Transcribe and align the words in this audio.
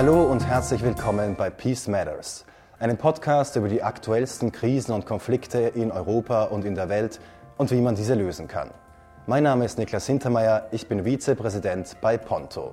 Hallo 0.00 0.22
und 0.22 0.46
herzlich 0.46 0.82
willkommen 0.82 1.36
bei 1.36 1.50
Peace 1.50 1.86
Matters, 1.86 2.46
einem 2.78 2.96
Podcast 2.96 3.56
über 3.56 3.68
die 3.68 3.82
aktuellsten 3.82 4.50
Krisen 4.50 4.94
und 4.94 5.04
Konflikte 5.04 5.58
in 5.58 5.92
Europa 5.92 6.44
und 6.44 6.64
in 6.64 6.74
der 6.74 6.88
Welt 6.88 7.20
und 7.58 7.70
wie 7.70 7.82
man 7.82 7.96
diese 7.96 8.14
lösen 8.14 8.48
kann. 8.48 8.70
Mein 9.26 9.42
Name 9.42 9.66
ist 9.66 9.76
Niklas 9.76 10.06
Hintermeier, 10.06 10.68
ich 10.70 10.88
bin 10.88 11.04
Vizepräsident 11.04 11.98
bei 12.00 12.16
Ponto. 12.16 12.72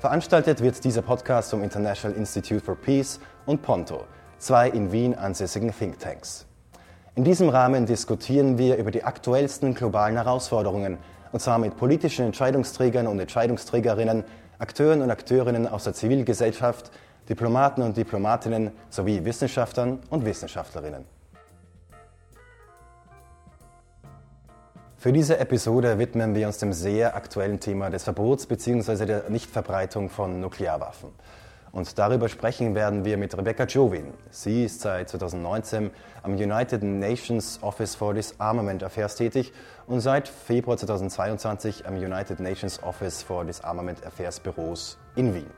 Veranstaltet 0.00 0.60
wird 0.60 0.84
dieser 0.84 1.00
Podcast 1.00 1.50
vom 1.50 1.62
International 1.62 2.14
Institute 2.14 2.62
for 2.62 2.76
Peace 2.76 3.20
und 3.46 3.62
Ponto, 3.62 4.04
zwei 4.36 4.68
in 4.68 4.92
Wien 4.92 5.14
ansässigen 5.14 5.72
Thinktanks. 5.72 6.44
In 7.14 7.24
diesem 7.24 7.48
Rahmen 7.48 7.86
diskutieren 7.86 8.58
wir 8.58 8.76
über 8.76 8.90
die 8.90 9.02
aktuellsten 9.02 9.72
globalen 9.72 10.16
Herausforderungen, 10.16 10.98
und 11.32 11.40
zwar 11.40 11.58
mit 11.58 11.78
politischen 11.78 12.26
Entscheidungsträgern 12.26 13.06
und 13.06 13.18
Entscheidungsträgerinnen, 13.18 14.24
Akteuren 14.58 15.02
und 15.02 15.10
Akteurinnen 15.10 15.68
aus 15.68 15.84
der 15.84 15.94
Zivilgesellschaft, 15.94 16.90
Diplomaten 17.28 17.82
und 17.82 17.96
Diplomatinnen 17.96 18.72
sowie 18.90 19.24
Wissenschaftlern 19.24 20.00
und 20.10 20.24
Wissenschaftlerinnen. 20.24 21.04
Für 24.96 25.12
diese 25.12 25.38
Episode 25.38 26.00
widmen 26.00 26.34
wir 26.34 26.48
uns 26.48 26.58
dem 26.58 26.72
sehr 26.72 27.14
aktuellen 27.14 27.60
Thema 27.60 27.88
des 27.88 28.02
Verbots 28.02 28.46
bzw. 28.46 29.06
der 29.06 29.30
Nichtverbreitung 29.30 30.10
von 30.10 30.40
Nuklearwaffen. 30.40 31.10
Und 31.70 31.96
darüber 31.96 32.28
sprechen 32.28 32.74
werden 32.74 33.04
wir 33.04 33.16
mit 33.16 33.38
Rebecca 33.38 33.64
Jovin. 33.64 34.12
Sie 34.30 34.64
ist 34.64 34.80
seit 34.80 35.10
2019 35.10 35.90
am 36.24 36.32
United 36.32 36.82
Nations 36.82 37.60
Office 37.62 37.94
for 37.94 38.12
Disarmament 38.12 38.82
Affairs 38.82 39.14
tätig 39.14 39.52
und 39.88 40.00
seit 40.00 40.28
Februar 40.28 40.76
2022 40.76 41.86
am 41.86 41.96
United 41.96 42.40
Nations 42.40 42.82
Office 42.82 43.22
for 43.22 43.44
Disarmament 43.44 44.04
Affairs 44.04 44.38
Büros 44.38 44.98
in 45.16 45.34
Wien. 45.34 45.50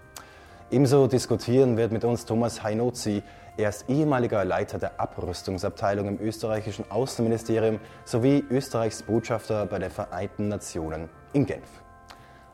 Ebenso 0.70 1.08
diskutieren 1.08 1.76
wird 1.76 1.90
mit 1.90 2.04
uns 2.04 2.24
Thomas 2.24 2.62
Heinozi. 2.62 3.24
Er 3.56 3.70
ist 3.70 3.88
ehemaliger 3.88 4.44
Leiter 4.44 4.78
der 4.78 5.00
Abrüstungsabteilung 5.00 6.06
im 6.06 6.20
österreichischen 6.20 6.88
Außenministerium 6.90 7.80
sowie 8.04 8.44
Österreichs 8.48 9.02
Botschafter 9.02 9.66
bei 9.66 9.80
den 9.80 9.90
Vereinten 9.90 10.46
Nationen 10.46 11.08
in 11.32 11.44
Genf. 11.44 11.68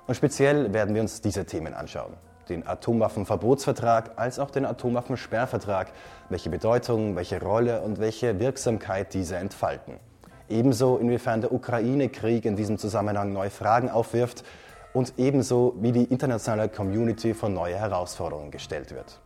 Und 0.06 0.14
speziell 0.14 0.72
werden 0.72 0.94
wir 0.94 1.02
uns 1.02 1.20
diese 1.20 1.44
Themen 1.44 1.74
anschauen 1.74 2.14
den 2.48 2.64
Atomwaffenverbotsvertrag 2.64 4.12
als 4.14 4.38
auch 4.38 4.52
den 4.52 4.66
Atomwaffensperrvertrag, 4.66 5.88
welche 6.28 6.48
Bedeutung, 6.48 7.16
welche 7.16 7.42
Rolle 7.42 7.80
und 7.80 7.98
welche 7.98 8.38
Wirksamkeit 8.38 9.14
diese 9.14 9.34
entfalten. 9.34 9.98
Ebenso 10.48 10.96
inwiefern 10.98 11.40
der 11.40 11.52
Ukraine-Krieg 11.52 12.44
in 12.44 12.56
diesem 12.56 12.78
Zusammenhang 12.78 13.32
neue 13.32 13.50
Fragen 13.50 13.90
aufwirft 13.90 14.44
und 14.92 15.14
ebenso 15.18 15.74
wie 15.80 15.92
die 15.92 16.04
internationale 16.04 16.68
Community 16.68 17.34
vor 17.34 17.48
neue 17.48 17.76
Herausforderungen 17.76 18.50
gestellt 18.50 18.94
wird. 18.94 19.20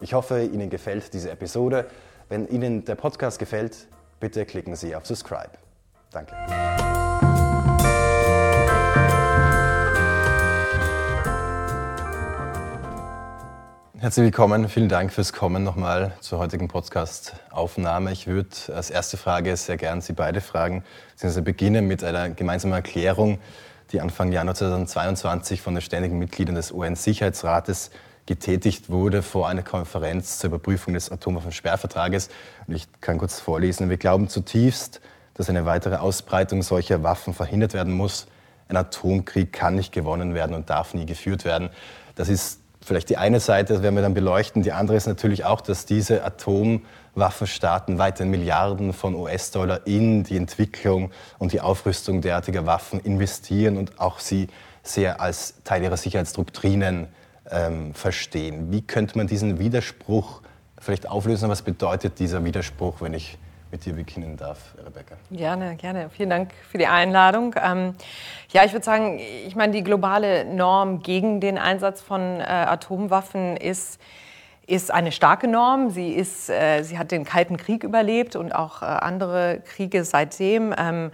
Ich 0.00 0.14
hoffe, 0.14 0.42
Ihnen 0.42 0.70
gefällt 0.70 1.12
diese 1.14 1.30
Episode. 1.30 1.86
Wenn 2.28 2.48
Ihnen 2.48 2.84
der 2.84 2.94
Podcast 2.94 3.38
gefällt, 3.38 3.88
bitte 4.20 4.46
klicken 4.46 4.74
Sie 4.74 4.96
auf 4.96 5.06
Subscribe. 5.06 5.50
Danke. 6.10 6.34
Herzlich 14.02 14.24
willkommen, 14.24 14.68
vielen 14.68 14.88
Dank 14.88 15.12
fürs 15.12 15.32
Kommen 15.32 15.62
nochmal 15.62 16.10
zur 16.18 16.40
heutigen 16.40 16.66
Podcast-Aufnahme. 16.66 18.10
Ich 18.10 18.26
würde 18.26 18.48
als 18.74 18.90
erste 18.90 19.16
Frage 19.16 19.56
sehr 19.56 19.76
gern 19.76 20.00
Sie 20.00 20.12
beide 20.12 20.40
fragen, 20.40 20.82
beziehungsweise 21.12 21.42
beginnen 21.42 21.86
mit 21.86 22.02
einer 22.02 22.30
gemeinsamen 22.30 22.74
Erklärung, 22.74 23.38
die 23.92 24.00
Anfang 24.00 24.32
Januar 24.32 24.56
2022 24.56 25.62
von 25.62 25.76
den 25.76 25.82
ständigen 25.82 26.18
Mitgliedern 26.18 26.56
des 26.56 26.72
UN-Sicherheitsrates 26.72 27.92
getätigt 28.26 28.90
wurde 28.90 29.22
vor 29.22 29.48
einer 29.48 29.62
Konferenz 29.62 30.40
zur 30.40 30.48
Überprüfung 30.48 30.94
des 30.94 31.12
Atomwaffensperrvertrages. 31.12 32.28
Und 32.66 32.74
ich 32.74 32.88
kann 33.00 33.18
kurz 33.18 33.38
vorlesen. 33.38 33.88
Wir 33.88 33.98
glauben 33.98 34.26
zutiefst, 34.28 35.00
dass 35.34 35.48
eine 35.48 35.64
weitere 35.64 35.94
Ausbreitung 35.94 36.62
solcher 36.62 37.04
Waffen 37.04 37.34
verhindert 37.34 37.72
werden 37.72 37.92
muss. 37.92 38.26
Ein 38.66 38.78
Atomkrieg 38.78 39.52
kann 39.52 39.76
nicht 39.76 39.92
gewonnen 39.92 40.34
werden 40.34 40.56
und 40.56 40.70
darf 40.70 40.92
nie 40.92 41.06
geführt 41.06 41.44
werden. 41.44 41.70
Das 42.16 42.28
ist 42.28 42.61
vielleicht 42.84 43.08
die 43.08 43.16
eine 43.16 43.40
Seite, 43.40 43.74
das 43.74 43.82
werden 43.82 43.94
wir 43.94 44.02
dann 44.02 44.14
beleuchten. 44.14 44.62
Die 44.62 44.72
andere 44.72 44.96
ist 44.96 45.06
natürlich 45.06 45.44
auch, 45.44 45.60
dass 45.60 45.86
diese 45.86 46.24
Atomwaffenstaaten 46.24 47.98
weiterhin 47.98 48.30
Milliarden 48.30 48.92
von 48.92 49.14
US-Dollar 49.14 49.86
in 49.86 50.24
die 50.24 50.36
Entwicklung 50.36 51.10
und 51.38 51.52
die 51.52 51.60
Aufrüstung 51.60 52.20
derartiger 52.20 52.66
Waffen 52.66 53.00
investieren 53.00 53.78
und 53.78 54.00
auch 54.00 54.18
sie 54.18 54.48
sehr 54.82 55.20
als 55.20 55.54
Teil 55.64 55.82
ihrer 55.82 55.96
Sicherheitsdoktrinen 55.96 57.08
ähm, 57.50 57.94
verstehen. 57.94 58.72
Wie 58.72 58.82
könnte 58.82 59.16
man 59.16 59.26
diesen 59.26 59.58
Widerspruch 59.58 60.42
vielleicht 60.78 61.08
auflösen? 61.08 61.48
Was 61.48 61.62
bedeutet 61.62 62.18
dieser 62.18 62.44
Widerspruch, 62.44 63.00
wenn 63.00 63.14
ich 63.14 63.38
mit 63.72 63.86
dir 63.86 63.94
beginnen 63.94 64.36
darf, 64.36 64.74
Rebecca. 64.78 65.16
Gerne, 65.30 65.76
gerne. 65.76 66.10
Vielen 66.10 66.30
Dank 66.30 66.52
für 66.70 66.76
die 66.78 66.86
Einladung. 66.86 67.54
Ähm, 67.60 67.94
ja, 68.52 68.64
ich 68.64 68.72
würde 68.72 68.84
sagen, 68.84 69.18
ich 69.18 69.56
meine, 69.56 69.72
die 69.72 69.82
globale 69.82 70.44
Norm 70.44 71.02
gegen 71.02 71.40
den 71.40 71.56
Einsatz 71.56 72.02
von 72.02 72.20
äh, 72.20 72.44
Atomwaffen 72.44 73.56
ist 73.56 73.98
ist 74.64 74.92
eine 74.92 75.10
starke 75.10 75.48
Norm. 75.48 75.90
Sie, 75.90 76.12
ist, 76.12 76.48
äh, 76.48 76.84
sie 76.84 76.96
hat 76.96 77.10
den 77.10 77.24
Kalten 77.24 77.56
Krieg 77.56 77.82
überlebt 77.82 78.36
und 78.36 78.54
auch 78.54 78.80
äh, 78.80 78.84
andere 78.84 79.60
Kriege 79.64 80.04
seitdem. 80.04 80.72
Ähm, 80.78 81.10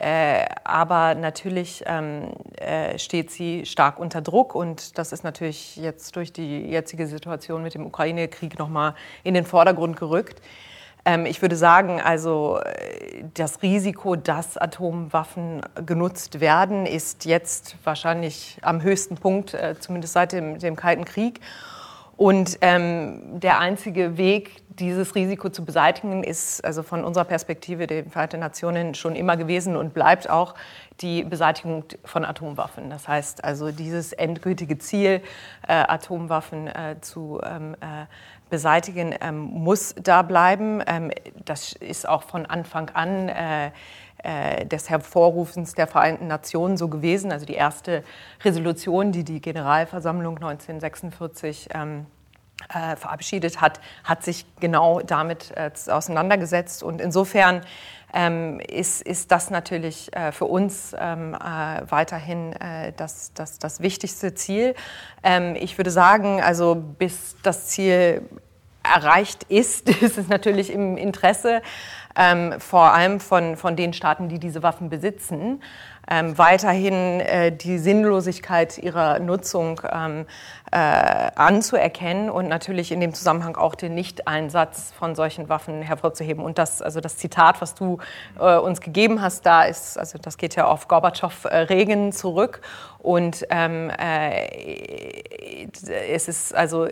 äh, 0.00 0.44
aber 0.64 1.14
natürlich 1.14 1.84
ähm, 1.86 2.32
äh, 2.56 2.98
steht 2.98 3.30
sie 3.30 3.64
stark 3.64 4.00
unter 4.00 4.22
Druck 4.22 4.54
und 4.54 4.98
das 4.98 5.12
ist 5.12 5.22
natürlich 5.22 5.76
jetzt 5.76 6.16
durch 6.16 6.32
die 6.32 6.62
jetzige 6.68 7.06
Situation 7.06 7.62
mit 7.62 7.74
dem 7.74 7.86
Ukraine-Krieg 7.86 8.58
nochmal 8.58 8.94
in 9.22 9.34
den 9.34 9.44
Vordergrund 9.44 9.96
gerückt. 9.96 10.42
Ähm, 11.04 11.26
ich 11.26 11.40
würde 11.42 11.56
sagen, 11.56 12.00
also 12.00 12.60
äh, 12.64 13.24
das 13.34 13.62
Risiko, 13.62 14.16
dass 14.16 14.56
Atomwaffen 14.56 15.62
genutzt 15.86 16.40
werden, 16.40 16.86
ist 16.86 17.24
jetzt 17.24 17.76
wahrscheinlich 17.84 18.58
am 18.62 18.82
höchsten 18.82 19.16
Punkt, 19.16 19.54
äh, 19.54 19.76
zumindest 19.78 20.12
seit 20.14 20.32
dem, 20.32 20.58
dem 20.58 20.76
Kalten 20.76 21.04
Krieg. 21.04 21.40
Und 22.20 22.58
ähm, 22.60 23.40
der 23.40 23.60
einzige 23.60 24.18
Weg, 24.18 24.62
dieses 24.68 25.14
Risiko 25.14 25.48
zu 25.48 25.64
beseitigen, 25.64 26.22
ist 26.22 26.62
also 26.62 26.82
von 26.82 27.02
unserer 27.02 27.24
Perspektive 27.24 27.86
der 27.86 28.04
Vereinten 28.04 28.40
Nationen 28.40 28.94
schon 28.94 29.16
immer 29.16 29.38
gewesen 29.38 29.74
und 29.74 29.94
bleibt 29.94 30.28
auch 30.28 30.54
die 31.00 31.24
Beseitigung 31.24 31.84
von 32.04 32.26
Atomwaffen. 32.26 32.90
Das 32.90 33.08
heißt 33.08 33.42
also 33.42 33.72
dieses 33.72 34.12
endgültige 34.12 34.76
Ziel, 34.76 35.22
äh, 35.66 35.72
Atomwaffen 35.72 36.66
äh, 36.66 36.96
zu 37.00 37.40
ähm, 37.42 37.74
äh, 37.80 38.04
beseitigen, 38.50 39.14
ähm, 39.20 39.38
muss 39.38 39.94
da 40.02 40.22
bleiben. 40.22 40.82
Ähm, 40.86 41.10
das 41.44 41.72
ist 41.72 42.08
auch 42.08 42.24
von 42.24 42.46
Anfang 42.46 42.90
an 42.90 43.28
äh, 43.28 43.70
äh, 44.22 44.66
des 44.66 44.90
Hervorrufens 44.90 45.74
der 45.74 45.86
Vereinten 45.86 46.26
Nationen 46.26 46.76
so 46.76 46.88
gewesen. 46.88 47.32
Also 47.32 47.46
die 47.46 47.54
erste 47.54 48.04
Resolution, 48.44 49.12
die 49.12 49.24
die 49.24 49.40
Generalversammlung 49.40 50.36
1946 50.36 51.70
ähm, 51.72 52.04
äh, 52.68 52.96
verabschiedet 52.96 53.62
hat, 53.62 53.80
hat 54.04 54.22
sich 54.22 54.44
genau 54.60 55.00
damit 55.00 55.52
äh, 55.56 55.70
auseinandergesetzt. 55.90 56.82
Und 56.82 57.00
insofern 57.00 57.62
ähm, 58.12 58.60
ist, 58.60 59.02
ist 59.02 59.30
das 59.30 59.50
natürlich 59.50 60.14
äh, 60.16 60.32
für 60.32 60.46
uns 60.46 60.94
ähm, 60.98 61.34
äh, 61.34 61.38
weiterhin 61.90 62.52
äh, 62.54 62.92
das, 62.96 63.32
das, 63.34 63.58
das 63.58 63.80
wichtigste 63.80 64.34
Ziel. 64.34 64.74
Ähm, 65.22 65.56
ich 65.56 65.78
würde 65.78 65.90
sagen, 65.90 66.40
also 66.40 66.74
bis 66.74 67.36
das 67.42 67.68
Ziel 67.68 68.22
erreicht 68.82 69.44
ist, 69.44 69.88
ist 70.02 70.18
es 70.18 70.28
natürlich 70.28 70.72
im 70.72 70.96
Interesse 70.96 71.62
ähm, 72.16 72.54
vor 72.58 72.92
allem 72.92 73.20
von, 73.20 73.56
von 73.56 73.76
den 73.76 73.92
Staaten, 73.92 74.28
die 74.28 74.38
diese 74.38 74.62
Waffen 74.62 74.88
besitzen, 74.90 75.62
ähm, 76.08 76.36
weiterhin 76.36 77.20
äh, 77.20 77.52
die 77.52 77.78
Sinnlosigkeit 77.78 78.78
ihrer 78.78 79.20
Nutzung 79.20 79.80
ähm, 79.90 80.26
äh, 80.72 81.30
anzuerkennen 81.34 82.30
und 82.30 82.48
natürlich 82.48 82.92
in 82.92 83.00
dem 83.00 83.12
Zusammenhang 83.12 83.56
auch 83.56 83.74
den 83.74 83.94
Nichteinsatz 83.94 84.92
von 84.96 85.16
solchen 85.16 85.48
Waffen 85.48 85.82
hervorzuheben. 85.82 86.44
Und 86.44 86.58
das, 86.58 86.80
also 86.80 87.00
das 87.00 87.16
Zitat, 87.16 87.60
was 87.60 87.74
du 87.74 87.98
äh, 88.38 88.56
uns 88.56 88.80
gegeben 88.80 89.20
hast, 89.20 89.44
da 89.46 89.64
ist, 89.64 89.98
also 89.98 90.18
das 90.18 90.36
geht 90.36 90.54
ja 90.54 90.66
auf 90.66 90.86
Gorbatschow-Regen 90.86 92.12
zurück. 92.12 92.60
Und 92.98 93.46
ähm, 93.50 93.90
äh, 93.98 95.66
es 96.10 96.28
ist 96.28 96.54
also 96.54 96.86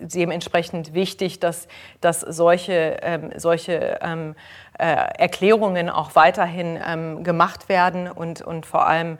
dementsprechend 0.00 0.94
wichtig, 0.94 1.40
dass, 1.40 1.68
dass 2.00 2.20
solche, 2.20 2.98
ähm, 3.02 3.30
solche 3.36 4.00
ähm, 4.02 4.34
äh, 4.78 4.84
Erklärungen 4.84 5.88
auch 5.88 6.16
weiterhin 6.16 6.78
ähm, 6.84 7.22
gemacht 7.22 7.68
werden 7.68 8.10
und, 8.10 8.42
und 8.42 8.66
vor 8.66 8.86
allem, 8.86 9.18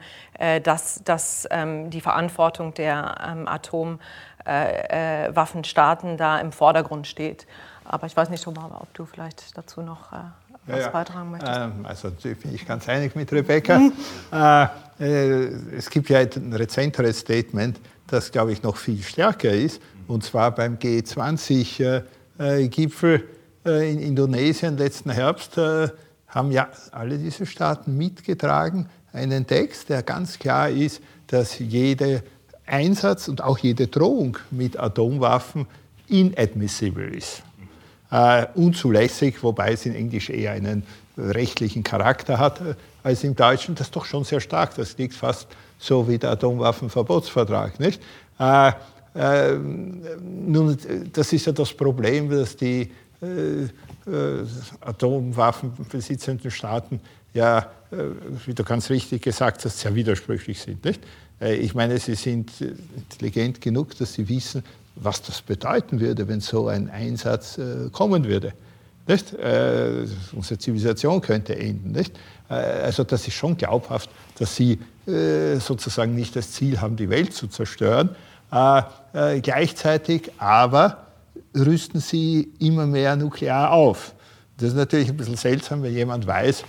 dass, 0.63 1.01
dass 1.03 1.47
ähm, 1.51 1.89
die 1.89 2.01
Verantwortung 2.01 2.73
der 2.73 3.15
ähm, 3.25 3.47
Atomwaffenstaaten 3.47 6.15
äh, 6.15 6.17
da 6.17 6.39
im 6.39 6.51
Vordergrund 6.51 7.07
steht. 7.07 7.47
Aber 7.85 8.05
ich 8.07 8.17
weiß 8.17 8.29
nicht, 8.29 8.43
Thomas, 8.43 8.65
ob 8.73 8.93
du 8.93 9.05
vielleicht 9.05 9.57
dazu 9.57 9.81
noch 9.81 10.11
äh, 10.11 10.17
was 10.65 10.81
ja, 10.81 10.89
beitragen 10.89 11.31
möchtest. 11.31 11.57
Ähm, 11.57 11.85
also 11.85 12.11
bin 12.11 12.53
ich 12.53 12.65
ganz 12.65 12.89
einig 12.89 13.15
mit 13.15 13.31
Rebecca. 13.31 13.79
Mhm. 13.79 13.93
Äh, 14.31 14.67
äh, 14.99 15.45
es 15.77 15.89
gibt 15.89 16.09
ja 16.09 16.19
ein 16.19 16.51
rezenteres 16.53 17.19
Statement 17.19 17.79
das, 18.07 18.31
glaube 18.31 18.51
ich, 18.51 18.61
noch 18.61 18.77
viel 18.77 19.01
stärker 19.01 19.51
ist. 19.51 19.81
Und 20.07 20.23
zwar 20.23 20.53
beim 20.53 20.77
G20-Gipfel 20.77 23.23
äh, 23.65 23.91
in 23.91 23.97
Indonesien 23.99 24.77
letzten 24.77 25.09
Herbst 25.09 25.57
haben 25.57 26.51
ja 26.51 26.67
alle 26.91 27.17
diese 27.17 27.47
Staaten 27.47 27.97
mitgetragen 27.97 28.87
einen 29.15 29.47
Text, 29.47 29.89
der 29.89 30.03
ganz 30.03 30.37
klar 30.37 30.69
ist, 30.69 31.01
dass 31.27 31.59
jeder 31.59 32.21
Einsatz 32.65 33.27
und 33.27 33.41
auch 33.43 33.57
jede 33.57 33.87
Drohung 33.87 34.37
mit 34.51 34.77
Atomwaffen 34.79 35.67
inadmissible 36.07 37.15
ist. 37.15 37.43
Äh, 38.11 38.45
unzulässig, 38.53 39.41
wobei 39.41 39.73
es 39.73 39.85
in 39.85 39.95
Englisch 39.95 40.29
eher 40.29 40.51
einen 40.51 40.83
rechtlichen 41.17 41.83
Charakter 41.83 42.37
hat 42.37 42.61
äh, 42.61 42.75
als 43.03 43.23
im 43.23 43.35
Deutschen. 43.35 43.75
Das 43.75 43.87
ist 43.87 43.95
doch 43.95 44.05
schon 44.05 44.23
sehr 44.23 44.39
stark. 44.39 44.75
Das 44.75 44.97
liegt 44.97 45.13
fast 45.13 45.47
so 45.79 46.07
wie 46.07 46.17
der 46.17 46.31
Atomwaffenverbotsvertrag. 46.31 47.79
Nicht? 47.79 48.01
Äh, 48.39 48.71
äh, 49.15 49.57
nun, 49.57 50.77
das 51.13 51.33
ist 51.33 51.45
ja 51.45 51.51
das 51.51 51.73
Problem, 51.73 52.29
dass 52.29 52.55
die 52.55 52.91
äh, 53.21 53.63
äh, 53.63 54.45
Atomwaffenbesitzenden 54.81 56.51
Staaten 56.51 56.99
ja, 57.35 57.69
wie 58.45 58.53
du 58.53 58.63
ganz 58.63 58.89
richtig 58.89 59.21
gesagt 59.21 59.63
hast, 59.63 59.79
sehr 59.79 59.93
widersprüchlich 59.93 60.59
sind. 60.59 60.83
Nicht? 60.83 61.01
Ich 61.39 61.75
meine, 61.75 61.97
sie 61.99 62.15
sind 62.15 62.49
intelligent 62.59 63.61
genug, 63.61 63.95
dass 63.97 64.13
sie 64.13 64.27
wissen, 64.27 64.63
was 64.95 65.21
das 65.21 65.41
bedeuten 65.41 65.99
würde, 65.99 66.27
wenn 66.27 66.41
so 66.41 66.67
ein 66.67 66.89
Einsatz 66.89 67.57
äh, 67.57 67.89
kommen 67.91 68.25
würde. 68.25 68.53
Äh, 69.07 70.07
unsere 70.33 70.57
Zivilisation 70.57 71.21
könnte 71.21 71.55
enden. 71.55 71.91
Nicht? 71.91 72.17
Äh, 72.49 72.53
also 72.53 73.03
das 73.03 73.27
ist 73.27 73.35
schon 73.35 73.55
glaubhaft, 73.55 74.09
dass 74.39 74.55
sie 74.55 74.79
äh, 75.05 75.57
sozusagen 75.57 76.15
nicht 76.15 76.35
das 76.35 76.51
Ziel 76.51 76.81
haben, 76.81 76.95
die 76.95 77.09
Welt 77.09 77.33
zu 77.33 77.47
zerstören. 77.47 78.15
Äh, 78.51 78.81
äh, 79.13 79.41
gleichzeitig 79.41 80.31
aber 80.37 81.05
rüsten 81.55 81.99
sie 81.99 82.51
immer 82.59 82.87
mehr 82.87 83.15
nuklear 83.15 83.71
auf. 83.71 84.13
Das 84.57 84.69
ist 84.69 84.75
natürlich 84.75 85.09
ein 85.09 85.17
bisschen 85.17 85.37
seltsam, 85.37 85.83
wenn 85.83 85.93
jemand 85.93 86.25
weiß, 86.25 86.63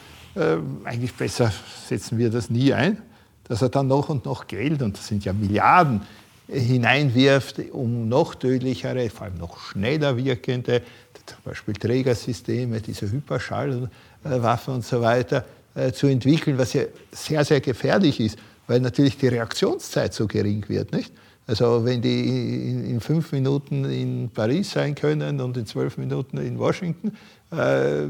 eigentlich 0.84 1.14
besser 1.14 1.52
setzen 1.86 2.18
wir 2.18 2.30
das 2.30 2.50
nie 2.50 2.72
ein, 2.72 3.02
dass 3.44 3.62
er 3.62 3.68
dann 3.68 3.88
noch 3.88 4.08
und 4.08 4.24
noch 4.24 4.46
Geld, 4.46 4.82
und 4.82 4.96
das 4.96 5.06
sind 5.06 5.24
ja 5.24 5.32
Milliarden, 5.32 6.02
hineinwirft, 6.48 7.60
um 7.72 8.08
noch 8.08 8.34
tödlichere, 8.34 9.10
vor 9.10 9.26
allem 9.26 9.38
noch 9.38 9.58
schneller 9.58 10.16
wirkende, 10.16 10.82
zum 11.24 11.38
Beispiel 11.44 11.74
Trägersysteme, 11.74 12.80
diese 12.80 13.10
Hyperschallwaffen 13.10 14.74
und 14.74 14.84
so 14.84 15.00
weiter, 15.00 15.44
äh, 15.74 15.92
zu 15.92 16.06
entwickeln, 16.06 16.56
was 16.56 16.72
ja 16.72 16.84
sehr, 17.10 17.44
sehr 17.44 17.60
gefährlich 17.60 18.20
ist, 18.20 18.38
weil 18.66 18.80
natürlich 18.80 19.18
die 19.18 19.28
Reaktionszeit 19.28 20.14
so 20.14 20.26
gering 20.26 20.64
wird. 20.68 20.92
Nicht? 20.92 21.12
Also 21.46 21.84
wenn 21.84 22.00
die 22.00 22.90
in, 22.90 23.00
fünf 23.00 23.32
Minuten 23.32 23.84
in 23.84 24.30
Paris 24.32 24.70
sein 24.72 24.94
können 24.94 25.40
und 25.40 25.56
in 25.56 25.66
zwölf 25.66 25.96
Minuten 25.96 26.38
in 26.38 26.58
Washington, 26.58 27.16
äh, 27.50 28.06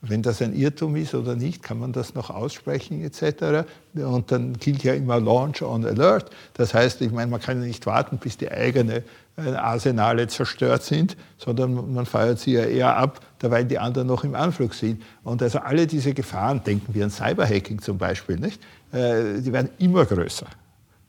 wenn 0.00 0.22
das 0.22 0.40
ein 0.42 0.54
Irrtum 0.54 0.94
ist 0.96 1.14
oder 1.14 1.34
nicht, 1.34 1.62
kann 1.62 1.78
man 1.78 1.92
das 1.92 2.14
noch 2.14 2.30
aussprechen 2.30 3.02
etc. 3.02 3.66
Und 3.94 4.30
dann 4.30 4.52
gilt 4.54 4.84
ja 4.84 4.94
immer 4.94 5.18
Launch 5.18 5.62
on 5.62 5.84
Alert. 5.84 6.30
Das 6.54 6.72
heißt, 6.72 7.00
ich 7.00 7.10
meine, 7.10 7.30
man 7.30 7.40
kann 7.40 7.60
ja 7.60 7.66
nicht 7.66 7.84
warten, 7.86 8.18
bis 8.18 8.36
die 8.36 8.50
eigenen 8.50 9.02
äh, 9.36 9.50
Arsenale 9.54 10.28
zerstört 10.28 10.84
sind, 10.84 11.16
sondern 11.36 11.92
man 11.94 12.06
feuert 12.06 12.38
sie 12.38 12.52
ja 12.52 12.64
eher 12.64 12.96
ab, 12.96 13.20
dabei 13.40 13.64
die 13.64 13.78
anderen 13.78 14.06
noch 14.06 14.22
im 14.22 14.34
Anflug 14.34 14.74
sind. 14.74 15.02
Und 15.24 15.42
also 15.42 15.58
alle 15.58 15.86
diese 15.86 16.14
Gefahren, 16.14 16.62
denken 16.62 16.94
wir 16.94 17.04
an 17.04 17.10
Cyberhacking 17.10 17.80
zum 17.80 17.98
Beispiel, 17.98 18.36
nicht? 18.36 18.60
Äh, 18.92 19.40
die 19.40 19.52
werden 19.52 19.70
immer 19.78 20.04
größer. 20.04 20.46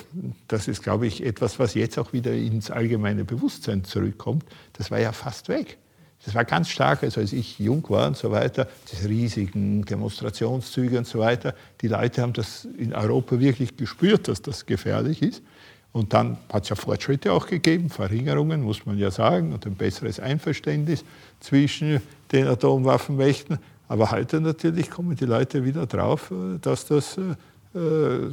das 0.47 0.67
ist, 0.67 0.81
glaube 0.81 1.05
ich, 1.07 1.23
etwas, 1.23 1.59
was 1.59 1.75
jetzt 1.75 1.99
auch 1.99 2.13
wieder 2.13 2.33
ins 2.33 2.71
allgemeine 2.71 3.23
Bewusstsein 3.23 3.83
zurückkommt. 3.83 4.43
Das 4.73 4.89
war 4.89 4.99
ja 4.99 5.11
fast 5.11 5.47
weg. 5.47 5.77
Das 6.25 6.33
war 6.33 6.43
ganz 6.43 6.69
stark, 6.69 7.03
also 7.03 7.21
als 7.21 7.33
ich 7.33 7.59
jung 7.59 7.87
war 7.89 8.07
und 8.07 8.17
so 8.17 8.31
weiter, 8.31 8.67
diese 8.91 9.07
riesigen 9.07 9.85
Demonstrationszüge 9.85 10.97
und 10.97 11.05
so 11.05 11.19
weiter. 11.19 11.53
Die 11.81 11.87
Leute 11.87 12.23
haben 12.23 12.33
das 12.33 12.67
in 12.77 12.93
Europa 12.93 13.39
wirklich 13.39 13.77
gespürt, 13.77 14.27
dass 14.27 14.41
das 14.41 14.65
gefährlich 14.65 15.21
ist. 15.21 15.43
Und 15.91 16.13
dann 16.13 16.37
hat 16.51 16.63
es 16.63 16.69
ja 16.69 16.75
Fortschritte 16.75 17.31
auch 17.31 17.45
gegeben, 17.47 17.89
Verringerungen, 17.89 18.63
muss 18.63 18.85
man 18.85 18.97
ja 18.97 19.11
sagen, 19.11 19.53
und 19.53 19.65
ein 19.65 19.75
besseres 19.75 20.19
Einverständnis 20.19 21.05
zwischen 21.39 22.01
den 22.31 22.47
Atomwaffenmächten. 22.47 23.59
Aber 23.87 24.11
heute 24.11 24.41
natürlich 24.41 24.89
kommen 24.89 25.15
die 25.15 25.25
Leute 25.25 25.63
wieder 25.63 25.85
drauf, 25.85 26.31
äh, 26.31 26.57
dass 26.59 26.87
das 26.87 27.17
äh, 27.17 27.77
äh, 27.77 28.31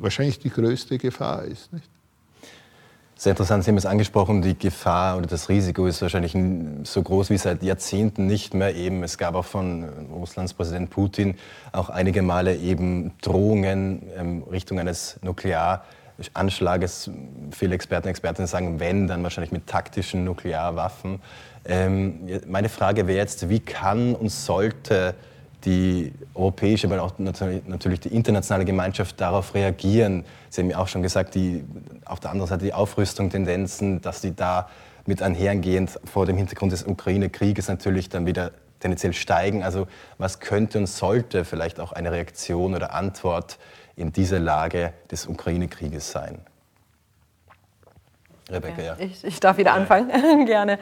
wahrscheinlich 0.00 0.38
die 0.38 0.50
größte 0.50 0.98
Gefahr 0.98 1.44
ist. 1.44 1.72
Nicht? 1.72 1.88
Sehr 3.20 3.32
interessant, 3.32 3.64
Sie 3.64 3.70
haben 3.70 3.76
es 3.76 3.84
angesprochen, 3.84 4.40
die 4.40 4.56
Gefahr 4.56 5.18
oder 5.18 5.26
das 5.26 5.50
Risiko 5.50 5.86
ist 5.86 6.00
wahrscheinlich 6.00 6.34
so 6.84 7.02
groß 7.02 7.28
wie 7.28 7.36
seit 7.36 7.62
Jahrzehnten 7.62 8.26
nicht 8.26 8.54
mehr. 8.54 8.74
Eben, 8.74 9.02
es 9.02 9.18
gab 9.18 9.34
auch 9.34 9.44
von 9.44 9.84
Russlands 10.10 10.54
Präsident 10.54 10.88
Putin 10.88 11.34
auch 11.70 11.90
einige 11.90 12.22
Male 12.22 12.56
eben 12.56 13.12
Drohungen 13.20 14.04
ähm, 14.16 14.42
Richtung 14.50 14.80
eines 14.80 15.20
Nuklear- 15.22 15.82
Anschlages. 16.32 17.10
Viele 17.50 17.74
Experten 17.74 18.06
und 18.06 18.10
Expertinnen 18.12 18.46
sagen, 18.46 18.80
wenn, 18.80 19.06
dann 19.06 19.22
wahrscheinlich 19.22 19.52
mit 19.52 19.66
taktischen 19.66 20.24
Nuklearwaffen. 20.24 21.20
Ähm, 21.66 22.20
meine 22.46 22.70
Frage 22.70 23.06
wäre 23.06 23.18
jetzt, 23.18 23.50
wie 23.50 23.60
kann 23.60 24.14
und 24.14 24.30
sollte 24.30 25.14
die 25.64 26.12
europäische, 26.34 26.86
aber 26.86 27.02
auch 27.02 27.12
natürlich 27.18 28.00
die 28.00 28.14
internationale 28.14 28.64
Gemeinschaft 28.64 29.20
darauf 29.20 29.54
reagieren? 29.54 30.24
Sie 30.48 30.62
haben 30.62 30.70
ja 30.70 30.78
auch 30.78 30.88
schon 30.88 31.02
gesagt, 31.02 31.34
die, 31.34 31.64
auf 32.04 32.20
der 32.20 32.30
anderen 32.30 32.48
Seite 32.48 32.64
die 32.64 32.72
Aufrüstung, 32.72 33.30
Tendenzen, 33.30 34.00
dass 34.00 34.20
die 34.20 34.34
da 34.34 34.68
mit 35.06 35.22
einhergehend 35.22 35.98
vor 36.04 36.26
dem 36.26 36.36
Hintergrund 36.36 36.72
des 36.72 36.84
Ukraine-Krieges 36.84 37.68
natürlich 37.68 38.08
dann 38.08 38.26
wieder 38.26 38.52
tendenziell 38.80 39.12
steigen. 39.12 39.62
Also 39.62 39.86
was 40.18 40.40
könnte 40.40 40.78
und 40.78 40.86
sollte 40.86 41.44
vielleicht 41.44 41.80
auch 41.80 41.92
eine 41.92 42.12
Reaktion 42.12 42.74
oder 42.74 42.94
Antwort 42.94 43.58
in 43.96 44.12
dieser 44.12 44.38
Lage 44.38 44.92
des 45.10 45.26
Ukraine-Krieges 45.26 46.10
sein? 46.10 46.40
Rebecca, 48.50 48.82
ja. 48.82 48.96
Ich, 48.98 49.24
ich 49.24 49.40
darf 49.40 49.58
wieder 49.58 49.74
anfangen, 49.74 50.46
gerne. 50.46 50.78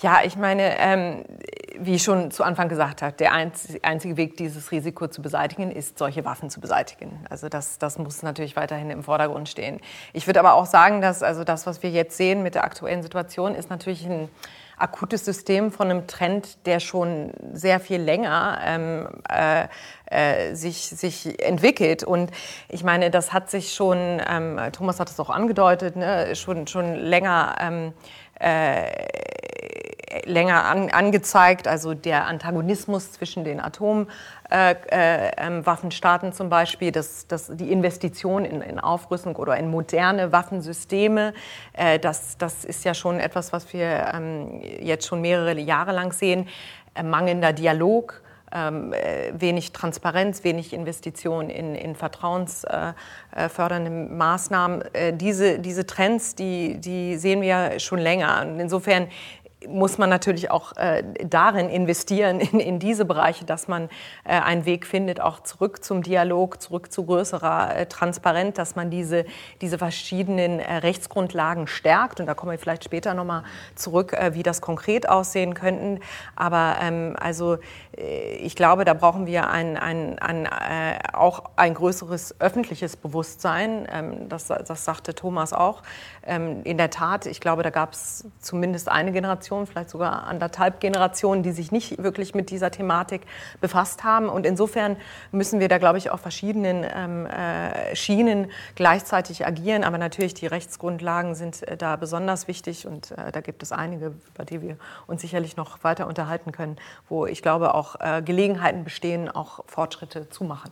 Ja, 0.00 0.20
ich 0.24 0.36
meine, 0.36 0.78
ähm, 0.78 1.24
wie 1.76 1.96
ich 1.96 2.04
schon 2.04 2.30
zu 2.30 2.44
Anfang 2.44 2.68
gesagt 2.68 3.02
habe, 3.02 3.14
der 3.14 3.32
einzige 3.32 4.16
Weg, 4.16 4.36
dieses 4.36 4.70
Risiko 4.70 5.08
zu 5.08 5.22
beseitigen, 5.22 5.72
ist, 5.72 5.98
solche 5.98 6.24
Waffen 6.24 6.50
zu 6.50 6.60
beseitigen. 6.60 7.24
Also 7.30 7.48
das, 7.48 7.78
das 7.78 7.98
muss 7.98 8.22
natürlich 8.22 8.54
weiterhin 8.54 8.90
im 8.90 9.02
Vordergrund 9.02 9.48
stehen. 9.48 9.80
Ich 10.12 10.28
würde 10.28 10.38
aber 10.38 10.54
auch 10.54 10.66
sagen, 10.66 11.00
dass 11.00 11.24
also 11.24 11.42
das, 11.42 11.66
was 11.66 11.82
wir 11.82 11.90
jetzt 11.90 12.16
sehen 12.16 12.44
mit 12.44 12.54
der 12.54 12.62
aktuellen 12.62 13.02
Situation, 13.02 13.56
ist 13.56 13.70
natürlich 13.70 14.06
ein 14.06 14.28
akutes 14.76 15.24
System 15.24 15.72
von 15.72 15.90
einem 15.90 16.06
Trend, 16.06 16.64
der 16.66 16.78
schon 16.78 17.32
sehr 17.52 17.80
viel 17.80 18.00
länger 18.00 18.60
ähm, 18.64 19.08
äh, 19.28 19.66
äh, 20.06 20.54
sich, 20.54 20.90
sich 20.90 21.42
entwickelt. 21.44 22.04
Und 22.04 22.30
ich 22.68 22.84
meine, 22.84 23.10
das 23.10 23.32
hat 23.32 23.50
sich 23.50 23.74
schon, 23.74 24.22
ähm, 24.28 24.60
Thomas 24.70 25.00
hat 25.00 25.10
es 25.10 25.18
auch 25.18 25.30
angedeutet, 25.30 25.96
ne, 25.96 26.36
schon, 26.36 26.68
schon 26.68 26.94
länger 26.94 27.56
ähm, 27.60 27.92
äh, 28.38 28.84
länger 30.24 30.64
an, 30.64 30.90
angezeigt, 30.90 31.68
also 31.68 31.94
der 31.94 32.26
Antagonismus 32.26 33.12
zwischen 33.12 33.44
den 33.44 33.60
Atomwaffenstaaten 33.60 36.28
äh, 36.28 36.32
äh, 36.32 36.34
zum 36.34 36.48
Beispiel, 36.48 36.90
das, 36.92 37.26
das, 37.26 37.50
die 37.54 37.70
Investition 37.72 38.44
in, 38.44 38.62
in, 38.62 38.80
Aufrüstung 38.80 39.36
oder 39.36 39.56
in 39.56 39.70
moderne 39.70 40.32
Waffensysteme, 40.32 41.34
äh, 41.72 41.98
das, 41.98 42.36
das 42.38 42.64
ist 42.64 42.84
ja 42.84 42.94
schon 42.94 43.18
etwas, 43.20 43.52
was 43.52 43.72
wir 43.72 44.12
ähm, 44.14 44.62
jetzt 44.80 45.06
schon 45.06 45.20
mehrere 45.20 45.58
Jahre 45.58 45.92
lang 45.92 46.12
sehen. 46.12 46.48
Äh, 46.94 47.02
mangelnder 47.02 47.52
Dialog 47.52 48.22
ähm, 48.52 48.92
äh, 48.92 49.32
wenig 49.38 49.72
Transparenz, 49.72 50.44
wenig 50.44 50.72
Investition 50.72 51.50
in, 51.50 51.74
in 51.74 51.94
vertrauensfördernde 51.94 53.90
äh, 53.90 53.90
Maßnahmen. 53.90 54.94
Äh, 54.94 55.12
diese, 55.12 55.58
diese 55.58 55.86
Trends, 55.86 56.34
die, 56.34 56.78
die 56.78 57.16
sehen 57.16 57.42
wir 57.42 57.48
ja 57.48 57.78
schon 57.78 57.98
länger. 57.98 58.42
Und 58.42 58.60
insofern 58.60 59.08
muss 59.66 59.98
man 59.98 60.08
natürlich 60.08 60.50
auch 60.50 60.76
äh, 60.76 61.02
darin 61.24 61.68
investieren, 61.68 62.40
in, 62.52 62.60
in, 62.60 62.78
diese 62.78 63.04
Bereiche, 63.04 63.44
dass 63.44 63.68
man 63.68 63.88
äh, 64.24 64.40
einen 64.40 64.64
Weg 64.64 64.86
findet, 64.86 65.20
auch 65.20 65.40
zurück 65.40 65.84
zum 65.84 66.02
Dialog, 66.02 66.62
zurück 66.62 66.92
zu 66.92 67.04
größerer 67.04 67.76
äh, 67.76 67.86
Transparenz, 67.86 68.56
dass 68.56 68.76
man 68.76 68.90
diese, 68.90 69.24
diese 69.60 69.78
verschiedenen 69.78 70.60
äh, 70.60 70.76
Rechtsgrundlagen 70.76 71.66
stärkt. 71.66 72.20
Und 72.20 72.26
da 72.26 72.34
kommen 72.34 72.52
wir 72.52 72.58
vielleicht 72.58 72.84
später 72.84 73.14
nochmal 73.14 73.42
zurück, 73.74 74.12
äh, 74.12 74.34
wie 74.34 74.42
das 74.42 74.60
konkret 74.60 75.08
aussehen 75.08 75.54
könnten. 75.54 76.00
Aber 76.36 76.76
ähm, 76.80 77.16
also 77.18 77.58
äh, 77.96 78.36
ich 78.36 78.54
glaube, 78.54 78.84
da 78.84 78.94
brauchen 78.94 79.26
wir 79.26 79.50
ein, 79.50 79.76
ein, 79.76 80.18
ein, 80.18 80.48
auch 81.12 81.44
ein 81.56 81.74
größeres 81.74 82.36
öffentliches 82.38 82.96
Bewusstsein. 82.96 83.88
Ähm, 83.90 84.28
das, 84.28 84.46
das 84.46 84.84
sagte 84.84 85.14
Thomas 85.14 85.52
auch. 85.52 85.82
Ähm, 86.28 86.62
in 86.64 86.76
der 86.76 86.90
Tat, 86.90 87.26
ich 87.26 87.40
glaube, 87.40 87.62
da 87.62 87.70
gab 87.70 87.92
es 87.92 88.24
zumindest 88.38 88.88
eine 88.88 89.12
Generation, 89.12 89.66
vielleicht 89.66 89.90
sogar 89.90 90.24
anderthalb 90.24 90.78
Generationen, 90.78 91.42
die 91.42 91.52
sich 91.52 91.72
nicht 91.72 92.02
wirklich 92.02 92.34
mit 92.34 92.50
dieser 92.50 92.70
Thematik 92.70 93.22
befasst 93.60 94.04
haben. 94.04 94.28
Und 94.28 94.44
insofern 94.44 94.96
müssen 95.32 95.58
wir 95.58 95.68
da, 95.68 95.78
glaube 95.78 95.98
ich, 95.98 96.10
auf 96.10 96.20
verschiedenen 96.20 96.86
ähm, 96.94 97.26
äh, 97.26 97.96
Schienen 97.96 98.50
gleichzeitig 98.74 99.46
agieren. 99.46 99.84
Aber 99.84 99.96
natürlich, 99.96 100.34
die 100.34 100.46
Rechtsgrundlagen 100.46 101.34
sind 101.34 101.66
äh, 101.66 101.76
da 101.76 101.96
besonders 101.96 102.46
wichtig. 102.46 102.86
Und 102.86 103.12
äh, 103.12 103.32
da 103.32 103.40
gibt 103.40 103.62
es 103.62 103.72
einige, 103.72 104.12
über 104.34 104.44
die 104.44 104.60
wir 104.60 104.76
uns 105.06 105.22
sicherlich 105.22 105.56
noch 105.56 105.82
weiter 105.82 106.06
unterhalten 106.06 106.52
können, 106.52 106.76
wo 107.08 107.26
ich 107.26 107.42
glaube, 107.42 107.74
auch 107.74 107.96
äh, 108.00 108.22
Gelegenheiten 108.22 108.84
bestehen, 108.84 109.30
auch 109.30 109.64
Fortschritte 109.66 110.28
zu 110.28 110.44
machen. 110.44 110.70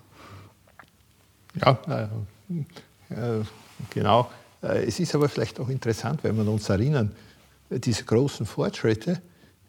Ja, 1.64 1.78
äh, 3.10 3.44
genau. 3.90 4.28
Äh, 4.62 4.84
es 4.86 5.00
ist 5.00 5.14
aber 5.14 5.28
vielleicht 5.28 5.60
auch 5.60 5.68
interessant, 5.68 6.22
wenn 6.24 6.36
wir 6.36 6.50
uns 6.50 6.68
erinnern, 6.68 7.12
diese 7.70 8.04
großen 8.04 8.46
Fortschritte, 8.46 9.20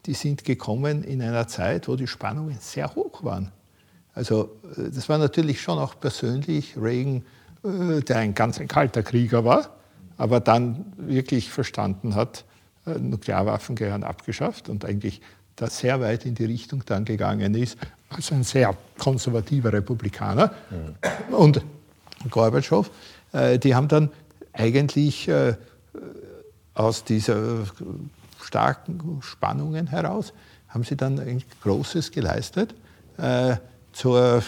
die 0.05 0.13
sind 0.13 0.43
gekommen 0.43 1.03
in 1.03 1.21
einer 1.21 1.47
Zeit, 1.47 1.87
wo 1.87 1.95
die 1.95 2.07
Spannungen 2.07 2.57
sehr 2.59 2.93
hoch 2.95 3.23
waren. 3.23 3.51
Also 4.13 4.57
äh, 4.77 4.89
das 4.93 5.09
war 5.09 5.17
natürlich 5.17 5.61
schon 5.61 5.79
auch 5.79 5.99
persönlich 5.99 6.75
Reagan, 6.77 7.23
äh, 7.63 8.01
der 8.01 8.17
ein 8.17 8.33
ganz 8.33 8.59
ein 8.59 8.67
kalter 8.67 9.03
Krieger 9.03 9.43
war, 9.43 9.75
aber 10.17 10.39
dann 10.39 10.93
wirklich 10.97 11.51
verstanden 11.51 12.15
hat, 12.15 12.45
Nuklearwaffen 12.85 13.75
gehören 13.75 14.05
abgeschafft 14.05 14.69
und 14.69 14.85
eigentlich 14.85 15.19
da 15.57 15.69
sehr 15.69 15.99
weit 15.99 16.25
in 16.25 16.35
die 16.35 16.45
Richtung 16.45 16.83
dann 16.85 17.03
gegangen 17.03 17.53
ist, 17.53 17.77
als 18.09 18.31
ein 18.31 18.43
sehr 18.43 18.77
konservativer 18.97 19.73
Republikaner. 19.73 20.53
Mhm. 20.69 21.33
Und 21.35 21.61
Gorbatschow, 22.29 22.89
die 23.61 23.75
haben 23.75 23.89
dann 23.89 24.09
eigentlich 24.57 25.27
äh, 25.27 25.55
aus 26.73 27.03
dieser 27.03 27.63
starken 28.41 29.19
Spannungen 29.21 29.87
heraus 29.87 30.33
haben 30.67 30.83
sie 30.83 30.95
dann 30.95 31.19
ein 31.19 31.43
Großes 31.63 32.11
geleistet 32.11 32.75
äh, 33.17 33.57
zur, 33.93 34.43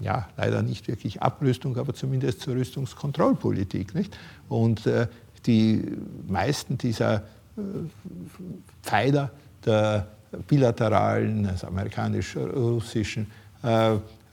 ja, 0.00 0.28
leider 0.36 0.62
nicht 0.62 0.88
wirklich 0.88 1.22
Abrüstung, 1.22 1.76
aber 1.76 1.94
zumindest 1.94 2.40
zur 2.40 2.54
Rüstungskontrollpolitik. 2.54 3.94
Nicht? 3.94 4.16
Und 4.48 4.86
äh, 4.86 5.06
die 5.46 5.84
meisten 6.26 6.76
dieser 6.76 7.22
Pfeiler 8.82 9.30
der 9.64 10.08
bilateralen, 10.46 11.46
also 11.46 11.68
amerikanisch-russischen 11.68 13.30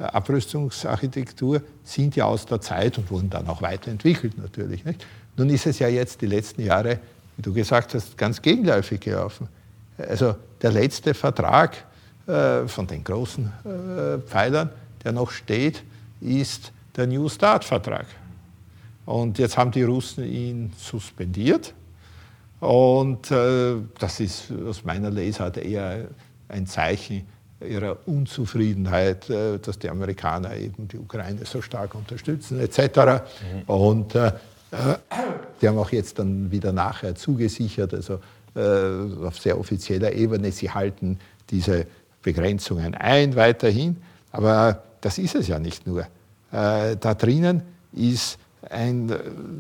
Abrüstungsarchitektur 0.05 1.61
sind 1.83 2.15
ja 2.15 2.25
aus 2.25 2.45
der 2.45 2.61
Zeit 2.61 2.97
und 2.97 3.09
wurden 3.11 3.29
dann 3.29 3.47
auch 3.47 3.61
weiterentwickelt 3.61 4.37
natürlich. 4.37 4.85
Nicht? 4.85 5.05
Nun 5.37 5.49
ist 5.49 5.65
es 5.65 5.79
ja 5.79 5.87
jetzt 5.87 6.21
die 6.21 6.27
letzten 6.27 6.63
Jahre, 6.63 6.99
wie 7.37 7.41
du 7.41 7.53
gesagt 7.53 7.93
hast, 7.93 8.17
ganz 8.17 8.41
gegenläufig 8.41 8.99
gelaufen. 8.99 9.47
Also 9.97 10.35
der 10.61 10.71
letzte 10.71 11.13
Vertrag 11.13 11.85
äh, 12.27 12.67
von 12.67 12.87
den 12.87 13.03
großen 13.03 13.45
äh, 13.45 14.19
Pfeilern, 14.19 14.69
der 15.03 15.11
noch 15.11 15.31
steht, 15.31 15.83
ist 16.21 16.71
der 16.95 17.07
New 17.07 17.27
Start-Vertrag. 17.27 18.05
Und 19.05 19.37
jetzt 19.37 19.57
haben 19.57 19.71
die 19.71 19.83
Russen 19.83 20.23
ihn 20.23 20.71
suspendiert. 20.77 21.73
Und 22.59 23.29
äh, 23.31 23.75
das 23.99 24.19
ist 24.19 24.51
aus 24.65 24.85
meiner 24.85 25.11
Lesart 25.11 25.57
eher 25.57 26.07
ein 26.47 26.65
Zeichen 26.65 27.27
ihrer 27.65 27.97
Unzufriedenheit, 28.05 29.29
äh, 29.29 29.59
dass 29.59 29.79
die 29.79 29.89
Amerikaner 29.89 30.55
eben 30.55 30.87
die 30.87 30.97
Ukraine 30.97 31.45
so 31.45 31.61
stark 31.61 31.95
unterstützen 31.95 32.59
etc. 32.59 32.79
Mhm. 32.79 33.61
Und 33.67 34.15
äh, 34.15 34.31
die 35.61 35.67
haben 35.67 35.77
auch 35.77 35.91
jetzt 35.91 36.19
dann 36.19 36.51
wieder 36.51 36.71
nachher 36.71 37.15
zugesichert, 37.15 37.93
also 37.93 38.19
äh, 38.55 39.25
auf 39.25 39.39
sehr 39.39 39.59
offizieller 39.59 40.13
Ebene, 40.13 40.51
sie 40.51 40.71
halten 40.71 41.19
diese 41.49 41.85
Begrenzungen 42.21 42.95
ein 42.95 43.35
weiterhin. 43.35 43.97
Aber 44.31 44.83
das 45.01 45.17
ist 45.17 45.35
es 45.35 45.47
ja 45.47 45.59
nicht 45.59 45.85
nur. 45.85 46.01
Äh, 46.51 46.97
da 46.97 47.13
drinnen 47.13 47.61
ist 47.91 48.37
ein 48.69 49.13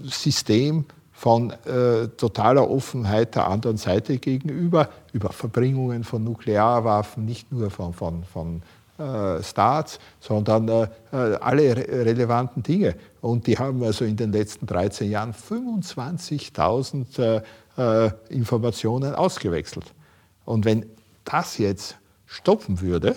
System 0.05 0.85
von 1.23 1.51
äh, 1.51 2.09
totaler 2.17 2.69
Offenheit 2.69 3.35
der 3.35 3.47
anderen 3.47 3.77
Seite 3.77 4.17
gegenüber, 4.17 4.89
über 5.13 5.31
Verbringungen 5.31 6.03
von 6.03 6.21
Nuklearwaffen, 6.21 7.23
nicht 7.23 7.49
nur 7.49 7.69
von, 7.69 7.93
von, 7.93 8.25
von 8.25 8.61
äh, 8.97 9.41
Staats, 9.41 9.99
sondern 10.19 10.67
äh, 10.67 10.89
äh 11.13 11.37
alle 11.39 11.77
re 11.77 12.05
relevanten 12.05 12.61
Dinge. 12.61 12.95
Und 13.21 13.47
die 13.47 13.57
haben 13.57 13.81
also 13.83 14.03
in 14.03 14.17
den 14.17 14.33
letzten 14.33 14.67
13 14.67 15.09
Jahren 15.09 15.33
25.000 15.33 17.41
äh, 17.77 17.77
äh, 17.77 18.11
Informationen 18.27 19.15
ausgewechselt. 19.15 19.93
Und 20.43 20.65
wenn 20.65 20.85
das 21.23 21.57
jetzt 21.57 21.95
stoppen 22.25 22.81
würde, 22.81 23.15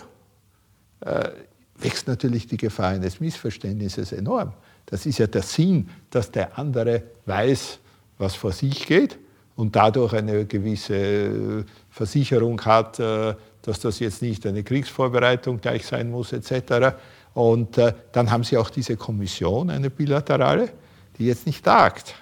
wächst 1.77 2.07
natürlich 2.07 2.47
die 2.47 2.57
Gefahr 2.57 2.91
eines 2.91 3.19
Missverständnisses 3.19 4.13
enorm. 4.13 4.53
Das 4.87 5.07
ist 5.07 5.19
ja 5.19 5.27
der 5.27 5.43
Sinn, 5.43 5.91
dass 6.11 6.31
der 6.31 6.57
andere 6.57 7.03
weiß, 7.27 7.81
was 8.19 8.35
vor 8.35 8.53
sich 8.53 8.87
geht 8.87 9.19
und 9.57 9.75
dadurch 9.75 10.13
eine 10.13 10.45
gewisse 10.45 10.95
äh, 10.95 11.65
Versicherung 11.91 12.61
hat, 12.65 13.01
äh, 13.01 13.35
dass 13.63 13.81
das 13.81 13.99
jetzt 13.99 14.23
nicht 14.23 14.47
eine 14.47 14.63
Kriegsvorbereitung 14.63 15.61
gleich 15.61 15.87
sein 15.87 16.11
muss 16.11 16.33
etc. 16.33 16.97
Und 17.35 17.79
äh, 17.79 17.93
dann 18.13 18.31
haben 18.31 18.45
Sie 18.45 18.57
auch 18.57 18.71
diese 18.71 18.97
Kommission, 18.97 19.71
eine 19.71 19.91
bilaterale, 19.91 20.71
die 21.19 21.27
jetzt 21.27 21.47
nicht 21.47 21.65
tagt. 21.65 22.15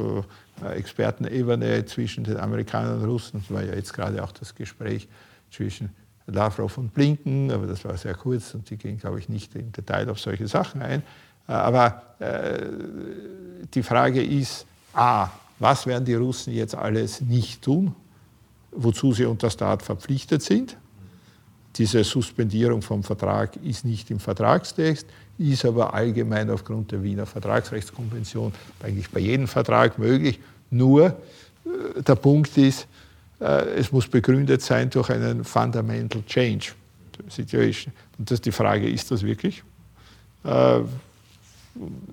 äh, 0.63 0.75
Expertenebene 0.75 1.85
zwischen 1.87 2.25
den 2.25 2.37
Amerikanern 2.37 3.01
und 3.01 3.09
Russen. 3.09 3.41
Es 3.45 3.51
war 3.51 3.63
ja 3.63 3.75
jetzt 3.75 3.95
gerade 3.95 4.23
auch 4.23 4.33
das 4.33 4.55
Gespräch 4.55 5.09
zwischen 5.51 5.91
Lavrov 6.26 6.78
und 6.78 6.95
Blinken, 6.95 7.50
aber 7.50 7.66
das 7.66 7.85
war 7.85 7.97
sehr 7.97 8.14
kurz 8.14 8.54
und 8.54 8.69
die 8.71 8.76
gehen, 8.76 8.99
glaube 8.99 9.19
ich, 9.19 9.28
nicht 9.28 9.54
im 9.54 9.73
Detail 9.73 10.09
auf 10.09 10.19
solche 10.19 10.49
Sachen 10.49 10.83
ein. 10.83 11.02
Äh, 11.49 11.52
aber 11.52 12.02
äh, 12.19 12.62
die 13.73 13.83
Frage 13.83 14.23
ist, 14.23 14.66
a, 14.95 15.28
was 15.59 15.87
werden 15.87 16.04
die 16.04 16.14
Russen 16.14 16.52
jetzt 16.52 16.75
alles 16.75 17.21
nicht 17.21 17.62
tun, 17.62 17.95
wozu 18.73 19.12
sie 19.12 19.26
unter 19.26 19.50
Staat 19.50 19.83
verpflichtet 19.83 20.43
sind? 20.43 20.76
Diese 21.76 22.04
Suspendierung 22.04 22.83
vom 22.83 23.02
Vertrag 23.02 23.57
ist 23.57 23.85
nicht 23.85 24.11
im 24.11 24.21
Vertragstext, 24.21 25.07
ist 25.38 25.64
aber 25.64 25.93
allgemein 25.93 26.49
aufgrund 26.50 26.93
der 26.93 27.02
Wiener 27.02 27.26
Vertragsrechtskonvention 27.26 28.52
eigentlich 28.83 29.11
bei 29.11 29.21
jedem 29.21 29.49
Vertrag 29.49 29.99
möglich. 29.99 30.40
Nur 30.71 31.07
äh, 31.07 32.02
der 32.02 32.14
Punkt 32.14 32.57
ist, 32.57 32.87
es 33.47 33.93
muss 33.93 34.09
begründet 34.09 34.63
sein 34.63 34.91
durch 34.91 35.11
einen 35.11 35.45
Fundamental 35.45 36.23
Change 36.27 36.73
Situation. 37.29 37.93
Und 38.19 38.31
das 38.31 38.37
ist 38.37 38.47
die 38.47 38.53
Frage, 38.53 38.89
ist 38.89 39.11
das 39.11 39.23
wirklich? 39.23 39.63
Äh, 40.45 40.81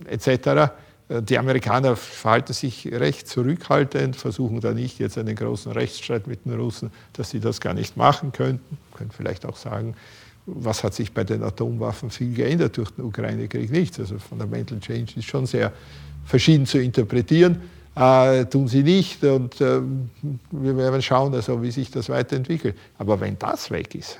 etc. 0.07 0.71
Die 1.09 1.37
Amerikaner 1.37 1.97
verhalten 1.97 2.53
sich 2.53 2.87
recht 2.89 3.27
zurückhaltend, 3.27 4.15
versuchen 4.15 4.61
da 4.61 4.73
nicht 4.73 4.97
jetzt 4.99 5.17
einen 5.17 5.35
großen 5.35 5.71
Rechtsstreit 5.73 6.25
mit 6.25 6.45
den 6.45 6.53
Russen, 6.53 6.89
dass 7.13 7.31
sie 7.31 7.41
das 7.41 7.59
gar 7.59 7.73
nicht 7.73 7.97
machen 7.97 8.31
könnten. 8.31 8.77
Können 8.95 9.11
vielleicht 9.11 9.45
auch 9.45 9.57
sagen, 9.57 9.95
was 10.45 10.83
hat 10.83 10.93
sich 10.93 11.11
bei 11.13 11.25
den 11.25 11.43
Atomwaffen 11.43 12.09
viel 12.09 12.33
geändert 12.33 12.77
durch 12.77 12.91
den 12.91 13.03
Ukraine-Krieg? 13.03 13.71
Nichts. 13.71 13.99
Also 13.99 14.19
Fundamental 14.19 14.79
Change 14.79 15.13
ist 15.17 15.25
schon 15.25 15.45
sehr 15.45 15.73
verschieden 16.25 16.65
zu 16.65 16.79
interpretieren. 16.79 17.61
Äh, 17.95 18.45
tun 18.45 18.69
sie 18.69 18.83
nicht 18.83 19.21
und 19.23 19.59
äh, 19.59 19.81
wir 20.51 20.77
werden 20.77 21.01
schauen, 21.01 21.33
also, 21.33 21.61
wie 21.61 21.71
sich 21.71 21.91
das 21.91 22.07
weiterentwickelt. 22.07 22.77
Aber 22.97 23.19
wenn 23.19 23.37
das 23.37 23.69
weg 23.69 23.93
ist, 23.95 24.17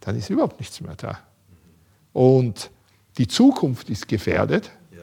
dann 0.00 0.16
ist 0.16 0.28
überhaupt 0.28 0.60
nichts 0.60 0.80
mehr 0.82 0.94
da. 0.94 1.18
Und 2.12 2.70
die 3.16 3.26
Zukunft 3.26 3.88
ist 3.88 4.08
gefährdet, 4.08 4.70
ja. 4.92 5.02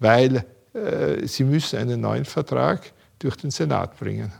weil 0.00 0.44
äh, 0.74 1.26
sie 1.26 1.44
müssen 1.44 1.78
einen 1.78 2.00
neuen 2.00 2.24
Vertrag 2.24 2.92
durch 3.20 3.36
den 3.36 3.52
Senat 3.52 3.98
bringen. 3.98 4.32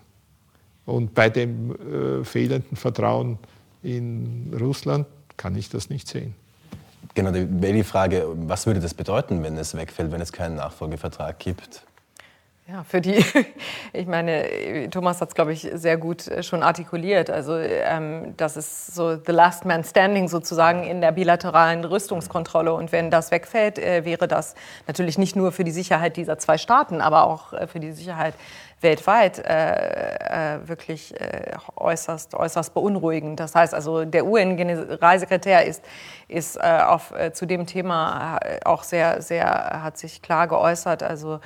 Und 0.85 1.15
bei 1.15 1.31
dem 1.31 1.71
äh, 2.21 2.25
fehlenden 2.25 2.77
Vertrauen 2.77 3.39
in 3.85 4.53
Russland 4.59 5.07
kann 5.37 5.55
ich 5.55 5.69
das 5.69 5.91
nicht 5.91 6.09
sehen. 6.09 6.35
Genau, 7.15 7.31
die 7.31 7.85
Frage, 7.85 8.27
was 8.35 8.67
würde 8.67 8.81
das 8.81 8.95
bedeuten, 8.95 9.43
wenn 9.43 9.57
es 9.59 9.77
wegfällt, 9.77 10.11
wenn 10.11 10.21
es 10.21 10.33
keinen 10.33 10.57
Nachfolgevertrag 10.57 11.39
gibt? 11.39 11.85
Ja, 12.73 12.85
für 12.85 13.03
die, 13.03 13.23
ich 13.93 14.07
meine, 14.07 14.89
Thomas 14.89 15.21
hat 15.21 15.29
es, 15.29 15.35
glaube 15.35 15.53
ich, 15.53 15.69
sehr 15.75 15.99
gut 15.99 16.27
äh, 16.29 16.43
schon 16.43 16.63
artikuliert. 16.63 17.29
Also 17.29 17.59
ähm, 17.59 18.33
das 18.39 18.57
ist 18.57 18.95
so 18.95 19.17
the 19.17 19.33
last 19.33 19.67
man 19.67 19.85
standing 19.85 20.27
sozusagen 20.27 20.83
in 20.83 21.03
der 21.03 21.13
bilateralen 21.13 21.85
Rüstungskontrolle. 21.85 22.73
Und 22.73 22.91
wenn 22.91 23.11
das 23.11 23.31
wegfällt, 23.31 23.79
äh, 23.79 24.07
wäre 24.07 24.27
das 24.27 24.55
natürlich 24.87 25.19
nicht 25.19 25.37
nur 25.37 25.53
für 25.53 25.65
die 25.65 25.71
Sicherheit 25.71 26.17
dieser 26.17 26.39
zwei 26.39 26.57
Staaten, 26.57 27.03
aber 27.03 27.25
auch 27.25 27.53
äh, 27.53 27.67
für 27.67 27.79
die 27.79 27.93
Sicherheit 27.93 28.33
weltweit 28.83 29.39
äh, 29.39 30.55
äh, 30.57 30.69
wirklich 30.69 31.19
äh, 31.21 31.53
äußerst, 31.77 32.35
äußerst 32.35 32.75
beunruhigend. 32.75 33.39
Das 33.41 33.55
heißt 33.55 33.75
also, 33.75 34.05
der 34.05 34.27
UN-Generalsekretär 34.27 35.67
ist, 35.67 35.85
ist 36.29 36.63
auf, 36.63 37.13
zu 37.35 37.45
dem 37.45 37.67
Thema 37.67 38.39
auch 38.65 38.85
sehr, 38.85 39.21
sehr, 39.21 39.83
hat 39.83 39.99
sich 39.99 40.23
klar 40.23 40.49
geäußert. 40.49 41.03
Also 41.03 41.41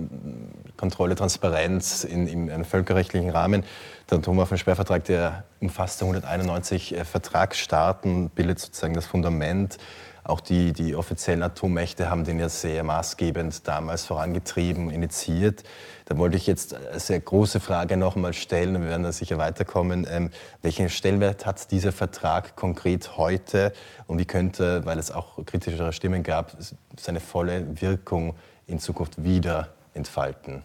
Kontrolle, 0.75 1.15
Transparenz 1.15 2.03
in, 2.03 2.27
in 2.27 2.51
einem 2.51 2.65
völkerrechtlichen 2.65 3.29
Rahmen. 3.29 3.63
Der 4.09 4.17
Atomwaffensperrvertrag, 4.17 5.05
der 5.05 5.45
umfasst 5.61 6.01
191 6.01 6.97
äh, 6.97 7.05
Vertragsstaaten, 7.05 8.29
bildet 8.29 8.59
sozusagen 8.59 8.93
das 8.93 9.05
Fundament 9.05 9.77
auch 10.23 10.39
die, 10.39 10.71
die 10.71 10.95
offiziellen 10.95 11.43
Atommächte 11.43 12.09
haben 12.09 12.23
den 12.23 12.39
ja 12.39 12.49
sehr 12.49 12.83
maßgebend 12.83 13.67
damals 13.67 14.05
vorangetrieben, 14.05 14.89
initiiert. 14.89 15.63
Da 16.05 16.17
wollte 16.17 16.37
ich 16.37 16.47
jetzt 16.47 16.73
eine 16.75 16.99
sehr 16.99 17.19
große 17.19 17.59
Frage 17.59 17.97
noch 17.97 18.15
einmal 18.15 18.33
stellen, 18.33 18.81
wir 18.81 18.89
werden 18.89 19.03
da 19.03 19.11
sicher 19.11 19.37
weiterkommen. 19.37 20.07
Ähm, 20.09 20.29
welchen 20.61 20.89
Stellenwert 20.89 21.45
hat 21.45 21.71
dieser 21.71 21.91
Vertrag 21.91 22.55
konkret 22.55 23.17
heute 23.17 23.73
und 24.07 24.17
wie 24.17 24.25
könnte, 24.25 24.85
weil 24.85 24.97
es 24.97 25.11
auch 25.11 25.45
kritischere 25.45 25.91
Stimmen 25.93 26.23
gab, 26.23 26.55
seine 26.97 27.19
volle 27.19 27.81
Wirkung 27.81 28.35
in 28.67 28.79
Zukunft 28.79 29.23
wieder 29.23 29.69
entfalten? 29.93 30.63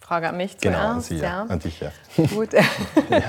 Frage 0.00 0.28
an 0.28 0.36
mich 0.36 0.58
zuerst. 0.58 0.62
Genau, 0.62 0.94
an 0.94 1.00
Sie, 1.00 1.16
ja. 1.16 1.22
ja. 1.22 1.46
An 1.48 1.58
dich, 1.58 1.80
ja. 1.80 1.92
Gut. 2.16 2.52
ja. 3.10 3.22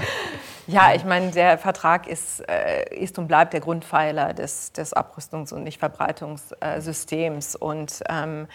Ja, 0.68 0.94
ich 0.94 1.06
meine, 1.06 1.32
der 1.32 1.58
Vertrag 1.58 2.08
ist, 2.08 2.42
äh, 2.50 2.94
ist 2.94 3.18
und 3.18 3.28
bleibt 3.28 3.54
der 3.54 3.62
Grundpfeiler 3.62 4.34
des, 4.34 4.74
des 4.74 4.94
Abrüstungs- 4.94 5.54
und 5.54 5.64
Nichtverbreitungssystems. 5.64 7.56
Und 7.56 8.04
ähm, 8.10 8.48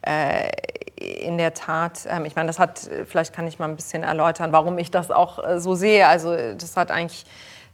äh, 0.00 0.48
in 0.96 1.36
der 1.36 1.52
Tat, 1.52 2.06
ähm, 2.08 2.24
ich 2.24 2.36
meine, 2.36 2.46
das 2.46 2.58
hat, 2.58 2.88
vielleicht 3.06 3.34
kann 3.34 3.46
ich 3.46 3.58
mal 3.58 3.68
ein 3.68 3.76
bisschen 3.76 4.02
erläutern, 4.02 4.50
warum 4.50 4.78
ich 4.78 4.90
das 4.90 5.10
auch 5.10 5.44
äh, 5.44 5.60
so 5.60 5.74
sehe. 5.74 6.08
Also 6.08 6.34
das 6.54 6.74
hat 6.78 6.90
eigentlich 6.90 7.26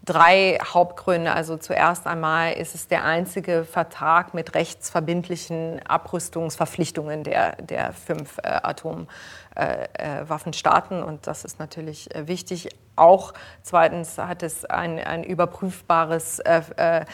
drei 0.04 0.58
Hauptgründe. 0.62 1.32
Also 1.32 1.56
zuerst 1.56 2.08
einmal 2.08 2.54
ist 2.54 2.74
es 2.74 2.88
der 2.88 3.04
einzige 3.04 3.64
Vertrag 3.64 4.34
mit 4.34 4.54
rechtsverbindlichen 4.54 5.80
Abrüstungsverpflichtungen 5.86 7.22
der, 7.22 7.56
der 7.62 7.92
fünf 7.92 8.38
äh, 8.38 8.48
Atom 8.62 9.06
äh, 9.56 9.86
äh, 9.94 11.02
und 11.04 11.26
das 11.26 11.44
ist 11.44 11.58
natürlich 11.58 12.14
äh, 12.14 12.26
wichtig. 12.26 12.68
Auch 12.96 13.34
zweitens 13.62 14.18
hat 14.18 14.42
es 14.42 14.64
ein, 14.64 14.98
ein 14.98 15.24
überprüfbares, 15.24 16.38
äh, 16.40 16.62
äh, 16.76 17.04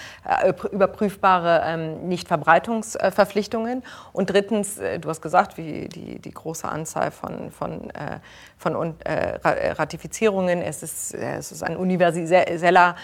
überprüfbare 0.71 1.63
ähm, 1.65 2.09
Nichtverbreitungsverpflichtungen 2.09 3.83
und 4.13 4.31
drittens, 4.31 4.77
du 4.77 5.09
hast 5.09 5.23
gesagt, 5.23 5.57
wie 5.57 5.89
die, 5.89 6.19
die 6.19 6.31
große 6.31 6.69
Anzahl 6.69 7.11
von, 7.11 7.51
von, 7.51 7.93
von 8.59 8.95
Ratifizierungen. 9.05 10.63
Es 10.63 10.83
ist, 10.83 11.15
es 11.15 11.53
ist 11.53 11.63
ein 11.63 11.77
universeller 11.77 12.97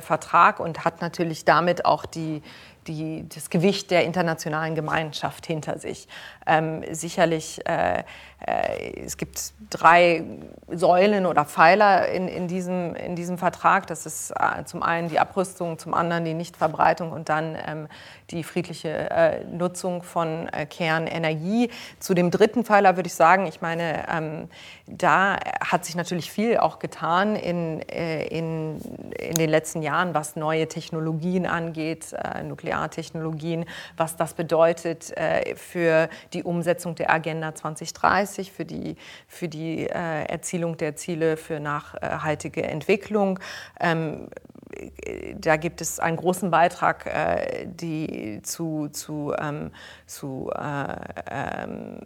Vertrag 0.00 0.60
und 0.60 0.84
hat 0.84 1.00
natürlich 1.00 1.44
damit 1.44 1.84
auch 1.84 2.06
die 2.06 2.42
die, 2.86 3.26
das 3.28 3.50
Gewicht 3.50 3.90
der 3.90 4.04
internationalen 4.04 4.74
Gemeinschaft 4.74 5.46
hinter 5.46 5.78
sich. 5.78 6.08
Ähm, 6.50 6.82
sicherlich, 6.90 7.60
äh, 7.64 8.02
äh, 8.44 9.04
es 9.04 9.16
gibt 9.16 9.52
drei 9.68 10.24
Säulen 10.68 11.26
oder 11.26 11.44
Pfeiler 11.44 12.08
in, 12.08 12.26
in, 12.26 12.48
diesem, 12.48 12.94
in 12.94 13.14
diesem 13.14 13.38
Vertrag. 13.38 13.86
Das 13.86 14.06
ist 14.06 14.30
äh, 14.30 14.64
zum 14.64 14.82
einen 14.82 15.08
die 15.08 15.18
Abrüstung, 15.18 15.78
zum 15.78 15.94
anderen 15.94 16.24
die 16.24 16.34
Nichtverbreitung 16.34 17.12
und 17.12 17.28
dann 17.28 17.56
ähm, 17.66 17.88
die 18.30 18.42
friedliche 18.42 19.10
äh, 19.10 19.44
Nutzung 19.44 20.02
von 20.02 20.48
äh, 20.48 20.64
Kernenergie. 20.66 21.70
Zu 21.98 22.14
dem 22.14 22.30
dritten 22.30 22.64
Pfeiler 22.64 22.96
würde 22.96 23.08
ich 23.08 23.14
sagen, 23.14 23.46
ich 23.46 23.60
meine, 23.60 24.06
ähm, 24.10 24.48
da 24.86 25.36
hat 25.60 25.84
sich 25.84 25.94
natürlich 25.94 26.30
viel 26.30 26.56
auch 26.56 26.78
getan 26.78 27.36
in, 27.36 27.82
äh, 27.88 28.26
in, 28.26 28.80
in 29.18 29.36
den 29.36 29.50
letzten 29.50 29.82
Jahren, 29.82 30.14
was 30.14 30.36
neue 30.36 30.66
Technologien 30.66 31.46
angeht, 31.46 32.14
Nukleartechnologien, 32.44 33.66
was 33.96 34.16
das 34.16 34.34
bedeutet 34.34 35.12
für 35.56 36.08
die 36.32 36.39
Umsetzung 36.42 36.94
der 36.94 37.10
Agenda 37.10 37.54
2030, 37.54 38.52
für 38.52 38.64
die, 38.64 38.96
für 39.26 39.48
die 39.48 39.86
äh, 39.86 40.24
Erzielung 40.24 40.76
der 40.76 40.96
Ziele 40.96 41.36
für 41.36 41.60
nachhaltige 41.60 42.62
Entwicklung. 42.62 43.38
Ähm, 43.80 44.28
da 45.34 45.56
gibt 45.56 45.80
es 45.80 45.98
einen 45.98 46.16
großen 46.16 46.50
Beitrag 46.50 47.06
äh, 47.06 47.66
die 47.66 48.40
zu, 48.42 48.88
zu, 48.88 49.34
ähm, 49.38 49.70
zu 50.06 50.50
äh, 50.54 50.94
ähm, 51.30 51.98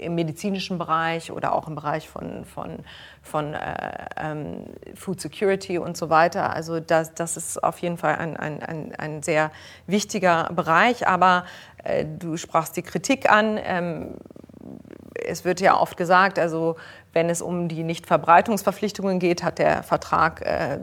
im 0.00 0.14
medizinischen 0.14 0.78
Bereich 0.78 1.32
oder 1.32 1.54
auch 1.54 1.68
im 1.68 1.74
Bereich 1.74 2.08
von, 2.08 2.44
von, 2.44 2.78
von 3.22 3.54
äh, 3.54 4.06
ähm, 4.16 4.64
Food 4.94 5.20
Security 5.20 5.78
und 5.78 5.96
so 5.96 6.10
weiter. 6.10 6.54
Also 6.54 6.80
das, 6.80 7.14
das 7.14 7.36
ist 7.36 7.62
auf 7.62 7.78
jeden 7.78 7.98
Fall 7.98 8.16
ein, 8.16 8.36
ein, 8.36 8.62
ein, 8.62 8.94
ein 8.96 9.22
sehr 9.22 9.50
wichtiger 9.86 10.50
Bereich. 10.52 11.06
Aber 11.06 11.44
äh, 11.84 12.04
du 12.04 12.36
sprachst 12.36 12.76
die 12.76 12.82
Kritik 12.82 13.30
an. 13.30 13.58
Ähm, 13.62 14.14
es 15.14 15.44
wird 15.44 15.60
ja 15.60 15.78
oft 15.78 15.96
gesagt, 15.96 16.38
also 16.38 16.76
wenn 17.12 17.30
es 17.30 17.42
um 17.42 17.68
die 17.68 17.82
Nichtverbreitungsverpflichtungen 17.82 19.18
geht, 19.18 19.42
hat 19.42 19.58
der 19.58 19.82
Vertrag 19.82 20.42
äh, 20.42 20.78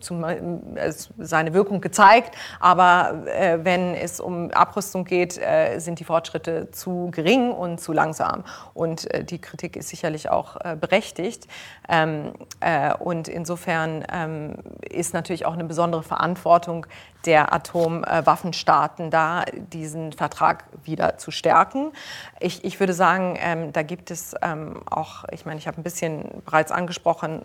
zum, 0.00 0.24
äh, 0.24 0.92
seine 1.18 1.54
Wirkung 1.54 1.80
gezeigt. 1.80 2.34
Aber 2.58 3.24
äh, 3.26 3.58
wenn 3.62 3.94
es 3.94 4.20
um 4.20 4.50
Abrüstung 4.50 5.04
geht, 5.04 5.38
äh, 5.38 5.78
sind 5.78 6.00
die 6.00 6.04
Fortschritte 6.04 6.70
zu 6.70 7.10
gering 7.10 7.52
und 7.52 7.80
zu 7.80 7.92
langsam. 7.92 8.44
Und 8.74 9.12
äh, 9.12 9.24
die 9.24 9.40
Kritik 9.40 9.76
ist 9.76 9.88
sicherlich 9.88 10.30
auch 10.30 10.56
äh, 10.56 10.76
berechtigt. 10.76 11.46
Ähm, 11.88 12.32
äh, 12.60 12.94
und 12.94 13.28
insofern 13.28 14.04
ähm, 14.12 14.54
ist 14.88 15.14
natürlich 15.14 15.46
auch 15.46 15.54
eine 15.54 15.64
besondere 15.64 16.02
Verantwortung 16.02 16.86
der 17.26 17.52
Atomwaffenstaaten 17.52 19.10
da, 19.10 19.44
diesen 19.52 20.12
Vertrag 20.12 20.64
wieder 20.84 21.18
zu 21.18 21.30
stärken. 21.30 21.92
Ich, 22.38 22.64
ich 22.64 22.80
würde 22.80 22.94
sagen, 22.94 23.36
ähm, 23.38 23.72
da 23.74 23.82
gibt 23.82 24.10
es 24.10 24.34
ähm, 24.40 24.80
auch, 24.90 25.24
ich 25.30 25.44
meine, 25.44 25.58
ich 25.58 25.66
habe 25.66 25.78
ein 25.78 25.82
bisschen 25.82 26.42
bereits 26.46 26.72
angesprochen, 26.72 27.42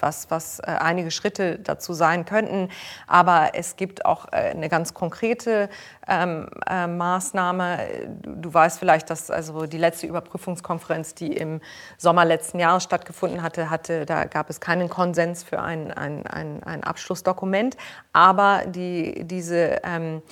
was, 0.00 0.30
was 0.30 0.60
einige 0.60 1.10
Schritte 1.10 1.43
dazu 1.62 1.92
sein 1.92 2.24
könnten, 2.24 2.68
aber 3.06 3.50
es 3.54 3.76
gibt 3.76 4.04
auch 4.04 4.26
äh, 4.26 4.50
eine 4.50 4.68
ganz 4.68 4.94
konkrete 4.94 5.68
ähm, 6.08 6.48
äh, 6.68 6.86
Maßnahme. 6.86 7.78
Du 8.24 8.52
weißt 8.52 8.78
vielleicht, 8.78 9.10
dass 9.10 9.30
also 9.30 9.66
die 9.66 9.78
letzte 9.78 10.06
Überprüfungskonferenz, 10.06 11.14
die 11.14 11.32
im 11.32 11.60
Sommer 11.98 12.24
letzten 12.24 12.58
Jahres 12.58 12.84
stattgefunden 12.84 13.42
hatte, 13.42 13.70
hatte 13.70 14.06
da 14.06 14.24
gab 14.24 14.50
es 14.50 14.60
keinen 14.60 14.88
Konsens 14.88 15.42
für 15.42 15.60
ein, 15.60 15.92
ein, 15.92 16.26
ein, 16.26 16.62
ein 16.62 16.84
Abschlussdokument, 16.84 17.76
aber 18.12 18.62
die, 18.66 19.24
diese, 19.24 19.80
ähm, 19.84 20.22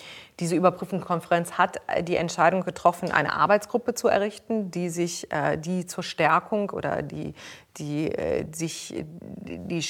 diese 0.40 0.56
Überprüfungskonferenz 0.56 1.52
hat 1.52 1.80
die 2.02 2.16
Entscheidung 2.16 2.62
getroffen, 2.62 3.12
eine 3.12 3.34
Arbeitsgruppe 3.34 3.94
zu 3.94 4.08
errichten, 4.08 4.70
die 4.70 4.88
sich 4.88 5.30
äh, 5.30 5.58
die 5.58 5.86
zur 5.86 6.02
Stärkung 6.02 6.70
oder 6.70 7.02
die, 7.02 7.34
die 7.76 8.10
äh, 8.10 8.46
sich 8.50 9.04
die, 9.04 9.84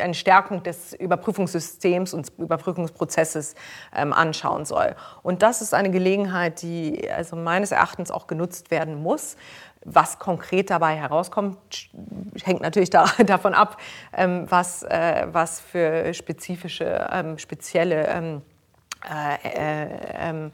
eine 0.00 0.14
Stärkung 0.14 0.62
des 0.64 0.92
Überprüfungssystems 0.92 2.14
und 2.14 2.32
Überprüfungsprozesses 2.36 3.54
ähm, 3.94 4.12
anschauen 4.12 4.64
soll. 4.64 4.96
Und 5.22 5.42
das 5.42 5.62
ist 5.62 5.72
eine 5.72 5.90
Gelegenheit, 5.90 6.62
die 6.62 7.08
also 7.10 7.36
meines 7.36 7.70
Erachtens 7.70 8.10
auch 8.10 8.26
genutzt 8.26 8.72
werden 8.72 9.00
muss. 9.02 9.36
Was 9.84 10.18
konkret 10.18 10.70
dabei 10.70 10.96
herauskommt, 10.96 11.58
hängt 12.42 12.60
natürlich 12.60 12.90
da, 12.90 13.06
davon 13.24 13.54
ab, 13.54 13.76
ähm, 14.12 14.46
was, 14.48 14.82
äh, 14.82 15.28
was 15.30 15.60
für 15.60 16.12
spezifische, 16.12 17.08
ähm, 17.12 17.38
spezielle 17.38 18.42
äh, 19.08 19.84
äh, 19.84 19.88
ähm, 20.18 20.52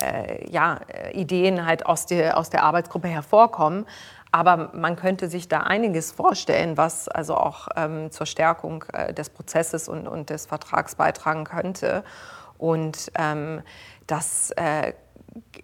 äh, 0.00 0.50
ja, 0.50 0.80
Ideen 1.12 1.66
halt 1.66 1.86
aus 1.86 2.06
der, 2.06 2.36
aus 2.36 2.50
der 2.50 2.62
Arbeitsgruppe 2.62 3.08
hervorkommen. 3.08 3.86
Aber 4.32 4.70
man 4.74 4.96
könnte 4.96 5.28
sich 5.28 5.46
da 5.46 5.60
einiges 5.60 6.10
vorstellen, 6.10 6.76
was 6.76 7.06
also 7.08 7.36
auch 7.36 7.68
ähm, 7.76 8.10
zur 8.10 8.26
Stärkung 8.26 8.84
äh, 8.92 9.14
des 9.14 9.30
Prozesses 9.30 9.88
und, 9.88 10.08
und 10.08 10.28
des 10.30 10.46
Vertrags 10.46 10.96
beitragen 10.96 11.44
könnte. 11.44 12.02
Und 12.58 13.12
ähm, 13.16 13.62
das 14.08 14.50
äh, 14.56 14.92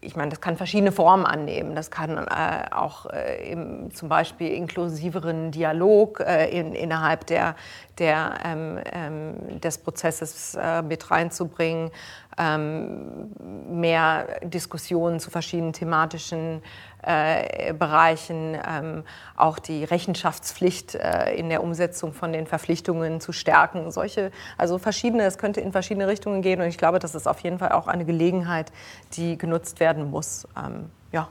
ich 0.01 0.17
meine, 0.17 0.31
das 0.31 0.41
kann 0.41 0.57
verschiedene 0.57 0.93
Formen 0.93 1.27
annehmen. 1.27 1.75
Das 1.75 1.91
kann 1.91 2.19
äh, 2.19 2.75
auch 2.75 3.07
äh, 3.07 3.51
im, 3.51 3.95
zum 3.95 4.09
Beispiel 4.09 4.49
inklusiveren 4.53 5.53
Dialog 5.53 6.21
äh, 6.21 6.49
in, 6.49 6.75
innerhalb 6.75 7.27
der, 7.27 7.55
der, 8.01 8.39
ähm, 8.45 8.79
ähm, 8.93 9.61
des 9.61 9.79
Prozesses 9.79 10.55
äh, 10.55 10.83
mit 10.83 11.11
reinzubringen, 11.11 11.91
ähm, 12.39 13.31
mehr 13.69 14.41
Diskussionen 14.43 15.21
zu 15.21 15.31
verschiedenen 15.31 15.73
thematischen 15.73 16.63
äh, 17.03 17.73
Bereichen, 17.75 18.57
ähm, 18.67 19.05
auch 19.37 19.59
die 19.59 19.85
Rechenschaftspflicht 19.85 20.95
äh, 20.95 21.35
in 21.35 21.49
der 21.51 21.63
Umsetzung 21.63 22.13
von 22.13 22.33
den 22.33 22.47
Verpflichtungen 22.47 23.21
zu 23.21 23.33
stärken. 23.33 23.91
Solche, 23.91 24.33
also 24.59 24.79
verschiedene, 24.79 25.25
es 25.25 25.39
könnte 25.39 25.61
in 25.61 25.73
verschiedene 25.73 26.09
Richtungen 26.09 26.43
gehen 26.43 26.61
und 26.61 26.67
ich 26.67 26.79
glaube, 26.79 26.99
das 26.99 27.15
ist 27.15 27.29
auf 27.29 27.41
jeden 27.41 27.59
Fall 27.59 27.73
auch 27.73 27.87
eine 27.87 28.05
Gelegenheit, 28.05 28.73
die 29.13 29.39
genutzt 29.39 29.79
werden 29.79 30.11
muss. 30.11 30.49
Ähm, 30.57 30.91
ja. 31.13 31.29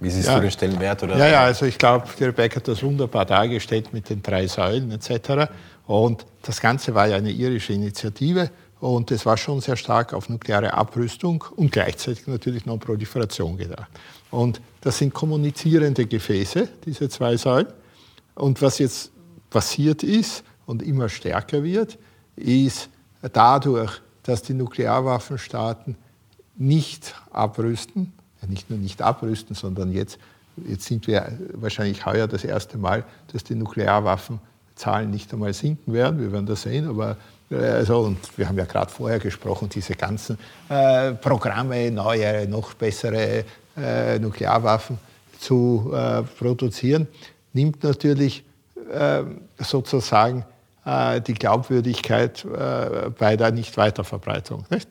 Wie 0.00 0.10
siehst 0.10 0.28
ja. 0.28 0.36
du 0.36 0.42
den 0.42 0.50
Stellenwert? 0.50 1.02
Oder? 1.02 1.16
Ja, 1.16 1.26
ja, 1.26 1.40
also 1.42 1.66
ich 1.66 1.78
glaube, 1.78 2.06
die 2.18 2.24
Rebecca 2.24 2.56
hat 2.56 2.68
das 2.68 2.82
wunderbar 2.82 3.24
dargestellt 3.24 3.92
mit 3.92 4.08
den 4.08 4.22
drei 4.22 4.46
Säulen 4.46 4.90
etc. 4.92 5.50
Und 5.86 6.24
das 6.42 6.60
Ganze 6.60 6.94
war 6.94 7.06
ja 7.08 7.16
eine 7.16 7.30
irische 7.30 7.72
Initiative 7.72 8.50
und 8.80 9.10
es 9.10 9.26
war 9.26 9.36
schon 9.36 9.60
sehr 9.60 9.76
stark 9.76 10.14
auf 10.14 10.28
nukleare 10.28 10.72
Abrüstung 10.72 11.44
und 11.56 11.72
gleichzeitig 11.72 12.26
natürlich 12.26 12.64
Non-Proliferation 12.64 13.56
gedacht. 13.56 13.88
Und 14.30 14.60
das 14.80 14.98
sind 14.98 15.12
kommunizierende 15.12 16.06
Gefäße, 16.06 16.68
diese 16.84 17.08
zwei 17.08 17.36
Säulen. 17.36 17.68
Und 18.34 18.62
was 18.62 18.78
jetzt 18.78 19.10
passiert 19.50 20.04
ist 20.04 20.44
und 20.66 20.82
immer 20.82 21.08
stärker 21.08 21.64
wird, 21.64 21.98
ist 22.36 22.88
dadurch, 23.32 24.00
dass 24.22 24.42
die 24.42 24.54
Nuklearwaffenstaaten 24.54 25.96
nicht 26.56 27.14
abrüsten, 27.30 28.12
nicht 28.46 28.70
nur 28.70 28.78
nicht 28.78 29.02
abrüsten, 29.02 29.54
sondern 29.54 29.92
jetzt, 29.92 30.18
jetzt 30.66 30.84
sind 30.84 31.06
wir 31.06 31.38
wahrscheinlich 31.54 32.06
heuer 32.06 32.26
das 32.26 32.44
erste 32.44 32.78
Mal, 32.78 33.04
dass 33.32 33.44
die 33.44 33.54
Nuklearwaffenzahlen 33.54 35.10
nicht 35.10 35.32
einmal 35.32 35.52
sinken 35.52 35.92
werden. 35.92 36.20
Wir 36.20 36.32
werden 36.32 36.46
das 36.46 36.62
sehen, 36.62 36.88
aber 36.88 37.16
also, 37.50 38.00
und 38.00 38.18
wir 38.36 38.46
haben 38.46 38.58
ja 38.58 38.66
gerade 38.66 38.90
vorher 38.90 39.18
gesprochen, 39.18 39.70
diese 39.70 39.94
ganzen 39.94 40.38
äh, 40.68 41.12
Programme, 41.12 41.90
neue, 41.90 42.46
noch 42.46 42.74
bessere 42.74 43.44
äh, 43.76 44.18
Nuklearwaffen 44.18 44.98
zu 45.38 45.90
äh, 45.94 46.22
produzieren, 46.22 47.08
nimmt 47.54 47.82
natürlich 47.82 48.44
äh, 48.92 49.22
sozusagen 49.58 50.44
äh, 50.84 51.20
die 51.22 51.34
Glaubwürdigkeit 51.34 52.44
äh, 52.44 53.10
bei 53.18 53.36
der 53.36 53.50
Nichtweiterverbreitung. 53.52 54.66
Nicht? 54.68 54.88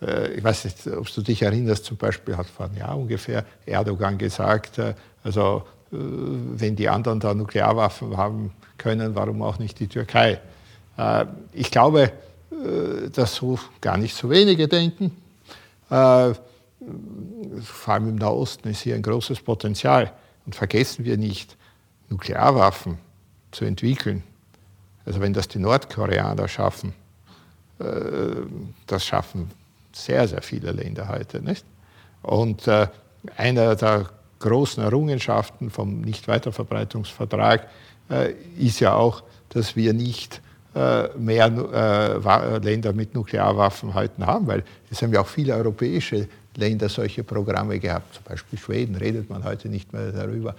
Ich 0.00 0.42
weiß 0.42 0.64
nicht, 0.64 0.86
ob 0.86 1.12
du 1.12 1.20
dich 1.20 1.42
erinnerst, 1.42 1.84
zum 1.84 1.98
Beispiel 1.98 2.36
hat 2.36 2.46
vor 2.46 2.66
einem 2.66 2.78
Jahr 2.78 2.96
ungefähr 2.96 3.44
Erdogan 3.66 4.16
gesagt, 4.16 4.80
also 5.22 5.64
wenn 5.90 6.74
die 6.74 6.88
anderen 6.88 7.20
da 7.20 7.34
Nuklearwaffen 7.34 8.16
haben 8.16 8.52
können, 8.78 9.14
warum 9.14 9.42
auch 9.42 9.58
nicht 9.58 9.78
die 9.78 9.88
Türkei? 9.88 10.40
Äh, 10.96 11.26
ich 11.52 11.70
glaube, 11.70 12.12
äh, 12.50 13.10
dass 13.10 13.34
so 13.34 13.58
gar 13.80 13.96
nicht 13.96 14.14
so 14.14 14.30
wenige 14.30 14.68
denken. 14.68 15.16
Äh, 15.88 16.34
vor 17.62 17.94
allem 17.94 18.08
im 18.08 18.16
Nahosten 18.16 18.70
ist 18.70 18.82
hier 18.82 18.94
ein 18.94 19.02
großes 19.02 19.40
Potenzial. 19.40 20.12
Und 20.46 20.54
vergessen 20.54 21.04
wir 21.04 21.16
nicht, 21.16 21.56
Nuklearwaffen 22.08 22.98
zu 23.50 23.64
entwickeln. 23.64 24.22
Also 25.04 25.20
wenn 25.20 25.32
das 25.32 25.48
die 25.48 25.58
Nordkoreaner 25.58 26.48
schaffen, 26.48 26.94
das 28.86 29.04
schaffen 29.04 29.50
sehr, 29.92 30.26
sehr 30.28 30.42
viele 30.42 30.72
Länder 30.72 31.08
heute. 31.08 31.40
Nicht? 31.40 31.64
Und 32.22 32.68
einer 33.36 33.76
der 33.76 34.10
großen 34.38 34.82
Errungenschaften 34.82 35.70
vom 35.70 36.00
Nichtweiterverbreitungsvertrag 36.00 37.68
ist 38.58 38.80
ja 38.80 38.94
auch, 38.94 39.22
dass 39.50 39.76
wir 39.76 39.92
nicht 39.92 40.40
äh, 40.72 41.08
mehr 41.18 41.46
äh, 41.46 42.58
Länder 42.58 42.92
mit 42.92 43.12
Nuklearwaffen 43.12 43.92
heute 43.92 44.24
haben, 44.24 44.46
weil 44.46 44.62
es 44.88 45.02
haben 45.02 45.12
ja 45.12 45.20
auch 45.20 45.26
viele 45.26 45.54
europäische 45.56 46.28
Länder 46.54 46.88
solche 46.88 47.24
Programme 47.24 47.80
gehabt, 47.80 48.14
zum 48.14 48.22
Beispiel 48.22 48.56
Schweden, 48.56 48.94
redet 48.94 49.28
man 49.28 49.42
heute 49.42 49.68
nicht 49.68 49.92
mehr 49.92 50.12
darüber. 50.12 50.54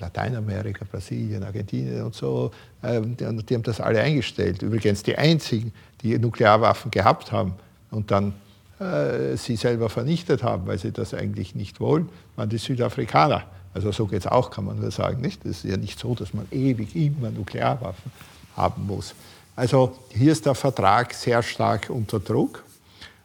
Lateinamerika, 0.00 0.84
Brasilien, 0.90 1.44
Argentinien 1.44 2.02
und 2.02 2.14
so, 2.14 2.50
ähm, 2.82 3.16
die 3.16 3.54
haben 3.54 3.62
das 3.62 3.80
alle 3.80 4.00
eingestellt. 4.00 4.62
Übrigens 4.62 5.04
die 5.04 5.16
einzigen, 5.16 5.72
die 6.02 6.18
Nuklearwaffen 6.18 6.90
gehabt 6.90 7.30
haben 7.30 7.54
und 7.92 8.10
dann 8.10 8.34
äh, 8.82 9.36
sie 9.36 9.56
selber 9.56 9.88
vernichtet 9.88 10.42
haben, 10.42 10.66
weil 10.66 10.78
sie 10.78 10.92
das 10.92 11.14
eigentlich 11.14 11.54
nicht 11.54 11.80
wollen, 11.80 12.08
waren 12.36 12.48
die 12.48 12.58
Südafrikaner. 12.58 13.44
Also 13.74 13.92
so 13.92 14.06
geht 14.06 14.20
es 14.20 14.26
auch, 14.26 14.50
kann 14.50 14.64
man 14.64 14.80
nur 14.80 14.90
sagen. 14.90 15.20
Nicht? 15.20 15.44
Es 15.44 15.64
ist 15.64 15.70
ja 15.70 15.76
nicht 15.76 15.98
so, 15.98 16.14
dass 16.14 16.34
man 16.34 16.46
ewig 16.50 16.94
immer 16.94 17.30
Nuklearwaffen 17.30 18.12
haben 18.56 18.86
muss. 18.86 19.14
Also 19.56 19.96
hier 20.10 20.32
ist 20.32 20.46
der 20.46 20.54
Vertrag 20.54 21.14
sehr 21.14 21.42
stark 21.42 21.88
unter 21.90 22.20
Druck. 22.20 22.62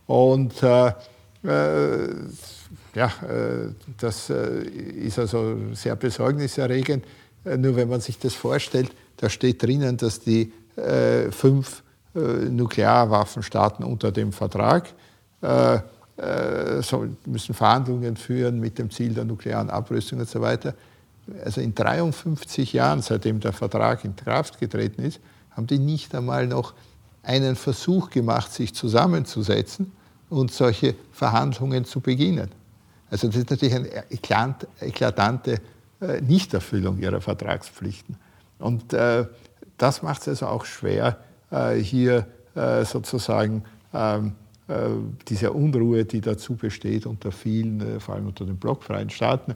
Und 0.05 0.61
äh, 0.63 0.87
äh, 1.43 2.09
ja, 2.95 3.05
äh, 3.07 3.71
das 3.99 4.29
äh, 4.29 4.63
ist 4.63 5.19
also 5.19 5.57
sehr 5.73 5.95
besorgniserregend. 5.95 7.05
Äh, 7.45 7.57
nur 7.57 7.75
wenn 7.75 7.89
man 7.89 8.01
sich 8.01 8.17
das 8.19 8.33
vorstellt, 8.33 8.91
da 9.17 9.29
steht 9.29 9.63
drinnen, 9.63 9.97
dass 9.97 10.19
die 10.19 10.51
äh, 10.75 11.31
fünf 11.31 11.83
Nuklearwaffenstaaten 12.15 13.85
unter 13.85 14.11
dem 14.11 14.33
Vertrag 14.33 14.91
so, 15.39 17.05
müssen 17.25 17.53
Verhandlungen 17.53 18.17
führen 18.17 18.59
mit 18.59 18.79
dem 18.79 18.89
Ziel 18.89 19.13
der 19.13 19.23
nuklearen 19.23 19.69
Abrüstung 19.69 20.19
und 20.19 20.27
so 20.27 20.41
weiter. 20.41 20.73
Also 21.45 21.61
in 21.61 21.75
53 21.75 22.73
Jahren, 22.73 23.01
seitdem 23.01 23.39
der 23.39 23.53
Vertrag 23.53 24.03
in 24.03 24.15
Kraft 24.15 24.59
getreten 24.59 25.03
ist, 25.03 25.19
haben 25.51 25.67
die 25.67 25.77
nicht 25.77 26.15
einmal 26.15 26.47
noch 26.47 26.73
einen 27.23 27.55
Versuch 27.55 28.09
gemacht, 28.09 28.51
sich 28.53 28.73
zusammenzusetzen 28.73 29.91
und 30.29 30.51
solche 30.51 30.95
Verhandlungen 31.11 31.85
zu 31.85 31.99
beginnen. 31.99 32.49
Also 33.09 33.27
das 33.27 33.35
ist 33.35 33.49
natürlich 33.49 33.75
eine 33.75 34.09
eklatante 34.11 35.61
äh, 35.99 36.21
Nichterfüllung 36.21 36.99
ihrer 36.99 37.21
Vertragspflichten. 37.21 38.17
Und 38.59 38.93
äh, 38.93 39.25
das 39.77 40.03
macht 40.03 40.21
es 40.21 40.27
also 40.27 40.47
auch 40.47 40.65
schwer, 40.65 41.17
äh, 41.51 41.75
hier 41.75 42.27
sozusagen 42.85 43.63
ähm, 43.93 44.33
diese 45.29 45.53
Unruhe, 45.53 46.03
die 46.03 46.19
dazu 46.19 46.55
besteht 46.55 47.05
unter 47.05 47.31
vielen, 47.31 48.01
vor 48.01 48.15
allem 48.15 48.27
unter 48.27 48.45
den 48.45 48.57
blockfreien 48.57 49.09
Staaten, 49.09 49.55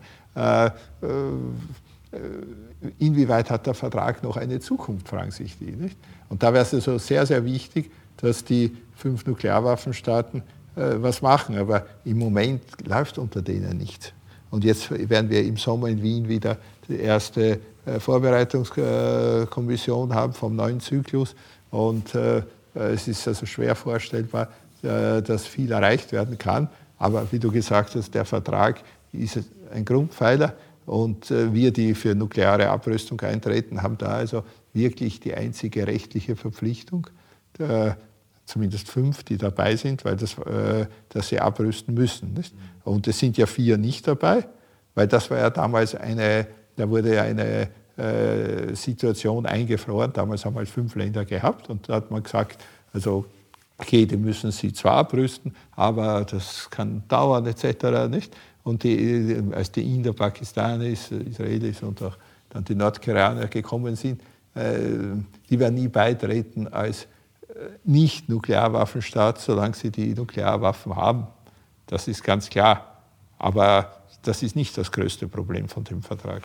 inwieweit 2.99 3.49
hat 3.49 3.65
der 3.67 3.73
Vertrag 3.73 4.23
noch 4.23 4.37
eine 4.37 4.59
Zukunft, 4.59 5.09
fragen 5.09 5.31
sich 5.31 5.57
die. 5.57 5.71
Nicht? 5.71 5.97
Und 6.29 6.43
da 6.43 6.53
wäre 6.53 6.63
es 6.63 6.73
also 6.73 6.97
sehr, 6.97 7.25
sehr 7.25 7.43
wichtig, 7.45 7.91
dass 8.17 8.45
die 8.45 8.75
fünf 8.95 9.25
Nuklearwaffenstaaten 9.25 10.43
äh, 10.75 10.95
was 10.97 11.21
machen. 11.21 11.57
Aber 11.57 11.85
im 12.05 12.19
Moment 12.19 12.61
läuft 12.85 13.17
unter 13.17 13.41
denen 13.41 13.77
nichts. 13.77 14.13
Und 14.49 14.63
jetzt 14.63 14.89
werden 15.09 15.29
wir 15.29 15.43
im 15.43 15.57
Sommer 15.57 15.89
in 15.89 16.01
Wien 16.01 16.29
wieder 16.29 16.57
die 16.87 16.99
erste 16.99 17.59
äh, 17.85 17.99
Vorbereitungskommission 17.99 20.13
haben 20.13 20.31
vom 20.33 20.55
neuen 20.55 20.79
Zyklus. 20.79 21.35
Und 21.71 22.15
äh, 22.15 22.43
es 22.73 23.05
ist 23.07 23.27
also 23.27 23.45
schwer 23.45 23.75
vorstellbar, 23.75 24.47
dass 24.81 25.45
viel 25.45 25.71
erreicht 25.71 26.11
werden 26.11 26.37
kann. 26.37 26.69
Aber 26.97 27.31
wie 27.31 27.39
du 27.39 27.51
gesagt 27.51 27.95
hast, 27.95 28.13
der 28.13 28.25
Vertrag 28.25 28.81
ist 29.11 29.39
ein 29.73 29.85
Grundpfeiler. 29.85 30.53
Und 30.85 31.29
wir, 31.29 31.71
die 31.71 31.93
für 31.93 32.15
nukleare 32.15 32.69
Abrüstung 32.69 33.21
eintreten, 33.21 33.83
haben 33.83 33.97
da 33.97 34.07
also 34.07 34.43
wirklich 34.73 35.19
die 35.19 35.33
einzige 35.33 35.85
rechtliche 35.85 36.35
Verpflichtung 36.35 37.07
zumindest 38.51 38.89
fünf, 38.89 39.23
die 39.23 39.37
dabei 39.37 39.75
sind, 39.75 40.03
weil 40.05 40.17
das, 40.17 40.37
äh, 40.37 40.85
dass 41.09 41.29
sie 41.29 41.39
abrüsten 41.39 41.93
müssen. 41.93 42.35
Und 42.83 43.07
es 43.07 43.17
sind 43.17 43.37
ja 43.37 43.45
vier 43.45 43.77
nicht 43.77 44.07
dabei, 44.07 44.45
weil 44.93 45.07
das 45.07 45.31
war 45.31 45.37
ja 45.37 45.49
damals 45.49 45.95
eine, 45.95 46.47
da 46.75 46.89
wurde 46.89 47.15
ja 47.15 47.23
eine 47.23 47.69
äh, 47.97 48.75
Situation 48.75 49.45
eingefroren. 49.45 50.11
Damals 50.13 50.45
haben 50.45 50.55
wir 50.55 50.59
halt 50.59 50.69
fünf 50.69 50.95
Länder 50.95 51.23
gehabt 51.23 51.69
und 51.69 51.87
da 51.87 51.95
hat 51.95 52.11
man 52.11 52.23
gesagt, 52.23 52.61
also 52.93 53.25
okay, 53.81 54.05
die 54.05 54.17
müssen 54.17 54.51
sie 54.51 54.71
zwar 54.73 54.97
abrüsten, 54.97 55.53
aber 55.75 56.23
das 56.25 56.69
kann 56.69 57.03
dauern 57.07 57.45
etc. 57.45 58.09
Nicht? 58.09 58.35
Und 58.63 58.83
die, 58.83 59.41
als 59.51 59.71
die 59.71 59.83
Inder, 59.95 60.13
Pakistanis, 60.13 61.11
Israelis 61.11 61.81
und 61.81 62.01
auch 62.01 62.17
dann 62.49 62.63
die 62.63 62.75
Nordkoreaner 62.75 63.47
gekommen 63.47 63.95
sind, 63.95 64.21
äh, 64.53 64.69
die 65.49 65.59
werden 65.59 65.75
nie 65.75 65.87
beitreten 65.87 66.67
als 66.67 67.07
nicht 67.83 68.29
Nuklearwaffenstaat, 68.29 69.39
solange 69.39 69.75
sie 69.75 69.91
die 69.91 70.13
Nuklearwaffen 70.13 70.95
haben. 70.95 71.27
Das 71.87 72.07
ist 72.07 72.23
ganz 72.23 72.49
klar. 72.49 73.01
Aber 73.37 73.91
das 74.21 74.43
ist 74.43 74.55
nicht 74.55 74.77
das 74.77 74.91
größte 74.91 75.27
Problem 75.27 75.67
von 75.67 75.83
dem 75.83 76.01
Vertrag. 76.01 76.43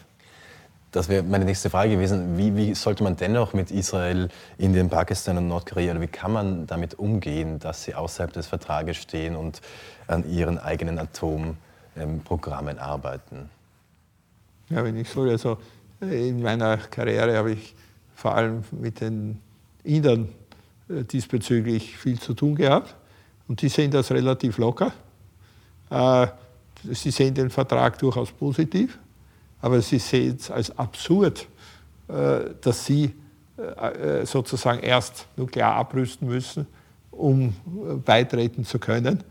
Das 0.92 1.08
wäre 1.08 1.22
meine 1.22 1.44
nächste 1.44 1.68
Frage 1.68 1.90
gewesen. 1.90 2.38
Wie, 2.38 2.56
wie, 2.56 2.74
sollte 2.74 3.02
man 3.02 3.16
dennoch 3.16 3.52
mit 3.52 3.70
Israel, 3.70 4.28
Indien, 4.56 4.88
Pakistan 4.88 5.36
und 5.36 5.48
Nordkorea, 5.48 5.92
oder 5.92 6.00
wie 6.00 6.06
kann 6.06 6.32
man 6.32 6.66
damit 6.66 6.94
umgehen, 6.94 7.58
dass 7.58 7.84
sie 7.84 7.94
außerhalb 7.94 8.32
des 8.32 8.46
Vertrages 8.46 8.96
stehen 8.96 9.36
und 9.36 9.60
an 10.06 10.28
ihren 10.30 10.58
eigenen 10.58 10.98
Atomprogrammen 10.98 12.78
arbeiten? 12.78 13.50
Ja, 14.70 14.84
wenn 14.84 14.96
ich 14.96 15.08
so, 15.08 15.22
also 15.22 15.58
in 16.00 16.42
meiner 16.42 16.76
Karriere 16.78 17.36
habe 17.36 17.52
ich 17.52 17.74
vor 18.14 18.34
allem 18.34 18.64
mit 18.70 19.00
den 19.00 19.40
Indern 19.84 20.28
äh, 20.88 21.04
diesbezüglich 21.04 21.96
viel 21.96 22.18
zu 22.18 22.34
tun 22.34 22.54
gehabt. 22.54 22.94
Und 23.48 23.62
die 23.62 23.68
sehen 23.68 23.90
das 23.90 24.10
relativ 24.10 24.58
locker. 24.58 24.92
Äh, 25.90 26.26
sie 26.90 27.10
sehen 27.10 27.34
den 27.34 27.50
Vertrag 27.50 27.98
durchaus 27.98 28.32
positiv, 28.32 28.98
aber 29.60 29.80
sie 29.80 29.98
sehen 29.98 30.36
es 30.38 30.50
als 30.50 30.76
absurd, 30.78 31.48
äh, 32.08 32.50
dass 32.60 32.84
sie 32.84 33.14
sozusagen 34.24 34.80
erst 34.80 35.28
nuklear 35.34 35.76
abrüsten 35.76 36.28
müssen, 36.28 36.66
um 37.10 37.54
beitreten 38.04 38.66
zu 38.66 38.78
können. 38.78 39.24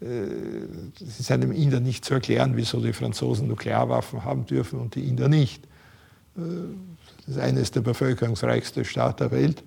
Es 0.00 1.20
ist 1.20 1.30
einem 1.30 1.52
Inder 1.52 1.78
nicht 1.78 2.04
zu 2.04 2.14
erklären, 2.14 2.56
wieso 2.56 2.80
die 2.80 2.92
Franzosen 2.92 3.46
Nuklearwaffen 3.46 4.24
haben 4.24 4.46
dürfen 4.46 4.80
und 4.80 4.96
die 4.96 5.06
Inder 5.06 5.28
nicht. 5.28 5.62
Das 6.34 7.36
ist 7.36 7.38
eines 7.38 7.70
der 7.70 7.82
bevölkerungsreichsten 7.82 8.84
Staaten 8.84 9.18
der 9.18 9.30
Welt 9.30 9.62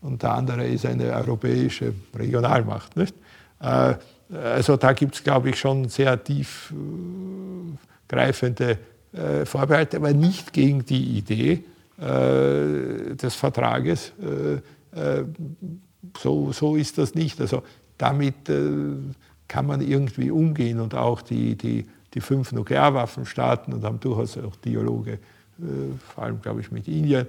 und 0.00 0.22
der 0.22 0.32
andere 0.32 0.66
ist 0.66 0.86
eine 0.86 1.12
europäische 1.12 1.92
Regionalmacht. 2.14 2.96
Nicht? 2.96 3.14
Äh, 3.60 3.96
also 4.32 4.76
da 4.76 4.92
gibt 4.92 5.16
es, 5.16 5.24
glaube 5.24 5.50
ich, 5.50 5.58
schon 5.58 5.88
sehr 5.88 6.22
tiefgreifende 6.22 8.78
äh, 9.12 9.44
Vorbehalte, 9.44 9.96
aber 9.96 10.12
nicht 10.12 10.52
gegen 10.52 10.84
die 10.84 11.18
Idee 11.18 11.64
äh, 11.98 13.14
des 13.14 13.34
Vertrages. 13.34 14.12
So, 16.18 16.50
so 16.50 16.74
ist 16.74 16.98
das 16.98 17.14
nicht. 17.14 17.40
Also 17.40 17.62
damit 17.96 18.50
kann 19.46 19.66
man 19.66 19.80
irgendwie 19.80 20.32
umgehen 20.32 20.80
und 20.80 20.96
auch 20.96 21.22
die, 21.22 21.54
die, 21.54 21.86
die 22.12 22.20
fünf 22.20 22.50
Nuklearwaffenstaaten 22.50 23.72
und 23.72 23.84
haben 23.84 24.00
durchaus 24.00 24.36
auch 24.38 24.56
Dialoge, 24.56 25.20
vor 26.12 26.24
allem, 26.24 26.42
glaube 26.42 26.60
ich, 26.60 26.72
mit 26.72 26.88
Indien 26.88 27.28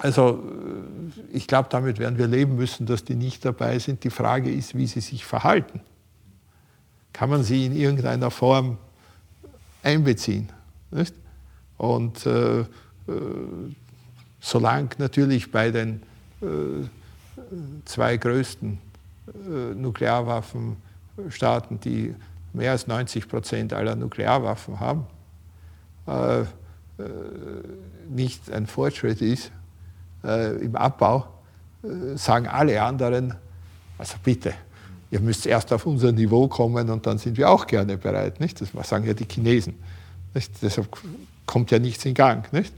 also 0.00 0.30
äh, 0.32 1.36
ich 1.36 1.46
glaube, 1.46 1.68
damit 1.70 1.98
werden 1.98 2.18
wir 2.18 2.26
leben 2.26 2.56
müssen, 2.56 2.86
dass 2.86 3.04
die 3.04 3.14
nicht 3.14 3.44
dabei 3.44 3.78
sind. 3.78 4.04
Die 4.04 4.10
Frage 4.10 4.50
ist, 4.50 4.74
wie 4.74 4.86
sie 4.86 5.00
sich 5.00 5.24
verhalten. 5.24 5.80
Kann 7.12 7.30
man 7.30 7.42
sie 7.42 7.66
in 7.66 7.76
irgendeiner 7.76 8.30
Form 8.30 8.78
einbeziehen? 9.82 10.48
Nicht? 10.90 11.14
Und 11.76 12.24
äh, 12.26 12.60
äh, 12.60 12.66
solange 14.40 14.90
natürlich 14.98 15.50
bei 15.50 15.70
den 15.70 16.02
äh, 16.42 16.84
zwei 17.84 18.16
größten 18.16 18.78
äh, 19.28 19.74
Nuklearwaffenstaaten, 19.74 21.80
die 21.80 22.14
mehr 22.52 22.72
als 22.72 22.86
90 22.86 23.28
Prozent 23.28 23.72
aller 23.72 23.96
Nuklearwaffen 23.96 24.80
haben, 24.80 25.06
äh, 26.06 26.42
nicht 28.08 28.50
ein 28.50 28.66
Fortschritt 28.66 29.22
ist, 29.22 29.50
äh, 30.24 30.56
im 30.56 30.74
Abbau, 30.76 31.26
äh, 31.82 32.16
sagen 32.16 32.46
alle 32.48 32.82
anderen, 32.82 33.34
also 33.96 34.16
bitte, 34.22 34.52
ihr 35.10 35.20
müsst 35.20 35.46
erst 35.46 35.72
auf 35.72 35.86
unser 35.86 36.12
Niveau 36.12 36.48
kommen 36.48 36.88
und 36.88 37.06
dann 37.06 37.18
sind 37.18 37.36
wir 37.36 37.50
auch 37.50 37.66
gerne 37.66 37.96
bereit. 37.96 38.40
Nicht? 38.40 38.60
Das 38.60 38.88
sagen 38.88 39.06
ja 39.06 39.14
die 39.14 39.26
Chinesen. 39.30 39.74
Nicht? 40.34 40.52
Deshalb 40.62 40.88
kommt 41.46 41.70
ja 41.70 41.78
nichts 41.78 42.04
in 42.04 42.14
Gang. 42.14 42.50
Nicht? 42.52 42.72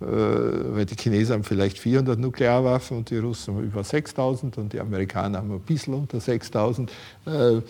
Äh, 0.00 0.04
weil 0.04 0.84
die 0.86 0.94
Chinesen 0.94 1.34
haben 1.34 1.44
vielleicht 1.44 1.78
400 1.78 2.18
Nuklearwaffen 2.18 2.98
und 2.98 3.10
die 3.10 3.16
Russen 3.16 3.54
haben 3.54 3.64
über 3.64 3.82
6000 3.82 4.58
und 4.58 4.72
die 4.72 4.80
Amerikaner 4.80 5.38
haben 5.38 5.50
ein 5.50 5.60
bisschen 5.60 5.94
unter 5.94 6.20
6000. 6.20 6.92
Äh, 7.26 7.30
äh, 7.30 7.62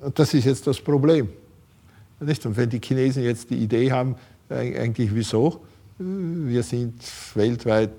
und 0.00 0.18
das 0.18 0.34
ist 0.34 0.44
jetzt 0.44 0.66
das 0.66 0.80
Problem. 0.80 1.28
Nicht? 2.20 2.44
Und 2.44 2.56
wenn 2.56 2.68
die 2.68 2.80
Chinesen 2.80 3.22
jetzt 3.22 3.48
die 3.50 3.56
Idee 3.56 3.92
haben, 3.92 4.16
eigentlich 4.50 5.14
wieso, 5.14 5.60
wir 5.98 6.62
sind 6.62 7.02
weltweit 7.34 7.90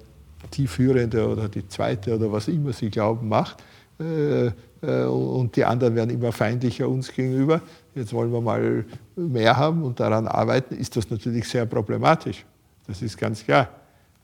die 0.54 0.68
führende 0.68 1.28
oder 1.28 1.48
die 1.50 1.68
zweite 1.68 2.16
oder 2.16 2.32
was 2.32 2.48
immer 2.48 2.74
sie 2.74 2.90
glauben 2.90 3.28
macht. 3.28 3.58
Äh, 4.00 4.52
äh, 4.82 5.04
und 5.06 5.56
die 5.56 5.66
anderen 5.66 5.96
werden 5.96 6.10
immer 6.10 6.32
feindlicher 6.32 6.88
uns 6.88 7.12
gegenüber. 7.12 7.62
Jetzt 7.96 8.14
wollen 8.14 8.32
wir 8.32 8.42
mal 8.42 8.86
mehr 9.16 9.58
haben 9.58 9.84
und 9.84 10.00
daran 10.00 10.28
arbeiten, 10.28 10.76
ist 10.76 10.96
das 10.96 11.10
natürlich 11.10 11.48
sehr 11.48 11.66
problematisch. 11.66 12.46
Das 12.88 13.02
ist 13.02 13.18
ganz 13.18 13.44
klar. 13.44 13.70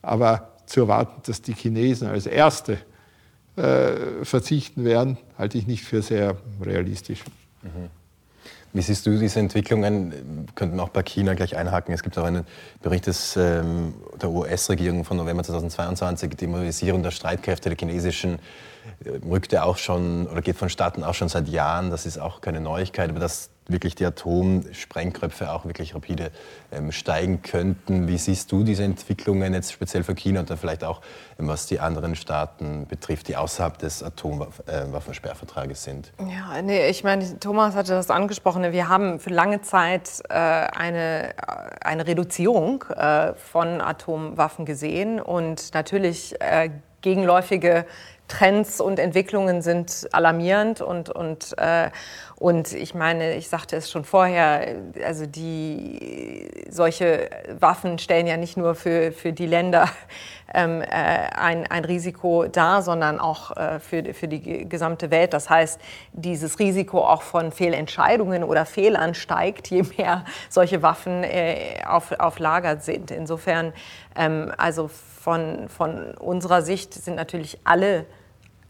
Aber 0.01 0.51
zu 0.65 0.81
erwarten, 0.81 1.21
dass 1.25 1.41
die 1.41 1.53
Chinesen 1.53 2.07
als 2.07 2.25
Erste 2.25 2.77
äh, 3.55 4.23
verzichten 4.23 4.85
werden, 4.85 5.17
halte 5.37 5.57
ich 5.57 5.67
nicht 5.67 5.83
für 5.83 6.01
sehr 6.01 6.37
realistisch. 6.63 7.23
Mhm. 7.61 7.89
Wie 8.73 8.81
siehst 8.81 9.05
du 9.05 9.17
diese 9.17 9.39
Entwicklungen? 9.39 10.11
Wir 10.11 10.53
könnten 10.53 10.79
auch 10.81 10.89
bei 10.89 11.01
China 11.01 11.33
gleich 11.33 11.55
einhaken. 11.55 11.93
Es 11.93 12.03
gibt 12.03 12.17
auch 12.17 12.25
einen 12.25 12.45
Bericht 12.81 13.07
des, 13.07 13.37
ähm, 13.37 13.93
der 14.21 14.29
US-Regierung 14.29 15.05
von 15.05 15.15
November 15.15 15.43
2022, 15.43 16.35
die 16.35 16.47
Mobilisierung 16.47 17.01
der 17.01 17.11
Streitkräfte 17.11 17.69
der 17.69 17.77
chinesischen 17.77 18.35
äh, 18.35 18.39
rückte 19.29 19.63
auch 19.63 19.77
schon 19.77 20.27
oder 20.27 20.41
geht 20.41 20.57
von 20.57 20.69
Staaten 20.69 21.03
auch 21.03 21.13
schon 21.13 21.29
seit 21.29 21.47
Jahren. 21.47 21.89
Das 21.91 22.05
ist 22.05 22.17
auch 22.17 22.41
keine 22.41 22.61
Neuigkeit, 22.61 23.09
aber 23.09 23.19
dass 23.19 23.49
wirklich 23.67 23.95
die 23.95 24.05
Atomsprengköpfe 24.05 25.51
auch 25.51 25.65
wirklich 25.65 25.95
rapide 25.95 26.31
ähm, 26.71 26.91
steigen 26.91 27.41
könnten. 27.41 28.07
Wie 28.07 28.17
siehst 28.17 28.51
du 28.51 28.63
diese 28.63 28.83
Entwicklungen 28.83 29.53
jetzt 29.53 29.71
speziell 29.71 30.03
für 30.03 30.13
China 30.13 30.41
und 30.41 30.49
dann 30.49 30.57
vielleicht 30.57 30.83
auch, 30.83 31.01
ähm, 31.39 31.47
was 31.47 31.65
die 31.65 31.79
anderen 31.79 32.15
Staaten 32.15 32.85
betrifft, 32.87 33.27
die 33.27 33.35
außerhalb 33.35 33.77
des 33.79 34.03
Atomwaffensperrvertrages 34.03 35.83
sind? 35.83 36.13
Ja, 36.19 36.61
nee, 36.61 36.87
ich 36.89 37.03
meine, 37.03 37.39
Thomas 37.39 37.75
hatte 37.75 37.93
das 37.93 38.09
angesprochen. 38.09 38.71
Wir 38.71 38.87
haben 38.87 39.19
für 39.19 39.31
lange 39.31 39.61
Zeit 39.61 40.21
äh, 40.29 40.33
eine, 40.33 41.29
äh, 41.29 41.35
eine 41.81 42.05
Reduzierung 42.05 42.83
äh, 42.95 43.33
von 43.33 43.81
Atomwaffen 43.81 44.65
gesehen 44.65 45.19
und 45.19 45.73
natürlich 45.73 46.39
äh, 46.39 46.69
gegenläufige 47.01 47.85
Trends 48.27 48.81
und 48.81 48.99
Entwicklungen 48.99 49.61
sind 49.61 50.07
alarmierend 50.11 50.81
und, 50.81 51.09
und, 51.09 51.57
äh, 51.57 51.89
und 52.37 52.73
ich 52.73 52.93
meine, 52.93 53.35
ich 53.35 53.47
sagte 53.47 53.77
es 53.77 53.89
schon 53.89 54.03
vorher, 54.03 54.75
also 55.05 55.25
die, 55.25 56.51
solche 56.69 57.29
Waffen 57.59 57.97
stellen 57.97 58.27
ja 58.27 58.35
nicht 58.35 58.57
nur 58.57 58.75
für, 58.75 59.13
für 59.13 59.31
die 59.31 59.45
Länder 59.45 59.87
ähm, 60.53 60.81
äh, 60.81 60.85
ein, 60.85 61.65
ein 61.67 61.85
Risiko 61.85 62.45
dar, 62.47 62.81
sondern 62.81 63.19
auch 63.19 63.55
äh, 63.55 63.79
für, 63.79 64.13
für 64.13 64.27
die 64.27 64.67
gesamte 64.67 65.11
Welt. 65.11 65.33
Das 65.33 65.49
heißt, 65.49 65.79
dieses 66.11 66.59
Risiko 66.59 67.05
auch 67.05 67.21
von 67.21 67.53
Fehlentscheidungen 67.53 68.43
oder 68.43 68.65
Fehlern 68.65 69.13
steigt, 69.13 69.69
je 69.69 69.83
mehr 69.97 70.25
solche 70.49 70.81
Waffen 70.81 71.23
äh, 71.23 71.83
auf, 71.87 72.11
auf 72.19 72.39
Lager 72.39 72.81
sind. 72.81 73.11
Insofern, 73.11 73.71
ähm, 74.17 74.51
also 74.57 74.89
von, 74.89 75.69
von 75.69 76.13
unserer 76.15 76.61
Sicht 76.61 76.93
sind 76.93 77.15
natürlich 77.15 77.59
alle 77.63 78.05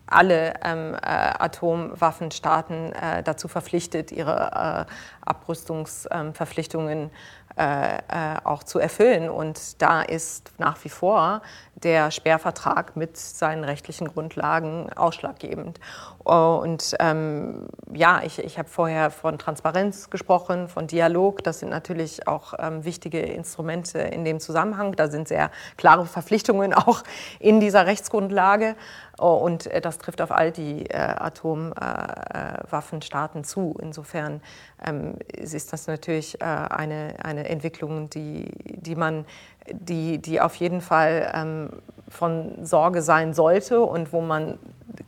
alle 0.08 0.54
ähm, 0.64 0.96
äh, 0.96 0.98
Atomwaffenstaaten 0.98 2.94
äh, 2.94 3.24
dazu 3.24 3.48
verpflichtet, 3.48 4.12
ihre 4.12 4.86
äh, 4.88 4.92
Abrüstungsverpflichtungen 5.26 7.12
äh, 7.58 7.96
äh, 7.96 8.00
auch 8.44 8.64
zu 8.64 8.80
erfüllen. 8.80 9.30
Und 9.30 9.82
da 9.82 10.02
ist 10.02 10.52
nach 10.58 10.84
wie 10.84 10.90
vor 10.90 11.42
der 11.76 12.12
Sperrvertrag 12.12 12.96
mit 12.96 13.18
seinen 13.18 13.64
rechtlichen 13.64 14.08
Grundlagen 14.08 14.92
ausschlaggebend. 14.94 15.80
Und 16.20 16.96
ähm, 17.00 17.68
ja, 17.94 18.22
ich, 18.24 18.40
ich 18.40 18.58
habe 18.58 18.68
vorher 18.68 19.12
von 19.12 19.38
Transparenz 19.38 20.10
gesprochen, 20.10 20.70
von 20.70 20.88
Dialog. 20.88 21.44
Das 21.44 21.60
sind 21.60 21.70
natürlich 21.70 22.28
auch 22.28 22.56
ähm, 22.58 22.84
wichtige 22.84 23.20
Instrumente 23.20 24.00
in 24.00 24.26
dem 24.26 24.40
Zusammenhang. 24.40 24.96
Da 24.96 25.10
sind 25.10 25.28
sehr 25.28 25.52
klare 25.78 26.08
Verpflichtungen 26.08 26.74
auch 26.74 27.04
in 27.40 27.60
dieser 27.60 27.86
Rechtsgrundlage. 27.86 28.76
Und 29.18 29.68
äh, 29.68 29.82
das 29.82 30.00
trifft 30.00 30.22
auf 30.22 30.32
all 30.32 30.52
die 30.52 30.90
äh, 30.90 30.98
Atomwaffenstaaten 30.98 33.42
äh, 33.42 33.44
zu. 33.44 33.76
Insofern 33.82 34.42
ähm, 34.84 35.20
ist 35.32 35.74
das 35.74 35.86
natürlich 35.88 36.42
äh, 36.42 36.46
eine, 36.46 37.16
eine 37.24 37.48
Entwicklung, 37.50 38.10
die, 38.10 38.52
die 38.64 38.96
man 38.96 39.26
die, 39.72 40.20
die 40.20 40.42
auf 40.42 40.56
jeden 40.56 40.82
Fall 40.82 41.32
ähm, 41.34 41.70
von 42.08 42.64
Sorge 42.64 43.02
sein 43.02 43.34
sollte 43.34 43.82
und 43.82 44.14
wo 44.14 44.22
man 44.22 44.60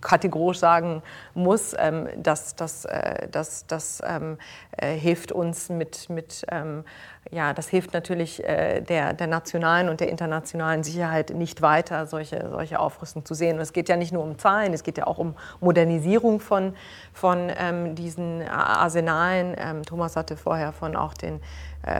kategorisch 0.01 0.59
sagen 0.59 1.01
muss, 1.33 1.73
ähm, 1.77 2.07
dass 2.17 2.55
das 2.55 2.85
äh, 2.85 3.27
dass, 3.29 3.67
dass, 3.67 4.01
ähm, 4.05 4.37
äh, 4.71 4.93
hilft 4.93 5.31
uns 5.31 5.69
mit, 5.69 6.09
mit 6.09 6.45
ähm, 6.51 6.83
ja, 7.31 7.53
das 7.53 7.67
hilft 7.67 7.93
natürlich 7.93 8.43
äh, 8.43 8.81
der, 8.81 9.13
der 9.13 9.27
nationalen 9.27 9.89
und 9.89 9.99
der 9.99 10.09
internationalen 10.09 10.83
Sicherheit 10.83 11.31
nicht 11.31 11.61
weiter, 11.61 12.05
solche, 12.05 12.49
solche 12.49 12.79
Aufrüstung 12.79 13.25
zu 13.25 13.33
sehen. 13.33 13.57
Und 13.57 13.61
es 13.61 13.73
geht 13.73 13.89
ja 13.89 13.97
nicht 13.97 14.13
nur 14.13 14.23
um 14.23 14.37
Zahlen, 14.37 14.73
es 14.73 14.83
geht 14.83 14.97
ja 14.97 15.07
auch 15.07 15.17
um 15.17 15.35
Modernisierung 15.59 16.39
von, 16.39 16.73
von 17.13 17.51
ähm, 17.57 17.95
diesen 17.95 18.47
Arsenalen. 18.47 19.55
Ähm, 19.57 19.83
Thomas 19.83 20.15
hatte 20.15 20.37
vorher 20.37 20.71
von 20.71 20.95
auch 20.95 21.13
den 21.13 21.41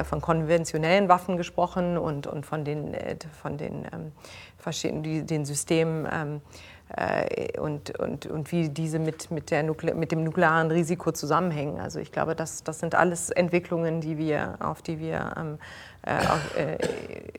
von 0.04 0.22
konventionellen 0.22 1.08
Waffen 1.08 1.38
gesprochen 1.38 1.98
und, 1.98 2.28
und 2.28 2.46
von 2.46 2.66
den, 2.66 2.94
äh, 2.94 3.16
von 3.42 3.58
den 3.58 3.86
ähm, 3.94 4.12
verschiedenen 4.58 5.28
den 5.28 5.46
Systemen 5.46 6.08
ähm, 6.12 6.42
äh, 6.96 7.60
und, 7.60 7.98
und, 8.00 8.26
und 8.28 8.52
wie 8.52 8.70
diese 8.70 9.00
mit, 9.00 9.30
mit, 9.30 9.52
der 9.52 9.64
mit 9.64 10.12
dem 10.12 10.24
nuklearen 10.24 10.72
Risiko 10.72 11.12
zusammenhängen. 11.12 11.80
Also 11.80 12.00
ich 12.00 12.12
glaube, 12.12 12.36
das, 12.36 12.64
das 12.64 12.80
sind 12.80 12.96
alles 12.96 13.30
Entwicklungen, 13.30 14.02
die 14.02 14.18
wir, 14.18 14.56
auf 14.60 14.82
die 14.82 15.00
wir 15.00 15.34
ähm, 15.38 15.58
äh, 16.04 16.26
auf, 16.28 16.58
äh, 16.58 16.78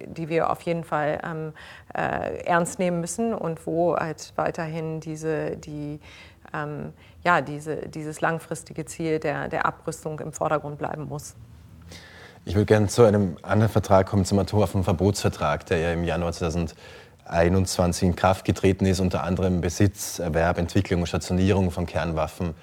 die 0.07 0.29
wir 0.29 0.51
auf 0.51 0.61
jeden 0.63 0.85
Fall 0.85 1.21
ähm, 1.25 1.53
äh, 1.95 2.45
ernst 2.45 2.79
nehmen 2.79 3.01
müssen 3.01 3.33
und 3.33 3.67
wo 3.67 3.97
halt 3.97 4.33
weiterhin 4.37 5.01
diese, 5.01 5.57
die, 5.57 6.01
ähm, 6.53 6.93
ja, 7.25 7.41
diese, 7.41 7.89
dieses 7.89 8.21
langfristige 8.21 8.85
Ziel 8.85 9.19
der, 9.19 9.49
der 9.49 9.65
Abrüstung 9.65 10.21
im 10.21 10.33
Vordergrund 10.33 10.79
bleiben 10.79 11.09
muss. 11.09 11.35
Ich 12.49 12.55
würde 12.55 12.65
gerne 12.65 12.87
zu 12.87 13.05
einem 13.05 13.37
anderen 13.43 13.71
Vertrag 13.71 14.07
kommen, 14.07 14.25
zum 14.25 14.39
Atomwaffenverbotsvertrag, 14.39 15.67
der 15.67 15.81
ja 15.81 15.93
im 15.93 16.03
Januar 16.03 16.33
2021 16.33 18.09
in 18.09 18.17
Kraft 18.17 18.47
getreten 18.47 18.87
ist. 18.87 19.01
Unter 19.01 19.23
anderem 19.23 19.61
Besitz, 19.61 20.19
Erwerb, 20.19 20.57
Entwicklung 20.57 21.03
und 21.03 21.09
Stationierung 21.09 21.71
von 21.71 21.85
Kernwaffen 21.85 22.55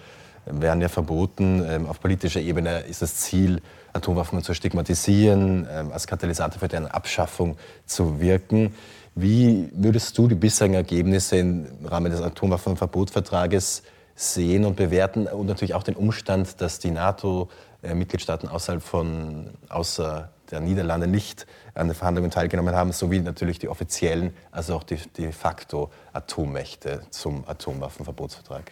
werden 0.47 0.81
ja 0.81 0.89
verboten. 0.89 1.63
Ähm, 1.69 1.85
auf 1.85 1.99
politischer 1.99 2.41
Ebene 2.41 2.79
ist 2.79 3.03
das 3.03 3.17
Ziel, 3.17 3.61
Atomwaffen 3.93 4.41
zu 4.41 4.55
stigmatisieren, 4.55 5.67
ähm, 5.71 5.91
als 5.91 6.07
Katalysator 6.07 6.59
für 6.59 6.67
deren 6.67 6.87
Abschaffung 6.87 7.55
zu 7.85 8.19
wirken. 8.19 8.73
Wie 9.13 9.69
würdest 9.71 10.17
du 10.17 10.27
die 10.27 10.33
bisherigen 10.33 10.73
Ergebnisse 10.73 11.37
im 11.37 11.67
Rahmen 11.83 12.11
des 12.11 12.23
Atomwaffenverbotsvertrages 12.23 13.83
sehen 14.15 14.65
und 14.65 14.77
bewerten 14.77 15.27
und 15.27 15.45
natürlich 15.45 15.75
auch 15.75 15.83
den 15.83 15.95
Umstand, 15.95 16.59
dass 16.59 16.79
die 16.79 16.89
NATO 16.89 17.49
äh, 17.51 17.74
Mitgliedstaaten 17.93 18.49
außerhalb 18.49 18.81
von, 18.81 19.53
außer 19.69 20.29
der 20.51 20.59
Niederlande 20.59 21.07
nicht 21.07 21.45
an 21.73 21.87
den 21.87 21.95
Verhandlungen 21.95 22.31
teilgenommen 22.31 22.75
haben, 22.75 22.91
sowie 22.91 23.19
natürlich 23.19 23.59
die 23.59 23.67
offiziellen, 23.67 24.35
also 24.51 24.75
auch 24.75 24.83
die 24.83 24.97
de 24.97 25.31
facto 25.31 25.91
Atommächte 26.13 27.01
zum 27.09 27.47
Atomwaffenverbotsvertrag. 27.47 28.71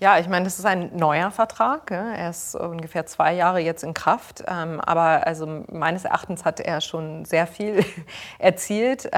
Ja, 0.00 0.18
ich 0.18 0.28
meine, 0.28 0.44
das 0.44 0.58
ist 0.58 0.66
ein 0.66 0.94
neuer 0.96 1.30
Vertrag. 1.30 1.90
Er 1.90 2.28
ist 2.28 2.54
ungefähr 2.56 3.06
zwei 3.06 3.32
Jahre 3.32 3.60
jetzt 3.60 3.84
in 3.84 3.94
Kraft. 3.94 4.44
Ähm, 4.46 4.80
aber 4.80 5.26
also 5.26 5.64
meines 5.70 6.04
Erachtens 6.04 6.44
hat 6.44 6.60
er 6.60 6.80
schon 6.80 7.24
sehr 7.24 7.46
viel 7.46 7.84
erzielt. 8.38 9.08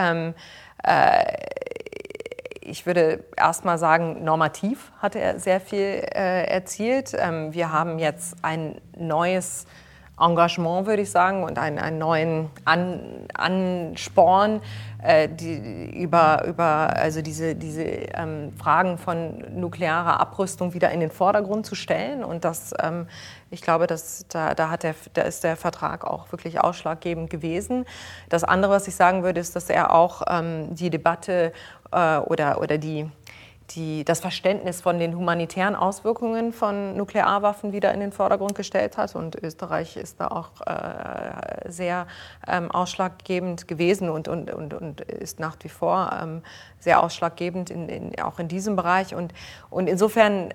Ich 2.69 2.85
würde 2.85 3.25
erst 3.37 3.65
mal 3.65 3.79
sagen, 3.79 4.25
normativ 4.25 4.91
hat 4.99 5.15
er 5.15 5.39
sehr 5.39 5.61
viel 5.61 5.79
äh, 5.79 6.47
erzielt. 6.49 7.13
Ähm, 7.17 7.55
wir 7.55 7.71
haben 7.71 8.01
jetzt 8.01 8.35
ein 8.43 8.81
neues 8.99 9.67
Engagement, 10.19 10.87
würde 10.87 11.03
ich 11.03 11.11
sagen, 11.11 11.45
und 11.45 11.59
einen, 11.59 11.79
einen 11.79 11.99
neuen 11.99 12.51
An 12.65 13.29
Ansporn, 13.35 14.63
äh, 15.03 15.29
die, 15.29 15.91
über, 15.95 16.45
über 16.47 16.97
also 16.97 17.21
diese, 17.21 17.55
diese 17.55 17.83
ähm, 17.83 18.53
Fragen 18.57 18.97
von 18.97 19.45
nuklearer 19.55 20.19
Abrüstung 20.19 20.73
wieder 20.73 20.91
in 20.91 21.01
den 21.01 21.11
Vordergrund 21.11 21.67
zu 21.67 21.75
stellen. 21.75 22.25
Und 22.25 22.45
das, 22.45 22.73
ähm, 22.83 23.07
ich 23.51 23.61
glaube, 23.61 23.87
dass, 23.87 24.27
da, 24.29 24.55
da, 24.55 24.71
hat 24.71 24.85
der, 24.85 24.95
da 25.13 25.23
ist 25.23 25.45
der 25.45 25.57
Vertrag 25.57 26.07
auch 26.07 26.33
wirklich 26.33 26.61
ausschlaggebend 26.61 27.29
gewesen. 27.29 27.85
Das 28.31 28.43
andere, 28.43 28.73
was 28.73 28.89
ich 28.89 28.97
sagen 28.97 29.23
würde, 29.23 29.41
ist, 29.41 29.55
dass 29.55 29.69
er 29.69 29.93
auch 29.93 30.23
ähm, 30.29 30.75
die 30.75 30.89
Debatte 30.89 31.53
äh, 31.93 32.19
oder, 32.19 32.61
oder 32.61 32.79
die, 32.79 33.09
die, 33.71 34.05
das 34.05 34.21
Verständnis 34.21 34.81
von 34.81 34.99
den 34.99 35.17
humanitären 35.17 35.75
Auswirkungen 35.75 36.53
von 36.53 36.97
Nuklearwaffen 36.97 37.73
wieder 37.73 37.93
in 37.93 38.01
den 38.01 38.13
Vordergrund 38.13 38.55
gestellt 38.55 38.97
hat. 38.97 39.15
Und 39.15 39.37
Österreich 39.43 39.97
ist 39.97 40.21
da 40.21 40.29
auch 40.29 40.51
äh, 40.67 41.71
sehr 41.71 42.07
ähm, 42.47 42.71
ausschlaggebend 42.71 43.67
gewesen 43.67 44.09
und, 44.09 44.29
und, 44.29 44.51
und, 44.53 44.75
und 44.75 45.01
ist 45.01 45.41
nach 45.41 45.57
wie 45.63 45.69
vor 45.69 46.11
ähm, 46.21 46.43
sehr 46.79 47.03
ausschlaggebend 47.03 47.71
in, 47.71 47.89
in, 47.89 48.21
auch 48.21 48.39
in 48.39 48.49
diesem 48.49 48.77
Bereich. 48.77 49.15
Und, 49.15 49.33
und 49.71 49.89
insofern 49.89 50.53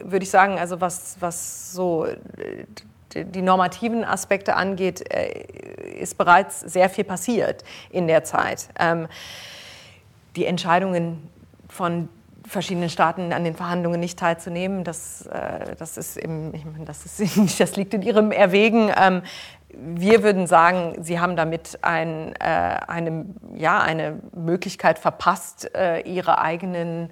würde 0.00 0.24
ich 0.24 0.30
sagen, 0.30 0.58
also 0.58 0.80
was, 0.80 1.16
was 1.20 1.72
so 1.72 2.06
die 3.14 3.42
normativen 3.42 4.04
Aspekte 4.04 4.56
angeht, 4.56 5.12
äh, 5.12 6.00
ist 6.00 6.18
bereits 6.18 6.60
sehr 6.60 6.90
viel 6.90 7.04
passiert 7.04 7.64
in 7.90 8.06
der 8.08 8.24
Zeit. 8.24 8.68
Ähm, 8.78 9.08
die 10.36 10.44
Entscheidungen 10.44 11.28
von 11.68 12.08
verschiedenen 12.46 12.88
Staaten 12.90 13.32
an 13.32 13.44
den 13.44 13.54
Verhandlungen 13.54 13.98
nicht 13.98 14.18
teilzunehmen. 14.18 14.84
Das, 14.84 15.26
äh, 15.26 15.74
das, 15.78 15.96
ist, 15.96 16.16
im, 16.16 16.54
ich 16.54 16.64
meine, 16.64 16.84
das, 16.84 17.04
ist, 17.04 17.20
das 17.60 17.76
liegt 17.76 17.94
in 17.94 18.02
ihrem 18.02 18.30
Erwägen. 18.30 18.92
Ähm, 18.96 19.22
wir 19.68 20.22
würden 20.22 20.46
sagen, 20.46 21.02
sie 21.02 21.20
haben 21.20 21.36
damit 21.36 21.78
ein, 21.82 22.34
äh, 22.36 22.44
eine, 22.44 23.26
ja, 23.54 23.80
eine 23.80 24.20
Möglichkeit 24.34 24.98
verpasst, 24.98 25.70
äh, 25.74 26.00
ihre 26.00 26.38
eigenen 26.38 27.10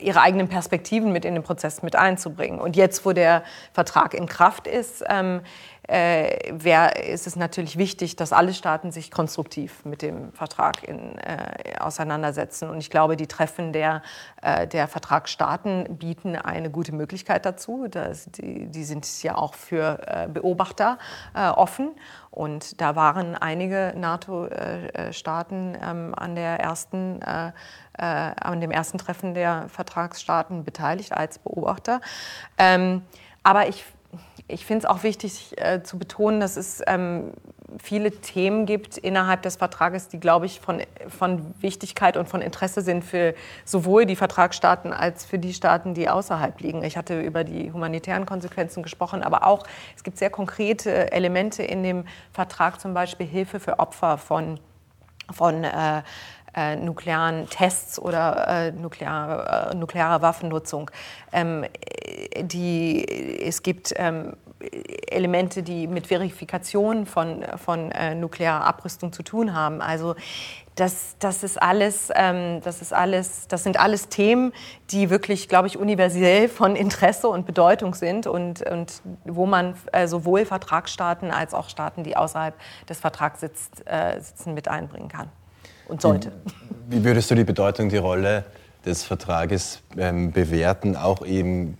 ihre 0.00 0.22
eigenen 0.22 0.48
Perspektiven 0.48 1.12
mit 1.12 1.26
in 1.26 1.34
den 1.34 1.42
Prozess 1.42 1.82
mit 1.82 1.94
einzubringen. 1.94 2.58
Und 2.58 2.74
jetzt, 2.74 3.04
wo 3.04 3.12
der 3.12 3.42
Vertrag 3.72 4.14
in 4.14 4.26
Kraft 4.26 4.66
ist, 4.66 5.04
ähm, 5.08 5.42
äh, 5.88 6.52
wär, 6.52 7.04
ist 7.04 7.26
es 7.26 7.36
natürlich 7.36 7.76
wichtig, 7.76 8.16
dass 8.16 8.32
alle 8.32 8.54
Staaten 8.54 8.90
sich 8.90 9.10
konstruktiv 9.10 9.84
mit 9.84 10.02
dem 10.02 10.32
Vertrag 10.32 10.82
in, 10.82 11.18
äh, 11.18 11.76
auseinandersetzen. 11.78 12.70
Und 12.70 12.78
ich 12.78 12.90
glaube, 12.90 13.16
die 13.16 13.26
Treffen 13.26 13.72
der, 13.72 14.02
äh, 14.40 14.66
der 14.66 14.88
Vertragsstaaten 14.88 15.98
bieten 15.98 16.36
eine 16.36 16.70
gute 16.70 16.92
Möglichkeit 16.92 17.44
dazu. 17.44 17.86
Das, 17.88 18.26
die, 18.26 18.66
die, 18.66 18.84
sind 18.84 19.22
ja 19.22 19.36
auch 19.36 19.54
für 19.54 19.98
äh, 20.06 20.28
Beobachter 20.28 20.98
äh, 21.34 21.48
offen. 21.48 21.90
Und 22.30 22.80
da 22.80 22.96
waren 22.96 23.36
einige 23.36 23.92
NATO-Staaten 23.96 25.76
ähm, 25.80 26.14
an, 26.16 26.34
der 26.34 26.60
ersten, 26.60 27.20
äh, 27.22 27.52
an 27.96 28.60
dem 28.60 28.70
ersten 28.70 28.98
Treffen 28.98 29.34
der 29.34 29.68
Vertragsstaaten 29.68 30.64
beteiligt 30.64 31.12
als 31.12 31.38
Beobachter. 31.38 32.00
Ähm, 32.58 33.02
aber 33.44 33.68
ich 33.68 33.84
ich 34.46 34.66
finde 34.66 34.86
es 34.86 34.90
auch 34.90 35.02
wichtig 35.02 35.54
äh, 35.56 35.82
zu 35.82 35.98
betonen, 35.98 36.40
dass 36.40 36.56
es 36.56 36.82
ähm, 36.86 37.32
viele 37.82 38.10
Themen 38.10 38.66
gibt 38.66 38.98
innerhalb 38.98 39.42
des 39.42 39.56
Vertrages, 39.56 40.08
die, 40.08 40.20
glaube 40.20 40.46
ich, 40.46 40.60
von, 40.60 40.82
von 41.08 41.54
Wichtigkeit 41.60 42.16
und 42.16 42.28
von 42.28 42.42
Interesse 42.42 42.82
sind 42.82 43.04
für 43.04 43.34
sowohl 43.64 44.06
die 44.06 44.16
Vertragsstaaten 44.16 44.92
als 44.92 45.24
für 45.24 45.38
die 45.38 45.54
Staaten, 45.54 45.94
die 45.94 46.08
außerhalb 46.08 46.60
liegen. 46.60 46.84
Ich 46.84 46.96
hatte 46.96 47.20
über 47.20 47.42
die 47.42 47.72
humanitären 47.72 48.26
Konsequenzen 48.26 48.82
gesprochen, 48.82 49.22
aber 49.22 49.46
auch 49.46 49.66
es 49.96 50.04
gibt 50.04 50.18
sehr 50.18 50.30
konkrete 50.30 51.10
Elemente 51.12 51.62
in 51.62 51.82
dem 51.82 52.04
Vertrag, 52.32 52.80
zum 52.80 52.94
Beispiel 52.94 53.26
Hilfe 53.26 53.60
für 53.60 53.78
Opfer 53.78 54.18
von, 54.18 54.60
von 55.32 55.64
äh, 55.64 56.02
äh, 56.54 56.76
nuklearen 56.76 57.48
Tests 57.48 57.98
oder 57.98 58.48
äh, 58.48 58.72
nukleare, 58.72 59.70
äh, 59.72 59.76
nukleare 59.76 60.22
Waffennutzung. 60.22 60.90
Ähm, 61.32 61.64
die, 62.40 63.04
es 63.42 63.62
gibt 63.62 63.94
ähm, 63.96 64.36
Elemente, 65.08 65.62
die 65.62 65.86
mit 65.86 66.06
Verifikation 66.06 67.06
von, 67.06 67.44
von 67.56 67.90
äh, 67.92 68.14
nuklearer 68.14 68.64
Abrüstung 68.64 69.12
zu 69.12 69.22
tun 69.22 69.54
haben. 69.54 69.80
Also 69.80 70.14
das, 70.74 71.16
das, 71.20 71.44
ist 71.44 71.60
alles, 71.60 72.08
ähm, 72.14 72.60
das 72.62 72.82
ist 72.82 72.92
alles, 72.92 73.46
das 73.48 73.62
sind 73.62 73.78
alles 73.78 74.08
Themen, 74.08 74.52
die 74.90 75.10
wirklich, 75.10 75.48
glaube 75.48 75.68
ich, 75.68 75.78
universell 75.78 76.48
von 76.48 76.76
Interesse 76.76 77.28
und 77.28 77.46
Bedeutung 77.46 77.94
sind 77.94 78.26
und, 78.26 78.62
und 78.62 79.02
wo 79.24 79.46
man 79.46 79.74
äh, 79.92 80.08
sowohl 80.08 80.44
Vertragsstaaten 80.44 81.30
als 81.30 81.54
auch 81.54 81.68
Staaten, 81.68 82.02
die 82.02 82.16
außerhalb 82.16 82.54
des 82.88 83.00
Vertrags 83.00 83.40
sitzt, 83.40 83.86
äh, 83.86 84.20
sitzen, 84.20 84.54
mit 84.54 84.68
einbringen 84.68 85.08
kann 85.08 85.30
und 85.88 86.00
sollte. 86.00 86.32
Wie 86.88 87.02
würdest 87.04 87.30
du 87.30 87.34
die 87.34 87.44
Bedeutung, 87.44 87.88
die 87.88 87.96
Rolle 87.96 88.44
des 88.84 89.04
Vertrages 89.04 89.80
ähm, 89.96 90.32
bewerten, 90.32 90.96
auch 90.96 91.24
eben 91.24 91.78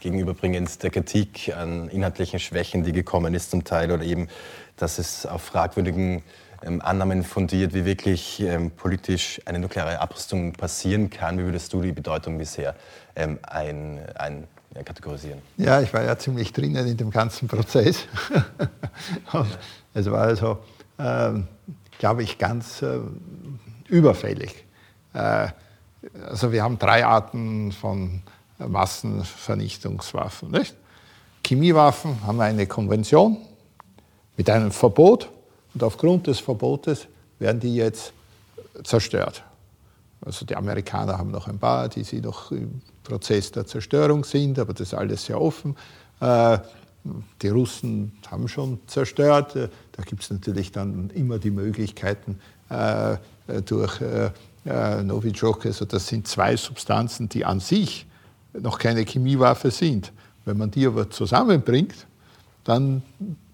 gegenüberbringend 0.00 0.82
der 0.82 0.90
Kritik 0.90 1.54
an 1.56 1.88
inhaltlichen 1.88 2.38
Schwächen, 2.38 2.82
die 2.82 2.92
gekommen 2.92 3.34
ist 3.34 3.50
zum 3.50 3.64
Teil, 3.64 3.90
oder 3.90 4.04
eben, 4.04 4.28
dass 4.76 4.98
es 4.98 5.24
auf 5.24 5.42
fragwürdigen 5.42 6.22
ähm, 6.62 6.80
Annahmen 6.82 7.24
fundiert, 7.24 7.74
wie 7.74 7.84
wirklich 7.84 8.40
ähm, 8.40 8.70
politisch 8.70 9.40
eine 9.46 9.58
nukleare 9.58 10.00
Abrüstung 10.00 10.52
passieren 10.52 11.10
kann. 11.10 11.38
Wie 11.38 11.44
würdest 11.44 11.72
du 11.72 11.80
die 11.80 11.92
Bedeutung 11.92 12.38
bisher 12.38 12.74
ähm, 13.16 13.38
ein, 13.42 14.00
ein 14.14 14.44
ja, 14.74 14.82
kategorisieren? 14.82 15.40
Ja, 15.56 15.80
ich 15.80 15.92
war 15.94 16.02
ja 16.02 16.18
ziemlich 16.18 16.52
drinnen 16.52 16.86
in 16.86 16.96
dem 16.96 17.10
ganzen 17.10 17.48
Prozess. 17.48 18.06
es 19.94 20.10
war 20.10 20.22
also, 20.22 20.58
ähm, 20.98 21.48
glaube 21.98 22.22
ich, 22.22 22.38
ganz 22.38 22.82
äh, 22.82 23.00
überfällig. 23.88 24.64
Äh, 25.12 25.48
also 26.28 26.52
wir 26.52 26.62
haben 26.62 26.78
drei 26.78 27.04
Arten 27.04 27.72
von 27.72 28.22
Massenvernichtungswaffen. 28.58 30.50
Nicht? 30.50 30.76
Chemiewaffen 31.46 32.22
haben 32.26 32.40
eine 32.40 32.66
Konvention 32.66 33.38
mit 34.36 34.48
einem 34.50 34.70
Verbot 34.70 35.30
und 35.74 35.82
aufgrund 35.82 36.26
des 36.26 36.40
Verbotes 36.40 37.06
werden 37.38 37.60
die 37.60 37.76
jetzt 37.76 38.12
zerstört. 38.82 39.42
Also 40.24 40.46
die 40.46 40.56
Amerikaner 40.56 41.18
haben 41.18 41.30
noch 41.30 41.48
ein 41.48 41.58
paar, 41.58 41.88
die 41.88 42.02
sie 42.02 42.20
noch 42.20 42.50
im 42.50 42.80
Prozess 43.02 43.52
der 43.52 43.66
Zerstörung 43.66 44.24
sind, 44.24 44.58
aber 44.58 44.72
das 44.72 44.88
ist 44.88 44.94
alles 44.94 45.26
sehr 45.26 45.40
offen. 45.40 45.76
Äh, 46.20 46.58
die 47.42 47.48
Russen 47.48 48.12
haben 48.30 48.48
schon 48.48 48.78
zerstört. 48.86 49.56
Äh, 49.56 49.68
da 49.92 50.02
gibt 50.02 50.22
es 50.22 50.30
natürlich 50.30 50.72
dann 50.72 51.10
immer 51.10 51.38
die 51.38 51.50
Möglichkeiten 51.50 52.40
äh, 52.70 53.16
durch 53.66 54.00
Novichok. 54.64 55.66
Also 55.66 55.84
das 55.84 56.06
sind 56.08 56.26
zwei 56.26 56.56
Substanzen, 56.56 57.28
die 57.28 57.44
an 57.44 57.60
sich 57.60 58.06
noch 58.58 58.78
keine 58.78 59.02
Chemiewaffe 59.02 59.70
sind. 59.70 60.12
Wenn 60.46 60.56
man 60.56 60.70
die 60.70 60.86
aber 60.86 61.10
zusammenbringt, 61.10 62.06
dann 62.64 63.02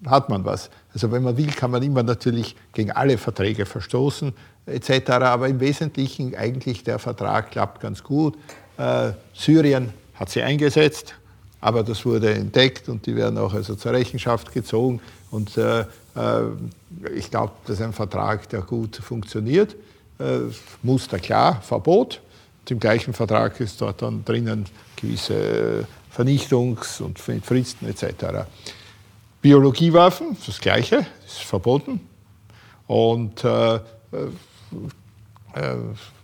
hat 0.07 0.29
man 0.29 0.45
was. 0.45 0.71
Also 0.95 1.11
wenn 1.11 1.23
man 1.23 1.37
will, 1.37 1.51
kann 1.53 1.71
man 1.71 1.83
immer 1.83 2.03
natürlich 2.03 2.57
gegen 2.73 2.93
alle 2.93 3.19
Verträge 3.19 3.67
verstoßen 3.67 4.33
etc. 4.67 5.11
Aber 5.11 5.49
im 5.49 5.61
Wesentlichen 5.61 6.35
eigentlich 6.35 6.85
der 6.85 6.99
Vertrag 6.99 7.51
klappt 7.51 7.81
ganz 7.81 8.03
gut. 8.03 8.37
Äh, 8.77 9.13
Syrien 9.35 9.93
hat 10.15 10.31
sie 10.31 10.43
eingesetzt, 10.43 11.15
aber 11.61 11.83
das 11.83 12.05
wurde 12.07 12.33
entdeckt 12.33 12.89
und 12.89 13.07
die 13.07 13.15
werden 13.17 13.39
auch 13.39 13.53
also 13.53 13.75
zur 13.75 13.93
Rechenschaft 13.93 14.53
gezogen. 14.53 15.01
Und 15.31 15.57
äh, 15.57 15.81
äh, 15.81 15.85
ich 17.15 17.31
glaube, 17.31 17.53
das 17.67 17.77
ist 17.79 17.83
ein 17.83 17.93
Vertrag, 17.93 18.49
der 18.49 18.63
gut 18.63 18.97
funktioniert. 18.97 19.77
Äh, 20.19 20.41
Muster 20.83 21.19
klar, 21.19 21.61
Verbot. 21.63 22.21
Und 22.61 22.71
Im 22.71 22.81
gleichen 22.81 23.13
Vertrag 23.13 23.61
ist 23.61 23.81
dort 23.81 24.03
dann 24.03 24.25
drinnen 24.25 24.67
gewisse 24.97 25.87
Vernichtungs- 26.15 27.01
und 27.01 27.19
Fristen 27.19 27.89
etc. 27.89 28.47
Biologiewaffen, 29.43 30.37
das 30.47 30.61
Gleiche, 30.61 31.07
ist 31.27 31.43
verboten. 31.43 32.01
Und 32.87 33.45
äh, 33.45 33.77
äh, 33.77 33.81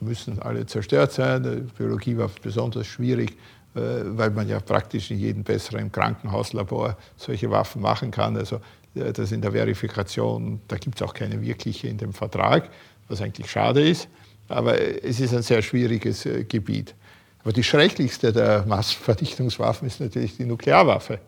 müssen 0.01 0.41
alle 0.41 0.67
zerstört 0.67 1.13
sein. 1.13 1.71
Biologiewaffen 1.77 2.41
besonders 2.43 2.87
schwierig 2.87 3.33
äh, 3.33 3.56
weil 3.77 4.31
man 4.31 4.49
ja 4.49 4.61
praktisch 4.61 5.11
in 5.11 5.19
jedem 5.19 5.45
besseren 5.45 5.93
Krankenhauslabor 5.93 6.97
solche 7.17 7.51
Waffen 7.51 7.83
machen 7.83 8.11
kann. 8.11 8.37
Also 8.37 8.61
äh, 8.95 9.13
das 9.13 9.33
in 9.33 9.43
der 9.43 9.53
Verifikation, 9.53 10.61
da 10.69 10.77
gibt 10.77 10.97
es 10.97 11.03
auch 11.03 11.15
keine 11.15 11.41
wirkliche 11.43 11.89
in 11.89 11.99
dem 11.99 12.13
Vertrag, 12.13 12.71
was 13.09 13.21
eigentlich 13.21 13.51
schade 13.51 13.87
ist. 13.87 14.09
Aber 14.49 14.81
es 14.81 15.21
ist 15.21 15.35
ein 15.35 15.43
sehr 15.43 15.63
schwieriges 15.63 16.25
äh, 16.27 16.45
Gebiet. 16.45 16.95
Aber 17.43 17.53
die 17.53 17.63
schrecklichste 17.63 18.33
der 18.33 18.65
Massenvernichtungswaffen 18.67 19.87
ist 19.87 20.01
natürlich 20.01 20.37
die 20.37 20.45
Nuklearwaffe. 20.45 21.21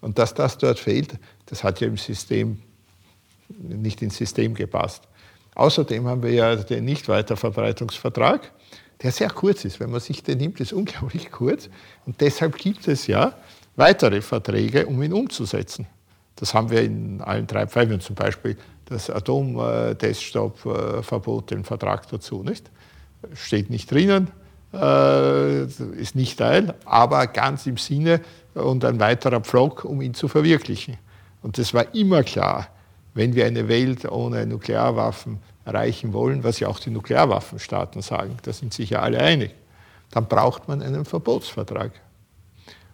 Und 0.00 0.18
dass 0.18 0.34
das 0.34 0.58
dort 0.58 0.78
fehlt, 0.78 1.14
das 1.46 1.64
hat 1.64 1.80
ja 1.80 1.86
im 1.86 1.96
System 1.96 2.60
nicht 3.58 4.02
ins 4.02 4.16
System 4.16 4.54
gepasst. 4.54 5.04
Außerdem 5.54 6.06
haben 6.06 6.22
wir 6.22 6.32
ja 6.32 6.56
den 6.56 6.84
Nichtweiterverbreitungsvertrag 6.84 8.52
der 9.02 9.12
sehr 9.12 9.30
kurz 9.30 9.64
ist. 9.64 9.80
Wenn 9.80 9.90
man 9.90 10.00
sich 10.00 10.22
den 10.22 10.38
nimmt, 10.38 10.60
ist 10.60 10.72
unglaublich 10.72 11.30
kurz. 11.30 11.68
Und 12.06 12.20
deshalb 12.20 12.56
gibt 12.56 12.88
es 12.88 13.06
ja 13.06 13.34
weitere 13.76 14.20
Verträge, 14.20 14.86
um 14.86 15.02
ihn 15.02 15.12
umzusetzen. 15.12 15.86
Das 16.36 16.54
haben 16.54 16.70
wir 16.70 16.82
in 16.82 17.20
allen 17.20 17.46
drei 17.46 17.66
Pfeilen, 17.66 18.00
zum 18.00 18.16
Beispiel 18.16 18.56
das 18.86 19.10
Atomteststoppverbot, 19.10 21.50
den 21.50 21.64
Vertrag 21.64 22.08
dazu, 22.08 22.42
nicht? 22.42 22.70
Steht 23.34 23.68
nicht 23.70 23.90
drinnen, 23.90 24.30
äh, 24.72 25.64
ist 25.64 26.14
nicht 26.14 26.38
Teil, 26.38 26.74
aber 26.84 27.26
ganz 27.28 27.66
im 27.66 27.78
Sinne 27.78 28.20
und 28.54 28.84
ein 28.84 29.00
weiterer 29.00 29.40
Pflock, 29.40 29.84
um 29.84 30.02
ihn 30.02 30.14
zu 30.14 30.28
verwirklichen. 30.28 30.98
Und 31.42 31.58
das 31.58 31.72
war 31.72 31.94
immer 31.94 32.22
klar, 32.22 32.68
wenn 33.14 33.34
wir 33.34 33.46
eine 33.46 33.68
Welt 33.68 34.04
ohne 34.10 34.46
Nuklearwaffen 34.46 35.38
erreichen 35.64 36.12
wollen, 36.12 36.44
was 36.44 36.60
ja 36.60 36.68
auch 36.68 36.78
die 36.78 36.90
Nuklearwaffenstaaten 36.90 38.02
sagen, 38.02 38.36
da 38.42 38.52
sind 38.52 38.74
sich 38.74 38.90
ja 38.90 39.00
alle 39.00 39.18
einig, 39.18 39.54
dann 40.10 40.26
braucht 40.26 40.68
man 40.68 40.82
einen 40.82 41.04
Verbotsvertrag. 41.04 41.92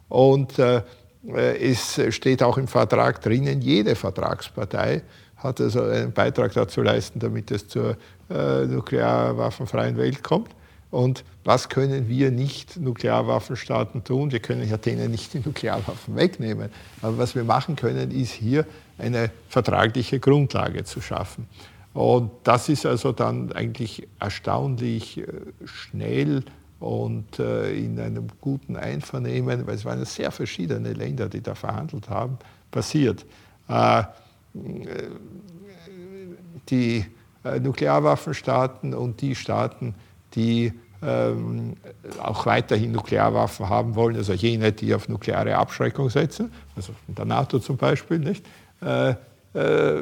Und 0.09 0.59
äh, 0.59 0.83
es 1.23 2.01
steht 2.11 2.43
auch 2.43 2.57
im 2.57 2.69
Vertrag 2.69 3.21
drinnen, 3.21 3.61
jede 3.61 3.95
Vertragspartei 3.95 5.03
hat 5.37 5.61
also 5.61 5.83
einen 5.83 6.13
Beitrag 6.13 6.53
dazu 6.53 6.83
leisten, 6.83 7.19
damit 7.19 7.51
es 7.51 7.67
zur 7.69 7.97
äh, 8.29 8.67
nuklearwaffenfreien 8.67 9.97
Welt 9.97 10.23
kommt. 10.23 10.51
Und 10.91 11.25
was 11.45 11.69
können 11.69 12.09
wir 12.09 12.31
nicht 12.31 12.79
Nuklearwaffenstaaten 12.79 14.03
tun? 14.03 14.33
Wir 14.33 14.41
können 14.41 14.69
ja 14.69 14.77
denen 14.77 15.11
nicht 15.11 15.33
die 15.33 15.39
Nuklearwaffen 15.39 16.17
wegnehmen. 16.17 16.71
Aber 17.01 17.17
was 17.17 17.35
wir 17.35 17.45
machen 17.45 17.77
können, 17.77 18.11
ist 18.11 18.33
hier 18.33 18.67
eine 18.99 19.31
vertragliche 19.49 20.19
Grundlage 20.19 20.85
zu 20.85 21.01
schaffen. 21.01 21.47
Und 21.93 22.31
das 22.45 22.69
ist 22.69 22.87
also 22.87 23.13
dann 23.13 23.53
eigentlich 23.53 24.07
erstaunlich 24.21 25.19
äh, 25.19 25.27
schnell 25.65 26.45
und 26.79 27.39
äh, 27.39 27.73
in 27.73 27.99
einem 27.99 28.29
guten 28.41 28.77
Einvernehmen, 28.77 29.67
weil 29.67 29.75
es 29.75 29.85
waren 29.85 30.05
sehr 30.05 30.31
verschiedene 30.31 30.93
Länder, 30.93 31.29
die 31.29 31.43
da 31.43 31.55
verhandelt 31.55 32.09
haben, 32.09 32.39
passiert. 32.71 33.27
Äh, 33.69 34.05
die 36.69 37.05
Nuklearwaffenstaaten 37.45 38.95
und 38.95 39.21
die 39.21 39.35
Staaten, 39.35 39.95
die 40.35 40.73
ähm, 41.03 41.77
auch 42.23 42.45
weiterhin 42.47 42.93
Nuklearwaffen 42.93 43.69
haben 43.69 43.95
wollen, 43.95 44.17
also 44.17 44.33
jene, 44.33 44.73
die 44.73 44.95
auf 44.95 45.09
nukleare 45.09 45.57
Abschreckung 45.57 46.11
setzen, 46.11 46.53
also 46.77 46.93
in 47.09 47.15
der 47.15 47.25
NATO 47.25 47.59
zum 47.59 47.77
Beispiel, 47.77 48.19
nicht, 48.19 48.45
äh, 49.55 49.95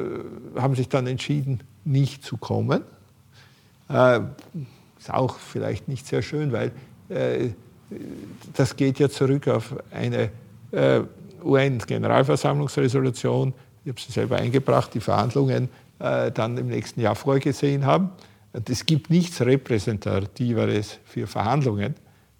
haben 0.55 0.75
sich 0.75 0.89
dann 0.89 1.07
entschieden, 1.07 1.61
nicht 1.85 2.23
zu 2.23 2.37
kommen. 2.37 2.83
Äh, 3.89 4.19
ist 4.99 5.11
auch 5.11 5.37
vielleicht 5.37 5.87
nicht 5.87 6.05
sehr 6.05 6.21
schön, 6.21 6.51
weil 6.51 6.71
äh, 7.09 7.49
das 8.53 8.75
geht 8.75 8.99
ja 8.99 9.09
zurück 9.09 9.47
auf 9.47 9.75
eine 9.91 10.29
äh, 10.71 11.01
UN-Generalversammlungsresolution, 11.43 13.53
ich 13.83 13.89
habe 13.89 14.01
sie 14.01 14.11
selber 14.11 14.35
eingebracht, 14.35 14.93
die 14.93 14.99
Verhandlungen 14.99 15.69
äh, 15.99 16.31
dann 16.31 16.57
im 16.57 16.67
nächsten 16.67 17.01
Jahr 17.01 17.15
vorgesehen 17.15 17.85
haben. 17.85 18.11
Es 18.67 18.85
gibt 18.85 19.09
nichts 19.09 19.41
Repräsentativeres 19.41 20.99
für 21.05 21.25
Verhandlungen 21.27 21.95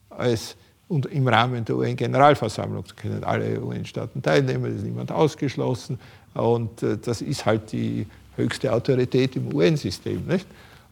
als 0.09 0.57
und 0.89 1.05
im 1.05 1.27
Rahmen 1.27 1.63
der 1.65 1.77
UN-Generalversammlung 1.77 2.83
können 2.95 3.23
alle 3.23 3.61
UN-Staaten 3.61 4.23
teilnehmen, 4.23 4.71
es 4.71 4.77
ist 4.77 4.85
niemand 4.85 5.11
ausgeschlossen. 5.11 5.99
Und 6.33 6.83
äh, 6.83 6.97
das 6.97 7.21
ist 7.21 7.45
halt 7.45 7.71
die 7.71 8.05
höchste 8.35 8.71
Autorität 8.73 9.35
im 9.35 9.53
UN-System. 9.53 10.23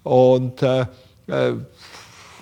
Und 0.04 0.62
äh, 0.62 0.86
äh, 1.28 1.54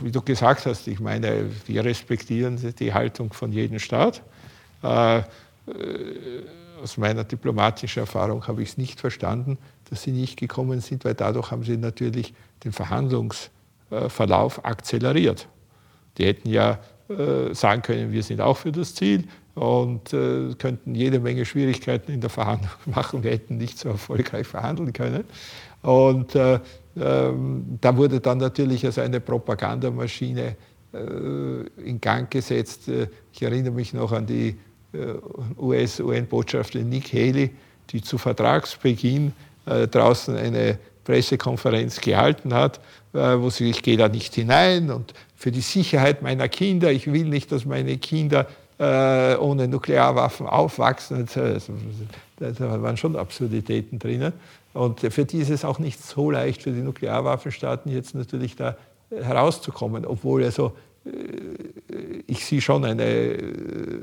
wie 0.01 0.11
du 0.11 0.21
gesagt 0.21 0.65
hast, 0.65 0.87
ich 0.87 0.99
meine, 0.99 1.49
wir 1.65 1.85
respektieren 1.85 2.59
die 2.77 2.93
Haltung 2.93 3.33
von 3.33 3.51
jedem 3.51 3.79
Staat. 3.79 4.21
Äh, 4.83 5.19
äh 5.19 5.23
aus 6.83 6.97
meiner 6.97 7.23
diplomatischen 7.23 8.01
Erfahrung 8.01 8.45
habe 8.47 8.61
ich 8.61 8.69
es 8.69 8.77
nicht 8.77 8.99
verstanden, 8.99 9.57
dass 9.89 10.03
sie 10.03 10.11
nicht 10.11 10.37
gekommen 10.37 10.81
sind, 10.81 11.03
weil 11.03 11.15
dadurch 11.15 11.49
haben 11.49 11.63
sie 11.63 11.77
natürlich 11.77 12.33
den 12.63 12.73
Verhandlungsverlauf 12.73 14.63
akzeleriert. 14.63 15.47
Die 16.17 16.25
hätten 16.25 16.49
ja 16.49 16.77
sagen 17.53 17.81
können, 17.81 18.11
wir 18.11 18.21
sind 18.21 18.41
auch 18.41 18.57
für 18.57 18.71
das 18.71 18.93
Ziel 18.93 19.23
und 19.55 20.13
äh, 20.13 20.53
könnten 20.57 20.93
jede 20.95 21.19
Menge 21.19 21.45
Schwierigkeiten 21.45 22.11
in 22.11 22.21
der 22.21 22.29
Verhandlung 22.29 22.71
machen. 22.85 23.23
Wir 23.23 23.31
hätten 23.31 23.57
nicht 23.57 23.79
so 23.79 23.89
erfolgreich 23.89 24.45
verhandeln 24.45 24.93
können. 24.93 25.23
Und 25.81 26.35
äh, 26.35 26.59
ähm, 26.97 27.77
da 27.81 27.95
wurde 27.95 28.19
dann 28.19 28.37
natürlich 28.37 28.85
also 28.85 29.01
eine 29.01 29.19
Propagandamaschine 29.19 30.55
äh, 30.95 31.89
in 31.89 31.99
Gang 31.99 32.31
gesetzt. 32.31 32.87
Äh, 32.87 33.07
ich 33.33 33.41
erinnere 33.41 33.73
mich 33.73 33.93
noch 33.93 34.11
an 34.11 34.25
die 34.25 34.55
äh, 34.93 34.97
US-UN-Botschafterin 35.57 36.87
Nick 36.87 37.11
Haley, 37.13 37.51
die 37.89 38.01
zu 38.01 38.17
Vertragsbeginn 38.17 39.33
draußen 39.65 40.37
eine 40.37 40.77
Pressekonferenz 41.03 41.99
gehalten 41.99 42.53
hat, 42.53 42.79
wo 43.13 43.49
sie, 43.49 43.71
ich 43.71 43.81
gehe 43.81 43.97
da 43.97 44.07
nicht 44.07 44.35
hinein 44.35 44.91
und 44.91 45.15
für 45.35 45.51
die 45.51 45.61
Sicherheit 45.61 46.21
meiner 46.21 46.47
Kinder. 46.49 46.91
Ich 46.91 47.11
will 47.11 47.25
nicht, 47.25 47.51
dass 47.51 47.65
meine 47.65 47.97
Kinder 47.97 48.45
äh, 48.77 49.35
ohne 49.35 49.67
Nuklearwaffen 49.67 50.47
aufwachsen. 50.47 51.27
Da 52.37 52.81
waren 52.81 52.97
schon 52.97 53.15
Absurditäten 53.15 53.99
drinnen. 53.99 54.33
Und 54.73 54.99
für 54.99 55.23
die 55.23 55.39
ist 55.39 55.49
es 55.49 55.63
auch 55.63 55.79
nicht 55.79 56.03
so 56.03 56.31
leicht 56.31 56.63
für 56.63 56.71
die 56.71 56.81
Nuklearwaffenstaaten 56.81 57.91
jetzt 57.91 58.13
natürlich 58.13 58.55
da 58.55 58.75
herauszukommen, 59.09 60.05
obwohl 60.05 60.43
also 60.43 60.75
äh, 61.05 61.09
ich 62.27 62.45
sehe 62.45 62.61
schon 62.61 62.83
eine 62.83 63.37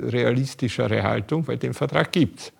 realistischere 0.03 1.03
Haltung, 1.03 1.47
weil 1.47 1.59
den 1.59 1.75
Vertrag 1.75 2.12
gibt 2.12 2.41
es. 2.41 2.53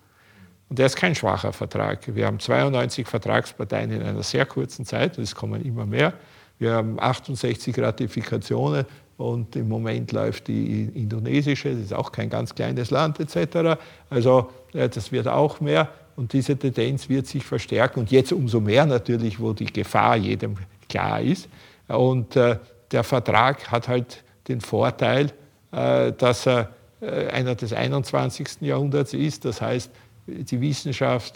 Und 0.69 0.79
der 0.79 0.87
ist 0.87 0.95
kein 0.95 1.15
schwacher 1.15 1.53
Vertrag. 1.53 2.15
Wir 2.15 2.25
haben 2.25 2.39
92 2.39 3.07
Vertragsparteien 3.07 3.91
in 3.91 4.01
einer 4.01 4.23
sehr 4.23 4.45
kurzen 4.45 4.85
Zeit, 4.85 5.17
es 5.17 5.35
kommen 5.35 5.63
immer 5.63 5.85
mehr. 5.85 6.13
Wir 6.59 6.73
haben 6.73 6.99
68 6.99 7.77
Ratifikationen 7.79 8.85
und 9.17 9.55
im 9.55 9.67
Moment 9.67 10.11
läuft 10.11 10.47
die 10.47 10.85
indonesische, 10.93 11.71
das 11.71 11.79
ist 11.79 11.93
auch 11.93 12.11
kein 12.11 12.29
ganz 12.29 12.53
kleines 12.55 12.91
Land 12.91 13.19
etc. 13.19 13.79
Also 14.09 14.49
das 14.73 15.11
wird 15.11 15.27
auch 15.27 15.61
mehr 15.61 15.89
und 16.15 16.33
diese 16.33 16.57
Tendenz 16.57 17.09
wird 17.09 17.27
sich 17.27 17.43
verstärken 17.43 17.99
und 17.99 18.11
jetzt 18.11 18.31
umso 18.31 18.59
mehr 18.59 18.85
natürlich, 18.85 19.39
wo 19.39 19.53
die 19.53 19.65
Gefahr 19.65 20.15
jedem 20.15 20.55
klar 20.89 21.21
ist. 21.21 21.49
Und 21.87 22.35
äh, 22.35 22.57
der 22.91 23.03
Vertrag 23.03 23.71
hat 23.71 23.87
halt 23.87 24.23
den 24.47 24.61
Vorteil, 24.61 25.31
äh, 25.71 26.11
dass 26.13 26.47
er 26.47 26.69
äh, 27.01 27.27
einer 27.27 27.55
des 27.55 27.73
21. 27.73 28.61
Jahrhunderts 28.61 29.13
ist. 29.13 29.45
Das 29.45 29.61
heißt, 29.61 29.91
die 30.25 30.61
Wissenschaft, 30.61 31.35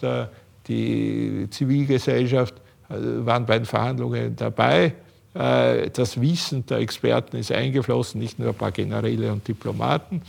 die 0.70 1.46
Zivilgesellschaft 1.50 2.54
waren 2.88 3.46
bei 3.46 3.58
den 3.58 3.66
Verhandlungen 3.66 4.34
dabei. 4.38 4.94
Äh, 5.38 5.90
das 5.92 6.20
Wissen 6.20 6.66
der 6.66 6.80
Experten 6.80 7.38
ist 7.38 7.52
eingeflossen, 7.52 8.20
nicht 8.20 8.40
nur 8.40 8.50
ein 8.50 8.56
paar 8.56 8.72
Generäle 8.72 9.32
und 9.32 9.48
Diplomaten. 9.48 10.22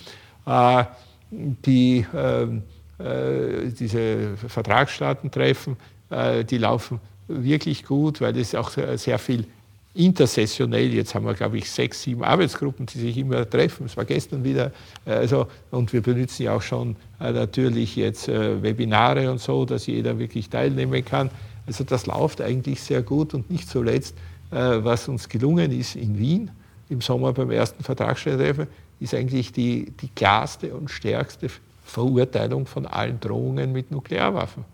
Äh, 0.47 0.85
die, 1.31 2.07
ähm, 2.15 2.63
äh, 2.99 3.71
diese 3.79 4.37
Vertragsstaatentreffen, 4.37 5.77
die 6.11 6.57
laufen 6.57 7.01
wirklich 7.27 7.85
gut, 7.85 8.23
weil 8.23 8.35
es 8.39 8.55
auch 8.55 8.71
sehr 8.71 9.19
viel 9.19 9.45
intersessionell, 9.93 10.95
jetzt 10.95 11.15
haben 11.15 11.27
wir, 11.27 11.35
glaube 11.35 11.59
ich, 11.59 11.71
sechs, 11.71 12.03
sieben 12.03 12.25
Arbeitsgruppen, 12.25 12.87
die 12.87 12.99
sich 12.99 13.19
immer 13.19 13.49
treffen. 13.49 13.85
Es 13.85 13.95
war 13.95 14.07
gestern 14.07 14.43
wieder. 14.43 14.73
Also, 15.05 15.49
und 15.71 15.93
wir 15.93 16.01
benutzen 16.01 16.45
ja 16.45 16.55
auch 16.55 16.63
schon 16.63 16.97
natürlich 17.19 17.95
jetzt 17.97 18.29
Webinare 18.29 19.31
und 19.31 19.39
so, 19.39 19.67
dass 19.67 19.87
jeder 19.87 20.19
wirklich 20.19 20.49
teilnehmen 20.49 21.05
kann. 21.05 21.29
Also 21.67 21.85
das 21.85 22.07
läuft 22.07 22.41
eigentlich 22.41 22.81
sehr 22.81 23.03
gut 23.03 23.35
und 23.35 23.51
nicht 23.51 23.69
zuletzt 23.69 24.17
was 24.51 25.09
uns 25.09 25.29
gelungen 25.29 25.71
ist 25.73 25.95
in 25.97 26.19
Wien 26.19 26.51
im 26.89 27.01
Sommer 27.01 27.33
beim 27.33 27.51
ersten 27.51 27.83
Vertragsstellertreffen, 27.83 28.67
ist 29.01 29.15
eigentlich 29.15 29.53
die, 29.53 29.93
die 30.01 30.09
klarste 30.09 30.75
und 30.75 30.91
stärkste 30.91 31.49
Verurteilung 31.85 32.67
von 32.67 32.87
allen 32.87 33.21
Drohungen 33.21 33.73
mit 33.73 33.91
Nuklearwaffen. 33.91 34.65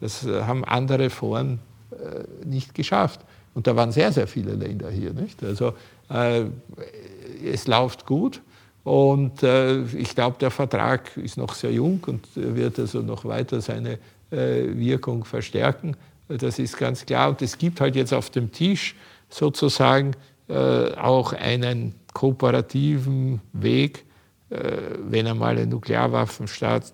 Das 0.00 0.26
äh, 0.26 0.42
haben 0.42 0.64
andere 0.64 1.10
Foren 1.10 1.58
äh, 1.90 2.46
nicht 2.46 2.74
geschafft. 2.74 3.20
Und 3.54 3.66
da 3.66 3.74
waren 3.76 3.92
sehr, 3.92 4.12
sehr 4.12 4.26
viele 4.26 4.52
Länder 4.52 4.90
hier. 4.90 5.12
Nicht? 5.12 5.42
Also 5.42 5.74
äh, 6.10 6.44
es 7.44 7.66
läuft 7.66 8.06
gut. 8.06 8.40
Und 8.84 9.42
äh, 9.42 9.82
ich 9.82 10.14
glaube, 10.14 10.36
der 10.40 10.50
Vertrag 10.50 11.16
ist 11.16 11.36
noch 11.36 11.54
sehr 11.54 11.72
jung 11.72 12.00
und 12.06 12.26
wird 12.34 12.78
also 12.78 13.00
noch 13.00 13.24
weiter 13.24 13.60
seine 13.60 13.98
äh, 14.30 14.64
Wirkung 14.74 15.24
verstärken. 15.24 15.96
Das 16.28 16.58
ist 16.58 16.76
ganz 16.78 17.04
klar. 17.04 17.30
Und 17.30 17.42
es 17.42 17.58
gibt 17.58 17.80
halt 17.80 17.96
jetzt 17.96 18.14
auf 18.14 18.30
dem 18.30 18.52
Tisch 18.52 18.94
sozusagen 19.28 20.12
äh, 20.48 20.92
auch 20.94 21.32
einen 21.32 21.94
kooperativen 22.14 23.40
Weg, 23.52 24.04
äh, 24.50 24.72
wenn 25.08 25.26
einmal 25.26 25.58
ein 25.58 25.68
Nuklearwaffenstaat 25.68 26.92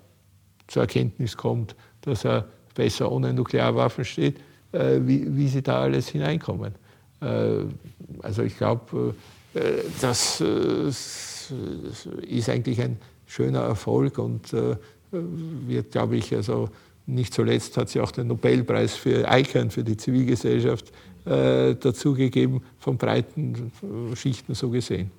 zur 0.66 0.82
Erkenntnis 0.82 1.36
kommt, 1.36 1.76
dass 2.00 2.24
er 2.24 2.46
besser 2.74 3.10
ohne 3.10 3.32
Nuklearwaffen 3.32 4.04
steht, 4.04 4.38
äh, 4.72 4.98
wie, 5.02 5.24
wie, 5.36 5.48
sie 5.48 5.62
da 5.62 5.82
alles 5.82 6.08
hineinkommen. 6.08 6.74
Äh, 7.20 7.64
also 8.22 8.42
ich 8.42 8.56
glaube, 8.56 9.14
äh, 9.54 9.60
das 10.00 10.40
äh, 10.40 10.88
ist 10.88 12.48
eigentlich 12.48 12.80
ein 12.80 12.98
schöner 13.26 13.60
Erfolg 13.60 14.18
und 14.18 14.54
wird, 15.10 15.92
glaube 15.92 16.16
ich, 16.16 16.34
also 16.34 16.70
nicht 17.06 17.34
zuletzt 17.34 17.76
hat 17.76 17.90
sie 17.90 18.00
auch 18.00 18.10
den 18.10 18.28
Nobelpreis 18.28 18.94
für 18.94 19.26
ICANN, 19.30 19.70
für 19.70 19.84
die 19.84 19.96
Zivilgesellschaft, 19.96 20.90
äh, 21.26 21.74
dazugegeben, 21.74 22.62
von 22.78 22.96
breiten 22.96 23.72
Schichten 24.14 24.54
so 24.54 24.70
gesehen. 24.70 25.10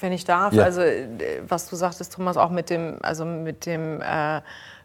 Wenn 0.00 0.12
ich 0.12 0.24
darf, 0.24 0.52
ja. 0.52 0.64
also 0.64 0.80
äh, 0.80 1.08
was 1.46 1.68
du 1.68 1.76
sagtest, 1.76 2.14
Thomas, 2.14 2.36
auch 2.36 2.50
mit 2.50 2.70
dem, 2.70 2.98
also 3.02 3.24
mit 3.24 3.66
dem 3.66 4.00
äh, 4.00 4.40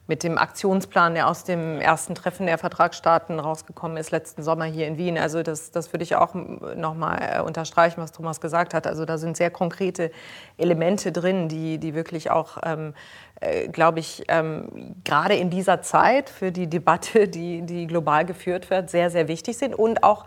mit 0.06 0.24
dem 0.24 0.38
Aktionsplan, 0.38 1.14
der 1.14 1.30
aus 1.30 1.46
dem 1.46 1.80
ersten 1.80 2.14
Treffen 2.14 2.46
der 2.46 2.58
Vertragsstaaten 2.58 3.40
rausgekommen 3.40 3.96
ist, 3.96 4.12
letzten 4.12 4.44
Sommer 4.44 4.66
hier 4.66 4.86
in 4.86 4.98
Wien. 4.98 5.18
Also 5.18 5.44
das, 5.44 5.72
das 5.72 5.94
würde 5.94 6.04
ich 6.04 6.16
auch 6.18 6.36
noch 6.76 6.94
mal 6.94 7.18
äh, 7.18 7.42
unterstreichen, 7.42 8.02
was 8.02 8.12
Thomas 8.12 8.42
gesagt 8.42 8.74
hat. 8.74 8.86
Also 8.86 9.06
da 9.06 9.18
sind 9.18 9.38
sehr 9.38 9.50
konkrete 9.50 10.12
Elemente 10.58 11.14
drin, 11.14 11.48
die, 11.48 11.78
die 11.78 11.94
wirklich 11.94 12.32
auch, 12.32 12.58
ähm, 12.64 12.94
äh, 13.44 13.68
glaube 13.68 14.00
ich, 14.00 14.24
ähm, 14.28 14.96
gerade 15.04 15.36
in 15.36 15.50
dieser 15.50 15.82
Zeit 15.82 16.30
für 16.30 16.52
die 16.52 16.68
Debatte, 16.68 17.28
die, 17.28 17.62
die 17.62 17.88
global 17.88 18.26
geführt 18.26 18.70
wird, 18.70 18.90
sehr, 18.90 19.10
sehr 19.10 19.28
wichtig 19.28 19.58
sind 19.58 19.76
und 19.76 20.04
auch 20.04 20.26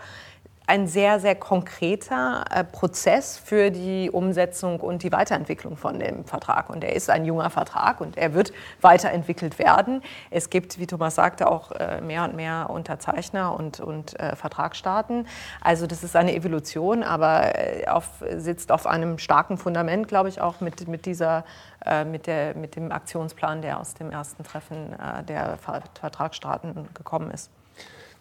ein 0.69 0.89
sehr, 0.89 1.21
sehr 1.21 1.37
konkreter 1.37 2.45
äh, 2.51 2.65
Prozess 2.65 3.39
für 3.39 3.71
die 3.71 4.11
Umsetzung 4.11 4.81
und 4.81 5.05
die 5.05 5.13
Weiterentwicklung 5.13 5.77
von 5.77 6.01
dem 6.01 6.25
Vertrag. 6.25 6.71
Und 6.71 6.83
er 6.83 6.97
ist 6.97 7.09
ein 7.09 7.25
junger 7.25 7.51
Vertrag 7.51 8.01
und 8.01 8.17
er 8.17 8.35
wird 8.35 8.53
weiterentwickelt 8.81 9.61
werden. 9.61 10.03
Es 10.31 10.51
gibt, 10.51 10.81
wie 10.81 10.87
Thomas 10.89 11.15
sagte, 11.15 11.49
auch 11.49 11.71
äh, 11.71 12.01
mehr 12.01 12.25
und 12.25 12.35
mehr 12.35 12.69
Unterzeichner 12.69 13.57
und, 13.57 13.79
und 13.79 14.19
äh, 14.19 14.35
Vertragsstaaten. 14.35 15.29
Also 15.61 15.87
das 15.87 16.03
ist 16.03 16.17
eine 16.17 16.35
Evolution, 16.35 17.05
aber 17.05 17.55
äh, 17.55 17.87
auf, 17.87 18.25
sitzt 18.37 18.73
auf 18.73 18.87
einem 18.87 19.19
starken 19.19 19.59
Fundament, 19.59 20.09
glaube 20.09 20.29
ich, 20.29 20.41
auch 20.41 20.61
mit, 20.61 20.89
mit, 20.89 21.07
dieser, 21.07 21.45
äh, 21.85 22.05
mit, 22.05 22.27
der, 22.27 22.57
mit 22.57 22.75
dem 22.75 22.91
Aktionsplan, 22.91 23.63
der 23.63 23.79
aus 23.79 23.95
dem 23.95 24.11
ersten 24.11 24.43
Treffen 24.43 24.95
äh, 24.95 25.23
der 25.23 25.59
Vertragsstaaten 25.59 26.89
gekommen 26.93 27.31
ist. 27.31 27.51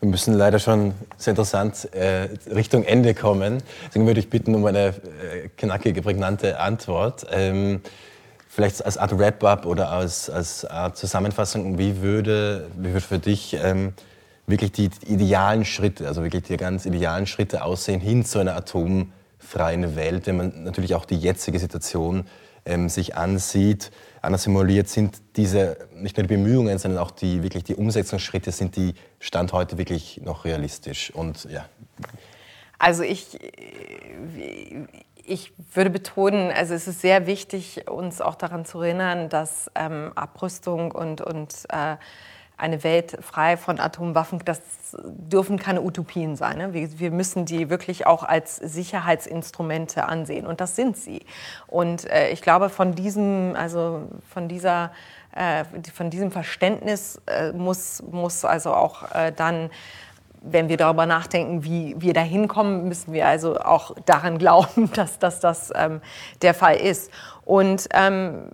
Wir 0.02 0.10
müssen 0.10 0.34
leider 0.34 0.60
schon 0.60 0.94
sehr 1.18 1.32
interessant 1.32 1.90
äh, 1.94 2.30
Richtung 2.54 2.84
Ende 2.84 3.14
kommen. 3.14 3.64
Deswegen 3.88 4.06
würde 4.06 4.20
ich 4.20 4.30
bitten 4.30 4.54
um 4.54 4.66
eine 4.66 4.88
äh, 4.88 5.50
knackige, 5.58 6.02
prägnante 6.02 6.60
Antwort. 6.60 7.26
Ähm, 7.32 7.82
vielleicht 8.48 8.86
als 8.86 8.98
Art 8.98 9.18
Wrap-up 9.18 9.66
oder 9.66 9.90
als, 9.90 10.30
als 10.30 10.66
Art 10.66 10.98
Zusammenfassung, 10.98 11.78
wie 11.78 12.02
würde, 12.02 12.68
wie 12.78 12.90
würde 12.90 13.02
für 13.02 13.20
dich 13.20 13.58
ähm, 13.62 13.94
wirklich 14.48 14.72
die 14.72 14.90
idealen 15.08 15.66
Schritte, 15.66 16.08
also 16.08 16.24
wirklich 16.24 16.44
die 16.44 16.58
ganz 16.58 16.86
idealen 16.86 17.26
Schritte 17.26 17.64
aussehen 17.64 18.00
hin 18.00 18.26
zu 18.26 18.40
einer 18.40 18.56
atomfreien 18.56 19.96
Welt, 19.96 20.28
wenn 20.28 20.38
man 20.38 20.64
natürlich 20.64 20.96
auch 20.96 21.06
die 21.06 21.18
jetzige 21.18 21.60
Situation 21.60 22.28
ähm, 22.66 22.90
sich 22.90 23.16
ansieht, 23.16 23.92
anders 24.26 24.44
simuliert, 24.44 24.88
sind 24.88 25.22
diese 25.36 25.78
nicht 25.94 26.18
nur 26.18 26.26
die 26.28 26.36
Bemühungen, 26.36 26.78
sondern 26.78 27.02
auch 27.02 27.12
die 27.12 27.44
wirklich 27.44 27.64
die 27.64 27.76
Umsetzungsschritte, 27.76 28.52
sind 28.52 28.76
die 28.76 28.94
Stand 29.20 29.54
heute 29.54 29.78
wirklich 29.78 30.22
noch 30.24 30.46
realistisch 30.46 31.12
und 31.12 31.46
ja. 31.46 31.66
Also 32.78 33.04
ich, 33.04 33.40
ich 35.24 35.54
würde 35.74 35.90
betonen, 35.90 36.52
also 36.52 36.74
es 36.74 36.88
ist 36.88 37.02
sehr 37.02 37.26
wichtig, 37.26 37.90
uns 37.90 38.22
auch 38.22 38.36
daran 38.36 38.66
zu 38.66 38.82
erinnern, 38.82 39.30
dass 39.30 39.72
ähm, 39.76 40.12
Abrüstung 40.16 40.92
und, 40.92 41.22
und 41.22 41.54
äh, 41.70 41.96
eine 42.58 42.84
Welt 42.84 43.18
frei 43.22 43.58
von 43.58 43.80
Atomwaffen, 43.80 44.40
das 44.46 44.62
dürfen 45.04 45.60
keine 45.60 45.82
Utopien 45.82 46.36
sein. 46.36 46.58
Ne? 46.58 46.74
Wir, 46.74 47.00
wir, 47.00 47.12
müssen 47.12 47.46
die 47.46 47.70
wirklich 47.70 48.08
auch 48.08 48.24
als 48.24 48.56
Sicherheitsinstrumente 48.58 50.06
ansehen 50.06 50.48
und 50.48 50.62
das 50.62 50.76
sind 50.76 50.96
sie. 50.98 51.26
Und 51.68 52.10
äh, 52.10 52.30
ich 52.30 52.42
glaube, 52.42 52.70
von 52.70 52.96
diesem, 52.96 53.56
also 53.58 54.04
von 54.30 54.48
dieser 54.48 54.92
äh, 55.36 55.66
von 55.94 56.10
diesem 56.10 56.32
Verständnis 56.32 57.22
äh, 57.28 57.52
muss, 57.52 58.02
muss 58.10 58.46
also 58.46 58.74
auch 58.74 59.12
äh, 59.14 59.34
dann 59.36 59.70
wenn 60.48 60.70
wir 60.70 60.78
darüber 60.78 61.06
nachdenken, 61.08 61.64
wie 61.64 61.96
wir 61.98 62.14
da 62.14 62.22
hinkommen, 62.22 62.88
müssen 62.88 63.14
wir 63.14 63.28
also 63.28 63.60
auch 63.60 63.96
daran 64.06 64.38
glauben, 64.38 64.92
dass, 64.96 65.20
dass 65.20 65.40
das 65.40 65.72
ähm, 65.76 66.02
der 66.42 66.54
Fall 66.54 66.76
ist. 66.76 67.12
Und 67.44 67.88
ähm, 67.94 68.50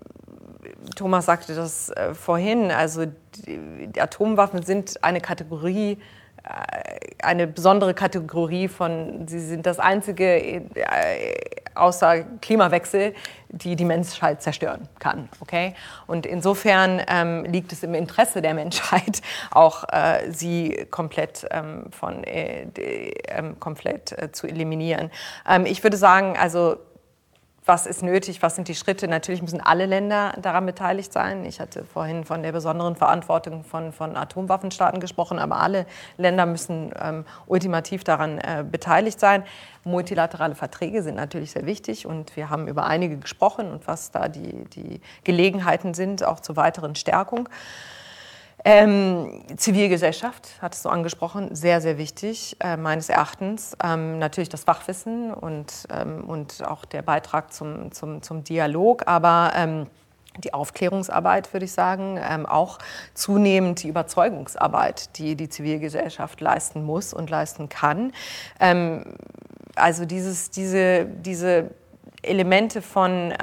Thomas 0.95 1.25
sagte 1.25 1.55
das 1.55 1.89
äh, 1.89 2.13
vorhin, 2.13 2.71
also 2.71 3.05
die, 3.05 3.87
die 3.87 4.01
Atomwaffen 4.01 4.63
sind 4.63 5.03
eine 5.03 5.21
Kategorie, 5.21 5.97
äh, 6.43 7.23
eine 7.23 7.47
besondere 7.47 7.93
Kategorie 7.93 8.67
von, 8.67 9.27
sie 9.27 9.39
sind 9.39 9.65
das 9.65 9.79
einzige 9.79 10.25
äh, 10.25 10.61
außer 11.75 12.23
Klimawechsel, 12.41 13.13
die 13.49 13.75
die 13.75 13.85
Menschheit 13.85 14.41
zerstören 14.41 14.87
kann. 14.99 15.29
Okay? 15.39 15.73
Und 16.07 16.25
insofern 16.25 17.01
ähm, 17.07 17.45
liegt 17.45 17.71
es 17.71 17.83
im 17.83 17.93
Interesse 17.93 18.41
der 18.41 18.53
Menschheit, 18.53 19.21
auch 19.51 19.85
äh, 19.91 20.31
sie 20.31 20.87
komplett, 20.91 21.47
ähm, 21.51 21.85
von, 21.91 22.23
äh, 22.23 22.65
de, 22.65 23.13
ähm, 23.29 23.59
komplett 23.59 24.11
äh, 24.11 24.31
zu 24.31 24.47
eliminieren. 24.47 25.11
Ähm, 25.47 25.65
ich 25.65 25.83
würde 25.83 25.97
sagen, 25.97 26.37
also 26.37 26.77
was 27.71 27.85
ist 27.85 28.03
nötig, 28.03 28.41
was 28.41 28.55
sind 28.55 28.67
die 28.67 28.75
Schritte. 28.75 29.07
Natürlich 29.07 29.41
müssen 29.41 29.61
alle 29.61 29.85
Länder 29.85 30.33
daran 30.41 30.65
beteiligt 30.65 31.13
sein. 31.13 31.45
Ich 31.45 31.61
hatte 31.61 31.85
vorhin 31.85 32.25
von 32.25 32.43
der 32.43 32.51
besonderen 32.51 32.97
Verantwortung 32.97 33.63
von, 33.63 33.93
von 33.93 34.17
Atomwaffenstaaten 34.17 34.99
gesprochen, 34.99 35.39
aber 35.39 35.61
alle 35.61 35.85
Länder 36.17 36.45
müssen 36.45 36.91
ähm, 37.01 37.23
ultimativ 37.47 38.03
daran 38.03 38.39
äh, 38.39 38.65
beteiligt 38.69 39.21
sein. 39.21 39.45
Multilaterale 39.85 40.53
Verträge 40.53 41.01
sind 41.01 41.15
natürlich 41.15 41.51
sehr 41.51 41.65
wichtig 41.65 42.05
und 42.05 42.35
wir 42.35 42.49
haben 42.49 42.67
über 42.67 42.87
einige 42.87 43.15
gesprochen 43.15 43.71
und 43.71 43.87
was 43.87 44.11
da 44.11 44.27
die, 44.27 44.65
die 44.65 44.99
Gelegenheiten 45.23 45.93
sind, 45.93 46.25
auch 46.25 46.41
zur 46.41 46.57
weiteren 46.57 46.95
Stärkung. 46.95 47.47
Ähm, 48.63 49.43
Zivilgesellschaft, 49.57 50.49
hattest 50.61 50.85
du 50.85 50.89
angesprochen, 50.89 51.55
sehr, 51.55 51.81
sehr 51.81 51.97
wichtig, 51.97 52.57
äh, 52.59 52.77
meines 52.77 53.09
Erachtens. 53.09 53.75
Ähm, 53.83 54.19
natürlich 54.19 54.49
das 54.49 54.65
Fachwissen 54.65 55.33
und, 55.33 55.87
ähm, 55.89 56.25
und 56.25 56.63
auch 56.65 56.85
der 56.85 57.01
Beitrag 57.01 57.51
zum, 57.53 57.91
zum, 57.91 58.21
zum 58.21 58.43
Dialog, 58.43 59.07
aber 59.07 59.53
ähm, 59.55 59.87
die 60.37 60.53
Aufklärungsarbeit, 60.53 61.51
würde 61.53 61.65
ich 61.65 61.71
sagen, 61.71 62.19
ähm, 62.21 62.45
auch 62.45 62.77
zunehmend 63.15 63.83
die 63.83 63.87
Überzeugungsarbeit, 63.87 65.17
die 65.17 65.35
die 65.35 65.49
Zivilgesellschaft 65.49 66.39
leisten 66.39 66.83
muss 66.83 67.13
und 67.13 67.29
leisten 67.29 67.67
kann. 67.67 68.13
Ähm, 68.59 69.15
also 69.75 70.05
dieses, 70.05 70.51
diese, 70.51 71.05
diese 71.05 71.71
Elemente 72.21 72.81
von 72.81 73.33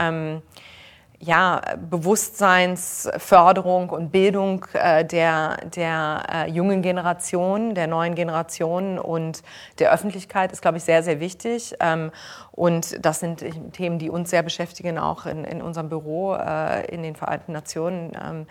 ja, 1.20 1.60
Bewusstseinsförderung 1.90 3.90
und 3.90 4.12
Bildung 4.12 4.64
äh, 4.72 5.04
der, 5.04 5.56
der 5.74 6.22
äh, 6.32 6.48
jungen 6.50 6.80
Generation, 6.80 7.74
der 7.74 7.88
neuen 7.88 8.14
Generation 8.14 9.00
und 9.00 9.42
der 9.80 9.92
Öffentlichkeit 9.92 10.52
ist, 10.52 10.62
glaube 10.62 10.78
ich, 10.78 10.84
sehr, 10.84 11.02
sehr 11.02 11.18
wichtig. 11.18 11.74
Ähm, 11.80 12.12
und 12.52 13.04
das 13.04 13.18
sind 13.20 13.44
Themen, 13.72 13.98
die 13.98 14.10
uns 14.10 14.30
sehr 14.30 14.42
beschäftigen, 14.42 14.98
auch 14.98 15.26
in, 15.26 15.44
in 15.44 15.60
unserem 15.60 15.88
Büro 15.88 16.34
äh, 16.34 16.86
in 16.86 17.02
den 17.02 17.16
Vereinten 17.16 17.52
Nationen. 17.52 18.12
Ähm, 18.20 18.46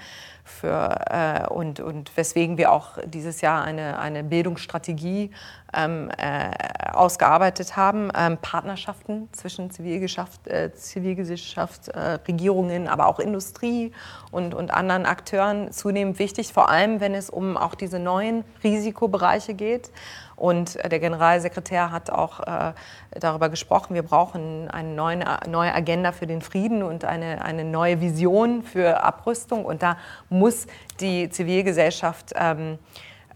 für, 0.48 1.00
äh, 1.10 1.48
und, 1.48 1.80
und 1.80 2.16
weswegen 2.16 2.58
wir 2.58 2.72
auch 2.72 2.98
dieses 3.06 3.42
Jahr 3.42 3.64
eine, 3.64 4.00
eine 4.00 4.24
Bildungsstrategie 4.24 5.32
ähm, 5.74 6.10
äh, 6.18 6.52
ausgearbeitet 6.94 7.76
haben. 7.76 8.10
Ähm, 8.16 8.38
Partnerschaften 8.42 9.30
zwischen 9.34 9.70
Zivilgesellschaft, 9.72 10.48
äh, 10.48 10.74
Zivilgesellschaft 10.74 11.90
äh, 11.90 12.20
Regierungen, 12.28 12.88
aber 12.88 13.08
auch 13.08 13.20
Industrie 13.20 13.92
und, 14.32 14.54
und 14.54 14.72
anderen 14.72 15.06
Akteuren 15.06 15.72
zunehmend 15.72 16.20
wichtig, 16.20 16.54
vor 16.54 16.70
allem 16.70 17.00
wenn 17.00 17.14
es 17.14 17.30
um 17.30 17.58
auch 17.58 17.76
diese 17.76 18.00
neuen 18.00 18.44
Risikobereiche 18.64 19.54
geht. 19.54 19.92
Und 20.38 20.76
der 20.76 21.00
Generalsekretär 21.00 21.92
hat 21.92 22.12
auch 22.12 22.40
äh, 22.42 22.74
darüber 23.12 23.50
gesprochen, 23.50 23.96
wir 23.96 24.04
brauchen 24.04 24.70
eine 24.70 24.90
neue, 24.90 25.20
neue 25.50 25.74
Agenda 25.74 26.12
für 26.12 26.28
den 26.28 26.42
Frieden 26.42 26.84
und 26.84 27.04
eine, 27.06 27.44
eine 27.44 27.64
neue 27.64 28.00
Vision 28.02 28.62
für 28.62 29.04
Abrüstung. 29.04 29.66
Und 29.66 29.82
da 29.82 29.98
muss 30.30 30.68
die 31.00 31.30
Zivilgesellschaft 31.30 32.34
ähm, 32.36 32.74
äh, 32.74 32.78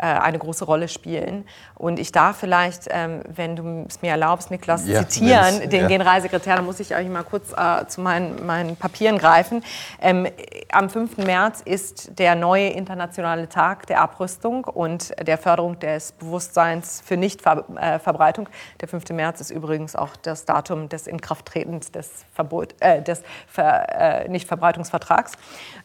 eine 0.05 0.39
große 0.39 0.65
Rolle 0.65 0.87
spielen. 0.87 1.45
Und 1.75 1.99
ich 1.99 2.11
darf 2.11 2.37
vielleicht, 2.37 2.87
ähm, 2.89 3.21
wenn 3.27 3.55
du 3.55 3.85
es 3.87 4.01
mir 4.01 4.11
erlaubst, 4.11 4.51
Niklas, 4.51 4.87
ja, 4.87 5.07
zitieren, 5.07 5.69
den 5.69 5.81
ja. 5.81 5.87
Generalsekretär, 5.87 6.55
da 6.55 6.61
muss 6.61 6.79
ich 6.79 6.95
euch 6.95 7.07
mal 7.07 7.23
kurz 7.23 7.53
äh, 7.53 7.85
zu 7.87 8.01
meinen, 8.01 8.45
meinen 8.45 8.75
Papieren 8.75 9.17
greifen. 9.17 9.63
Ähm, 10.01 10.27
am 10.71 10.89
5. 10.89 11.17
März 11.17 11.61
ist 11.63 12.17
der 12.19 12.35
neue 12.35 12.69
internationale 12.69 13.47
Tag 13.47 13.87
der 13.87 14.01
Abrüstung 14.01 14.63
und 14.65 15.13
der 15.21 15.37
Förderung 15.37 15.79
des 15.79 16.13
Bewusstseins 16.13 17.01
für 17.05 17.17
Nichtverbreitung. 17.17 18.49
Der 18.79 18.87
5. 18.87 19.09
März 19.09 19.41
ist 19.41 19.51
übrigens 19.51 19.95
auch 19.95 20.15
das 20.21 20.45
Datum 20.45 20.89
des 20.89 21.07
Inkrafttretens 21.07 21.91
des, 21.91 22.25
Verbot, 22.33 22.75
äh, 22.79 23.01
des 23.01 23.23
Ver, 23.47 24.23
äh, 24.23 24.29
Nichtverbreitungsvertrags. 24.29 25.33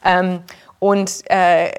Ähm, 0.04 0.42
und 0.78 1.22
äh, 1.30 1.70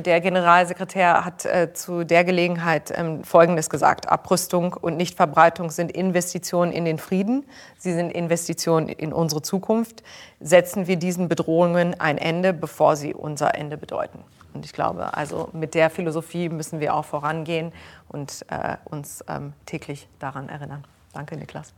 der 0.00 0.20
Generalsekretär 0.20 1.24
hat 1.24 1.44
äh, 1.44 1.72
zu 1.72 2.04
der 2.04 2.24
Gelegenheit 2.24 2.92
ähm, 2.96 3.22
Folgendes 3.22 3.70
gesagt. 3.70 4.08
Abrüstung 4.08 4.74
und 4.74 4.96
Nichtverbreitung 4.96 5.70
sind 5.70 5.92
Investitionen 5.92 6.72
in 6.72 6.84
den 6.84 6.98
Frieden. 6.98 7.44
Sie 7.78 7.92
sind 7.92 8.10
Investitionen 8.10 8.88
in 8.88 9.12
unsere 9.12 9.42
Zukunft. 9.42 10.02
Setzen 10.40 10.88
wir 10.88 10.96
diesen 10.96 11.28
Bedrohungen 11.28 11.98
ein 12.00 12.18
Ende, 12.18 12.52
bevor 12.52 12.96
sie 12.96 13.14
unser 13.14 13.54
Ende 13.54 13.76
bedeuten. 13.76 14.18
Und 14.52 14.64
ich 14.64 14.72
glaube, 14.72 15.14
also 15.14 15.48
mit 15.52 15.74
der 15.74 15.90
Philosophie 15.90 16.48
müssen 16.48 16.80
wir 16.80 16.94
auch 16.94 17.04
vorangehen 17.04 17.72
und 18.08 18.44
äh, 18.48 18.76
uns 18.84 19.24
ähm, 19.28 19.52
täglich 19.66 20.08
daran 20.18 20.48
erinnern. 20.48 20.84
Danke, 21.12 21.36
Niklas. 21.36 21.72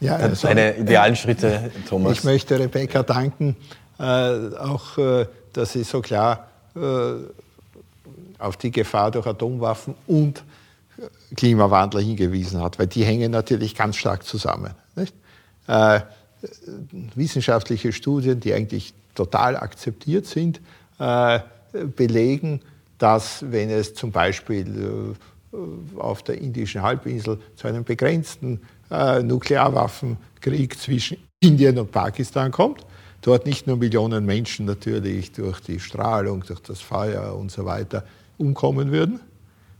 Ja, 0.00 0.16
also, 0.16 0.46
Deine 0.46 0.76
idealen 0.76 1.16
Schritte, 1.16 1.70
Thomas. 1.88 2.18
Ich 2.18 2.24
möchte 2.24 2.58
Rebecca 2.58 3.02
danken, 3.02 3.56
auch 3.98 4.98
äh, 4.98 5.26
dass 5.52 5.72
sie 5.72 5.82
so 5.82 6.00
klar 6.00 6.48
äh, 6.76 6.80
auf 8.38 8.56
die 8.56 8.70
Gefahr 8.70 9.10
durch 9.10 9.26
Atomwaffen 9.26 9.94
und 10.06 10.44
Klimawandel 11.36 12.02
hingewiesen 12.02 12.60
hat, 12.60 12.78
weil 12.78 12.86
die 12.86 13.04
hängen 13.04 13.30
natürlich 13.30 13.74
ganz 13.74 13.96
stark 13.96 14.24
zusammen. 14.24 14.72
Äh, 15.66 16.00
wissenschaftliche 17.14 17.92
Studien, 17.92 18.40
die 18.40 18.54
eigentlich 18.54 18.94
total 19.14 19.56
akzeptiert 19.56 20.26
sind, 20.26 20.60
äh, 20.98 21.40
belegen, 21.96 22.60
dass 22.98 23.44
wenn 23.50 23.70
es 23.70 23.94
zum 23.94 24.10
Beispiel 24.10 25.14
auf 25.96 26.22
der 26.22 26.38
indischen 26.38 26.82
Halbinsel 26.82 27.38
zu 27.56 27.68
einem 27.68 27.84
begrenzten 27.84 28.60
äh, 28.90 29.22
Nuklearwaffenkrieg 29.22 30.78
zwischen 30.78 31.18
Indien 31.40 31.78
und 31.78 31.90
Pakistan 31.90 32.50
kommt. 32.50 32.84
Dort 33.22 33.46
nicht 33.46 33.66
nur 33.66 33.76
Millionen 33.76 34.24
Menschen 34.24 34.66
natürlich 34.66 35.32
durch 35.32 35.60
die 35.60 35.80
Strahlung, 35.80 36.44
durch 36.46 36.60
das 36.60 36.80
Feuer 36.80 37.34
und 37.36 37.50
so 37.50 37.64
weiter 37.64 38.04
umkommen 38.36 38.92
würden, 38.92 39.20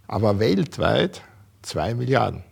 aber 0.09 0.39
weltweit 0.39 1.23
zwei 1.63 1.95
Milliarden. 1.95 2.43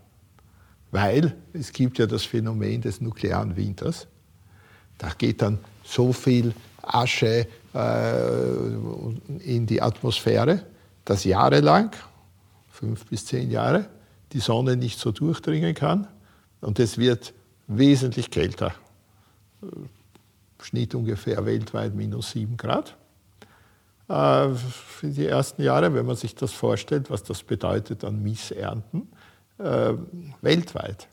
Weil 0.93 1.37
es 1.53 1.73
gibt 1.73 1.99
ja 1.99 2.07
das 2.07 2.25
Phänomen 2.25 2.81
des 2.81 3.01
nuklearen 3.01 3.57
Winters. 3.57 4.07
Da 4.99 5.11
geht 5.19 5.43
dann 5.43 5.59
so 5.85 6.13
viel 6.13 6.55
Asche 6.83 7.49
äh, 7.75 8.55
in 9.41 9.67
die 9.67 9.83
Atmosphäre, 9.83 10.65
dass 11.05 11.25
jahrelang, 11.25 11.91
fünf 12.71 13.07
bis 13.07 13.27
zehn 13.27 13.51
Jahre, 13.51 13.89
die 14.33 14.41
Sonne 14.41 14.77
nicht 14.77 14.99
so 14.99 15.13
durchdringen 15.13 15.75
kann 15.75 16.07
und 16.61 16.79
es 16.79 16.99
wird 16.99 17.35
wesentlich 17.67 18.31
kälter. 18.31 18.75
Schnitt 20.63 20.95
ungefähr 20.95 21.45
weltweit 21.47 21.95
minus 21.95 22.31
sieben 22.31 22.57
Grad 22.57 22.97
äh, 24.09 24.49
für 24.55 25.09
die 25.09 25.27
ersten 25.27 25.63
Jahre, 25.63 25.93
wenn 25.95 26.07
man 26.07 26.17
sich 26.17 26.35
das 26.35 26.53
vorstellt, 26.53 27.11
was 27.11 27.25
das 27.25 27.43
bedeutet 27.43 28.05
an 28.05 28.23
Missernten 28.23 29.09
äh, 29.59 29.95
weltweit. 30.43 31.09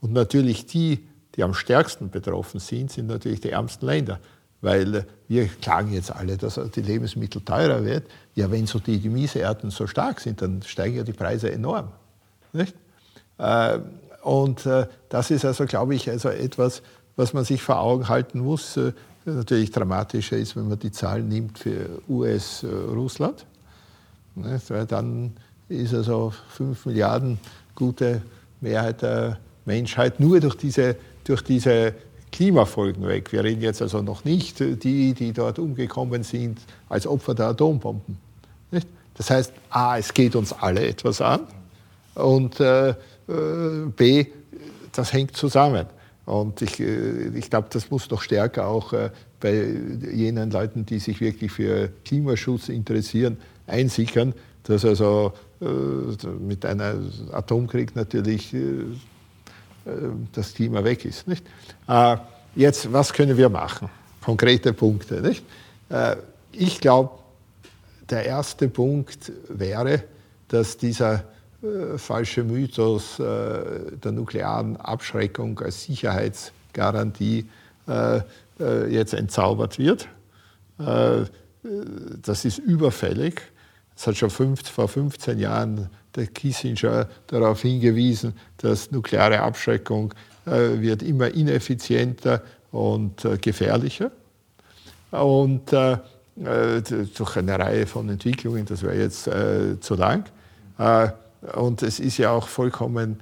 Und 0.00 0.12
natürlich 0.12 0.66
die, 0.66 1.06
die 1.34 1.42
am 1.42 1.54
stärksten 1.54 2.10
betroffen 2.10 2.60
sind, 2.60 2.90
sind 2.90 3.06
natürlich 3.06 3.40
die 3.40 3.50
ärmsten 3.50 3.86
Länder. 3.86 4.20
Weil 4.60 4.94
äh, 4.94 5.04
wir 5.26 5.46
klagen 5.48 5.92
jetzt 5.92 6.14
alle, 6.14 6.36
dass 6.36 6.60
die 6.74 6.82
Lebensmittel 6.82 7.40
teurer 7.42 7.84
werden. 7.84 8.04
Ja, 8.34 8.50
wenn 8.50 8.66
so 8.66 8.78
die, 8.78 8.98
die 8.98 9.08
Missernten 9.08 9.70
so 9.70 9.86
stark 9.86 10.20
sind, 10.20 10.42
dann 10.42 10.62
steigen 10.62 10.96
ja 10.96 11.02
die 11.02 11.12
Preise 11.12 11.50
enorm. 11.50 11.92
Nicht? 12.52 12.74
Und 14.22 14.68
das 15.08 15.30
ist 15.32 15.44
also, 15.44 15.66
glaube 15.66 15.96
ich, 15.96 16.08
also 16.08 16.28
etwas, 16.28 16.82
was 17.16 17.32
man 17.32 17.44
sich 17.44 17.62
vor 17.62 17.78
Augen 17.78 18.08
halten 18.08 18.40
muss. 18.40 18.76
Äh, 18.76 18.92
natürlich 19.24 19.70
dramatischer 19.70 20.36
ist, 20.36 20.56
wenn 20.56 20.68
man 20.68 20.78
die 20.78 20.92
Zahlen 20.92 21.28
nimmt 21.28 21.58
für 21.58 22.02
US-Russland. 22.08 23.46
Ne, 24.34 24.60
weil 24.68 24.86
dann 24.86 25.32
ist 25.68 25.94
also 25.94 26.32
5 26.50 26.86
Milliarden 26.86 27.38
gute 27.74 28.22
Mehrheit 28.60 29.02
der 29.02 29.38
Menschheit 29.64 30.20
nur 30.20 30.40
durch 30.40 30.56
diese, 30.56 30.96
durch 31.24 31.42
diese 31.42 31.94
Klimafolgen 32.32 33.06
weg. 33.06 33.32
Wir 33.32 33.44
reden 33.44 33.62
jetzt 33.62 33.80
also 33.80 34.02
noch 34.02 34.24
nicht 34.24 34.58
die, 34.58 35.14
die 35.14 35.32
dort 35.32 35.58
umgekommen 35.58 36.24
sind 36.24 36.58
als 36.88 37.06
Opfer 37.06 37.34
der 37.34 37.46
Atombomben. 37.46 38.18
Das 39.16 39.30
heißt, 39.30 39.52
A, 39.70 39.96
es 39.98 40.12
geht 40.12 40.34
uns 40.34 40.52
alle 40.52 40.84
etwas 40.84 41.20
an 41.20 41.42
und 42.16 42.58
äh, 42.58 42.90
äh 42.90 42.94
B, 43.96 44.26
das 44.90 45.12
hängt 45.12 45.36
zusammen. 45.36 45.86
Und 46.26 46.62
ich, 46.62 46.80
äh, 46.80 47.28
ich 47.34 47.50
glaube, 47.50 47.68
das 47.70 47.90
muss 47.90 48.08
doch 48.08 48.22
stärker 48.22 48.66
auch 48.66 48.92
äh, 48.92 49.10
bei 49.40 49.52
jenen 50.12 50.50
Leuten, 50.50 50.86
die 50.86 50.98
sich 50.98 51.20
wirklich 51.20 51.52
für 51.52 51.90
Klimaschutz 52.04 52.68
interessieren, 52.68 53.36
einsichern, 53.66 54.34
dass 54.62 54.84
also 54.84 55.32
äh, 55.60 55.66
mit 55.66 56.64
einem 56.64 57.10
Atomkrieg 57.32 57.94
natürlich 57.94 58.54
das 60.32 60.54
Klima 60.54 60.82
weg 60.82 61.04
ist. 61.04 61.28
Nicht? 61.28 61.44
Jetzt, 62.54 62.90
was 62.90 63.12
können 63.12 63.36
wir 63.36 63.50
machen? 63.50 63.90
Konkrete 64.22 64.72
Punkte. 64.72 65.20
Nicht? 65.20 65.44
Ich 66.52 66.80
glaube, 66.80 67.18
der 68.08 68.24
erste 68.24 68.68
Punkt 68.68 69.30
wäre, 69.50 70.04
dass 70.48 70.78
dieser 70.78 71.24
falsche 71.96 72.44
Mythos 72.44 73.18
äh, 73.18 73.96
der 74.02 74.12
nuklearen 74.12 74.76
Abschreckung 74.76 75.58
als 75.60 75.84
Sicherheitsgarantie 75.84 77.46
äh, 77.88 78.20
jetzt 78.88 79.14
entzaubert 79.14 79.80
wird. 79.80 80.06
das 80.78 82.44
ist 82.44 82.58
überfällig. 82.58 83.42
Es 83.96 84.06
hat 84.06 84.16
schon 84.16 84.30
fünf, 84.30 84.68
vor 84.68 84.86
15 84.86 85.40
Jahren 85.40 85.90
der 86.14 86.28
Kissinger 86.28 87.08
darauf 87.26 87.62
hingewiesen, 87.62 88.34
dass 88.58 88.92
nukleare 88.92 89.40
Abschreckung 89.40 90.14
wird 90.44 91.02
immer 91.02 91.34
ineffizienter 91.34 92.42
und 92.70 93.26
gefährlicher. 93.42 94.12
Und 95.10 95.72
durch 95.72 97.36
eine 97.36 97.58
Reihe 97.58 97.88
von 97.88 98.08
Entwicklungen, 98.08 98.66
das 98.66 98.82
wäre 98.82 99.00
jetzt 99.00 99.28
zu 99.80 99.94
lang, 99.96 100.26
und 101.54 101.82
es 101.82 102.00
ist 102.00 102.18
ja 102.18 102.30
auch 102.30 102.48
vollkommen 102.48 103.20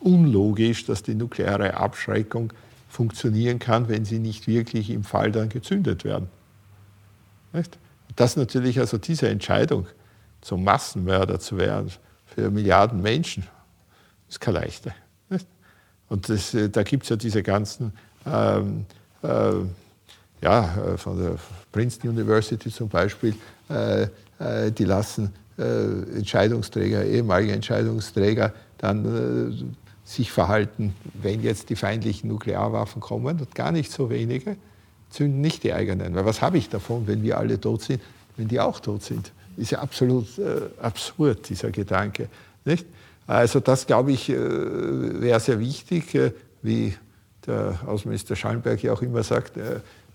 unlogisch, 0.00 0.84
dass 0.84 1.02
die 1.02 1.14
nukleare 1.14 1.74
Abschreckung 1.74 2.52
funktionieren 2.88 3.58
kann, 3.58 3.88
wenn 3.88 4.04
sie 4.04 4.18
nicht 4.18 4.46
wirklich 4.46 4.90
im 4.90 5.04
Fall 5.04 5.32
dann 5.32 5.48
gezündet 5.48 6.04
werden. 6.04 6.28
Nicht? 7.52 7.78
Das 8.16 8.36
natürlich, 8.36 8.78
also 8.78 8.98
diese 8.98 9.28
Entscheidung, 9.28 9.86
zum 10.40 10.64
Massenmörder 10.64 11.38
zu 11.38 11.56
werden 11.56 11.90
für 12.26 12.50
Milliarden 12.50 13.00
Menschen, 13.00 13.46
ist 14.28 14.40
keine 14.40 14.60
leichte. 14.60 14.92
Und 16.12 16.28
das, 16.28 16.52
äh, 16.52 16.68
da 16.68 16.82
gibt 16.82 17.04
es 17.04 17.08
ja 17.08 17.16
diese 17.16 17.42
ganzen, 17.42 17.94
ähm, 18.26 18.84
äh, 19.22 19.52
ja, 20.42 20.74
äh, 20.76 20.98
von 20.98 21.18
der 21.18 21.36
Princeton 21.70 22.10
University 22.10 22.70
zum 22.70 22.88
Beispiel, 22.88 23.34
äh, 23.70 24.02
äh, 24.38 24.70
die 24.70 24.84
lassen 24.84 25.32
Entscheidungsträger, 25.54 27.04
ehemalige 27.04 27.52
Entscheidungsträger 27.52 28.54
dann 28.78 29.76
sich 30.02 30.32
verhalten, 30.32 30.94
wenn 31.22 31.42
jetzt 31.42 31.68
die 31.68 31.76
feindlichen 31.76 32.30
Nuklearwaffen 32.30 33.00
kommen, 33.02 33.38
und 33.38 33.54
gar 33.54 33.70
nicht 33.70 33.92
so 33.92 34.08
wenige, 34.08 34.56
zünden 35.10 35.42
nicht 35.42 35.62
die 35.62 35.74
eigenen. 35.74 36.14
Weil 36.14 36.24
was 36.24 36.40
habe 36.40 36.56
ich 36.56 36.70
davon, 36.70 37.06
wenn 37.06 37.22
wir 37.22 37.36
alle 37.38 37.60
tot 37.60 37.82
sind, 37.82 38.00
wenn 38.36 38.48
die 38.48 38.58
auch 38.58 38.80
tot 38.80 39.02
sind? 39.02 39.30
Ist 39.56 39.72
ja 39.72 39.80
absolut 39.80 40.38
äh, 40.38 40.62
absurd, 40.80 41.48
dieser 41.50 41.70
Gedanke. 41.70 42.28
Nicht? 42.64 42.86
Also 43.26 43.60
das, 43.60 43.86
glaube 43.86 44.12
ich, 44.12 44.30
äh, 44.30 44.34
wäre 45.20 45.38
sehr 45.38 45.60
wichtig, 45.60 46.14
äh, 46.14 46.32
wie 46.62 46.94
der 47.46 47.78
Außenminister 47.86 48.36
Schallenberg 48.36 48.82
ja 48.82 48.92
auch 48.92 49.02
immer 49.02 49.22
sagt, 49.22 49.52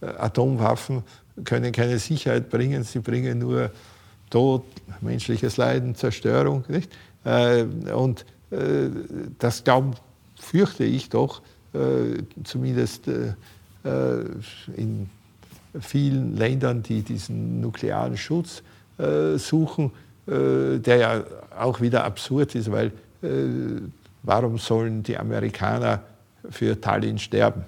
Atomwaffen 0.01 1.03
können 1.43 1.71
keine 1.71 1.99
Sicherheit 1.99 2.49
bringen, 2.49 2.83
sie 2.83 2.99
bringen 2.99 3.39
nur 3.39 3.71
Tod, 4.29 4.63
menschliches 5.01 5.57
Leiden, 5.57 5.95
Zerstörung. 5.95 6.63
Nicht? 6.67 6.91
Äh, 7.23 7.63
und 7.93 8.25
äh, 8.51 8.89
das 9.39 9.63
glauben, 9.63 9.91
fürchte 10.35 10.83
ich 10.83 11.09
doch, 11.09 11.41
äh, 11.73 12.23
zumindest 12.43 13.09
in 14.75 15.09
vielen 15.79 16.35
Ländern, 16.35 16.83
die 16.83 17.03
diesen 17.03 17.61
nuklearen 17.61 18.17
Schutz 18.17 18.61
suchen, 19.37 19.91
der 20.25 20.97
ja 20.97 21.23
auch 21.57 21.79
wieder 21.79 22.03
absurd 22.03 22.55
ist, 22.55 22.69
weil 22.69 22.91
warum 24.23 24.57
sollen 24.57 25.03
die 25.03 25.17
Amerikaner 25.17 26.03
für 26.49 26.81
Tallinn 26.81 27.17
sterben? 27.17 27.63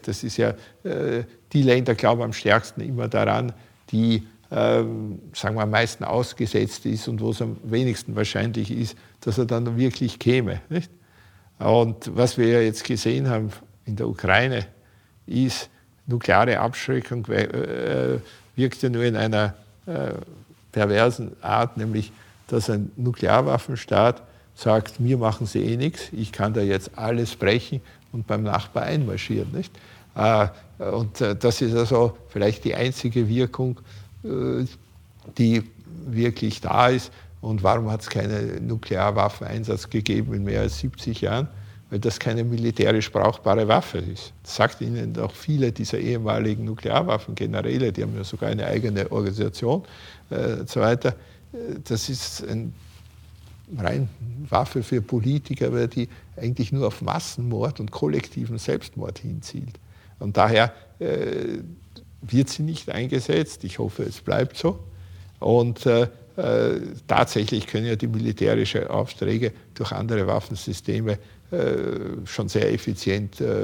Das 0.00 0.24
ist 0.24 0.38
ja, 0.38 0.54
die 0.84 1.62
Länder 1.62 1.94
glauben 1.94 2.22
am 2.22 2.32
stärksten 2.32 2.80
immer 2.80 3.08
daran, 3.08 3.52
die 3.90 4.26
ähm, 4.52 5.18
sagen 5.32 5.56
wir, 5.56 5.62
am 5.62 5.70
meisten 5.70 6.04
ausgesetzt 6.04 6.84
ist 6.84 7.08
und 7.08 7.20
wo 7.20 7.30
es 7.30 7.40
am 7.40 7.56
wenigsten 7.64 8.14
wahrscheinlich 8.14 8.70
ist, 8.70 8.96
dass 9.20 9.38
er 9.38 9.46
dann 9.46 9.78
wirklich 9.78 10.18
käme. 10.18 10.60
Und 11.58 12.14
was 12.14 12.36
wir 12.36 12.48
ja 12.48 12.60
jetzt 12.60 12.84
gesehen 12.84 13.30
haben 13.30 13.50
in 13.86 13.96
der 13.96 14.08
Ukraine, 14.08 14.66
ist, 15.26 15.70
nukleare 16.06 16.58
Abschreckung 16.58 17.24
äh, 17.26 18.18
wirkt 18.56 18.82
ja 18.82 18.90
nur 18.90 19.04
in 19.04 19.16
einer 19.16 19.54
äh, 19.86 20.12
perversen 20.70 21.32
Art, 21.40 21.76
nämlich 21.76 22.12
dass 22.48 22.68
ein 22.68 22.92
Nuklearwaffenstaat 22.96 24.22
sagt, 24.54 25.00
mir 25.00 25.16
machen 25.16 25.46
sie 25.46 25.60
eh 25.64 25.76
nichts, 25.78 26.08
ich 26.12 26.32
kann 26.32 26.52
da 26.52 26.60
jetzt 26.60 26.98
alles 26.98 27.36
brechen 27.36 27.80
und 28.12 28.26
beim 28.26 28.42
Nachbar 28.42 28.84
einmarschieren. 28.84 29.50
Nicht? 29.52 29.72
Äh, 30.14 30.48
und 30.78 31.20
das 31.20 31.60
ist 31.62 31.74
also 31.74 32.16
vielleicht 32.28 32.64
die 32.64 32.74
einzige 32.74 33.28
Wirkung, 33.28 33.80
äh, 34.24 34.64
die 35.38 35.62
wirklich 36.06 36.60
da 36.60 36.88
ist. 36.88 37.12
Und 37.40 37.62
warum 37.62 37.90
hat 37.90 38.02
es 38.02 38.08
keinen 38.08 38.66
Nuklearwaffeneinsatz 38.66 39.90
gegeben 39.90 40.32
in 40.34 40.44
mehr 40.44 40.60
als 40.60 40.78
70 40.78 41.20
Jahren? 41.20 41.48
Weil 41.90 41.98
das 41.98 42.18
keine 42.18 42.44
militärisch 42.44 43.10
brauchbare 43.12 43.68
Waffe 43.68 43.98
ist. 43.98 44.32
Das 44.42 44.56
sagt 44.56 44.80
Ihnen 44.80 45.18
auch 45.18 45.32
viele 45.32 45.72
dieser 45.72 45.98
ehemaligen 45.98 46.64
Nuklearwaffengeneräle, 46.64 47.92
die 47.92 48.02
haben 48.02 48.16
ja 48.16 48.24
sogar 48.24 48.50
eine 48.50 48.66
eigene 48.66 49.10
Organisation 49.10 49.82
äh, 50.30 50.60
und 50.60 50.70
so 50.70 50.80
weiter. 50.80 51.10
Äh, 51.52 51.80
das 51.84 52.08
ist 52.08 52.46
eine 52.48 52.72
rein 53.78 54.08
Waffe 54.48 54.82
für 54.82 55.00
Politiker, 55.00 55.72
weil 55.72 55.88
die 55.88 56.08
eigentlich 56.36 56.72
nur 56.72 56.86
auf 56.86 57.02
Massenmord 57.02 57.80
und 57.80 57.90
kollektiven 57.90 58.58
Selbstmord 58.58 59.18
hinzielt. 59.18 59.78
Und 60.18 60.36
daher 60.36 60.72
äh, 60.98 61.58
wird 62.22 62.48
sie 62.48 62.62
nicht 62.62 62.90
eingesetzt. 62.90 63.64
Ich 63.64 63.78
hoffe, 63.78 64.04
es 64.04 64.20
bleibt 64.20 64.56
so. 64.56 64.78
Und 65.40 65.86
äh, 65.86 66.08
äh, 66.36 66.80
tatsächlich 67.06 67.66
können 67.66 67.86
ja 67.86 67.96
die 67.96 68.06
militärischen 68.06 68.86
Aufträge 68.86 69.52
durch 69.74 69.92
andere 69.92 70.26
Waffensysteme 70.26 71.18
äh, 71.50 72.24
schon 72.24 72.48
sehr 72.48 72.72
effizient 72.72 73.38
äh, 73.42 73.54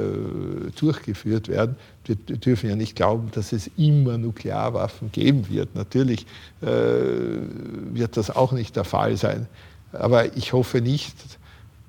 durchgeführt 0.79 1.47
werden. 1.47 1.75
Wir 2.05 2.15
dürfen 2.15 2.69
ja 2.69 2.75
nicht 2.75 2.95
glauben, 2.95 3.31
dass 3.31 3.51
es 3.51 3.71
immer 3.77 4.19
Nuklearwaffen 4.19 5.11
geben 5.11 5.49
wird. 5.49 5.73
Natürlich 5.73 6.27
äh, 6.61 6.67
wird 6.67 8.17
das 8.17 8.29
auch 8.29 8.51
nicht 8.51 8.75
der 8.75 8.83
Fall 8.83 9.17
sein. 9.17 9.47
Aber 9.91 10.35
ich 10.37 10.53
hoffe 10.53 10.81
nicht, 10.81 11.15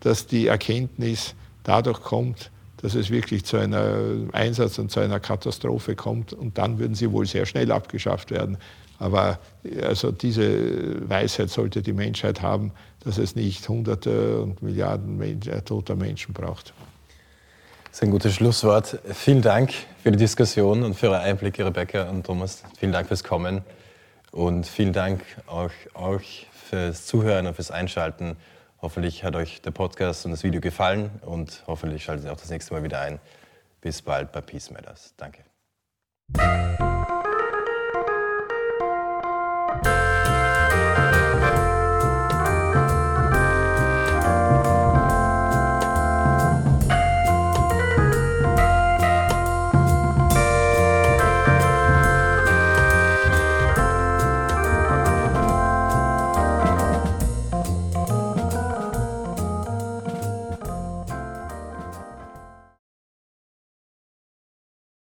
dass 0.01 0.26
die 0.26 0.46
Erkenntnis 0.46 1.34
dadurch 1.62 2.01
kommt, 2.01 2.51
dass 2.78 2.94
es 2.94 3.11
wirklich 3.11 3.44
zu 3.44 3.59
einem 3.59 4.30
Einsatz 4.32 4.78
und 4.78 4.90
zu 4.90 5.01
einer 5.01 5.20
Katastrophe 5.20 5.94
kommt. 5.94 6.32
Und 6.32 6.57
dann 6.57 6.78
würden 6.78 6.94
sie 6.94 7.12
wohl 7.12 7.26
sehr 7.26 7.44
schnell 7.46 7.70
abgeschafft 7.72 8.30
werden. 8.30 8.57
Aber 8.98 9.38
also 9.82 10.12
diese 10.12 11.09
Weisheit 11.09 11.51
sollte 11.51 11.82
die 11.82 11.92
Menschheit 11.92 12.42
haben, 12.42 12.72
dass 13.01 13.18
es 13.18 13.34
nicht 13.34 13.66
Hunderte 13.68 14.42
und 14.42 14.62
Milliarden 14.62 15.16
Menschen, 15.16 15.53
äh, 15.53 15.62
toter 15.62 15.96
Menschen 15.96 16.34
braucht. 16.34 16.74
Das 17.84 17.96
ist 17.96 18.03
ein 18.03 18.11
gutes 18.11 18.34
Schlusswort. 18.34 19.01
Vielen 19.12 19.42
Dank 19.42 19.72
für 20.03 20.12
die 20.12 20.18
Diskussion 20.18 20.84
und 20.84 20.94
für 20.94 21.07
Ihre 21.07 21.20
Einblicke, 21.20 21.64
Rebecca 21.64 22.09
und 22.09 22.24
Thomas. 22.24 22.62
Vielen 22.78 22.92
Dank 22.92 23.09
fürs 23.09 23.24
Kommen 23.24 23.62
und 24.32 24.66
vielen 24.66 24.92
Dank 24.92 25.22
auch 25.46 25.70
euch 25.94 26.46
fürs 26.71 27.07
Zuhören 27.07 27.47
und 27.47 27.55
fürs 27.55 27.71
Einschalten. 27.71 28.37
Hoffentlich 28.81 29.25
hat 29.25 29.37
euch 29.37 29.61
der 29.61 29.73
Podcast 29.73 30.25
und 30.25 30.31
das 30.31 30.43
Video 30.43 30.61
gefallen 30.61 31.11
und 31.27 31.62
hoffentlich 31.66 32.05
schaltet 32.05 32.27
ihr 32.27 32.33
auch 32.33 32.41
das 32.41 32.49
nächste 32.49 32.73
Mal 32.73 32.83
wieder 32.83 33.01
ein. 33.01 33.21
Bis 33.81 34.01
bald 34.01 34.33
bei 34.33 34.41
Peace 34.41 34.71
Matters. 34.71 35.14
Danke. 35.16 35.45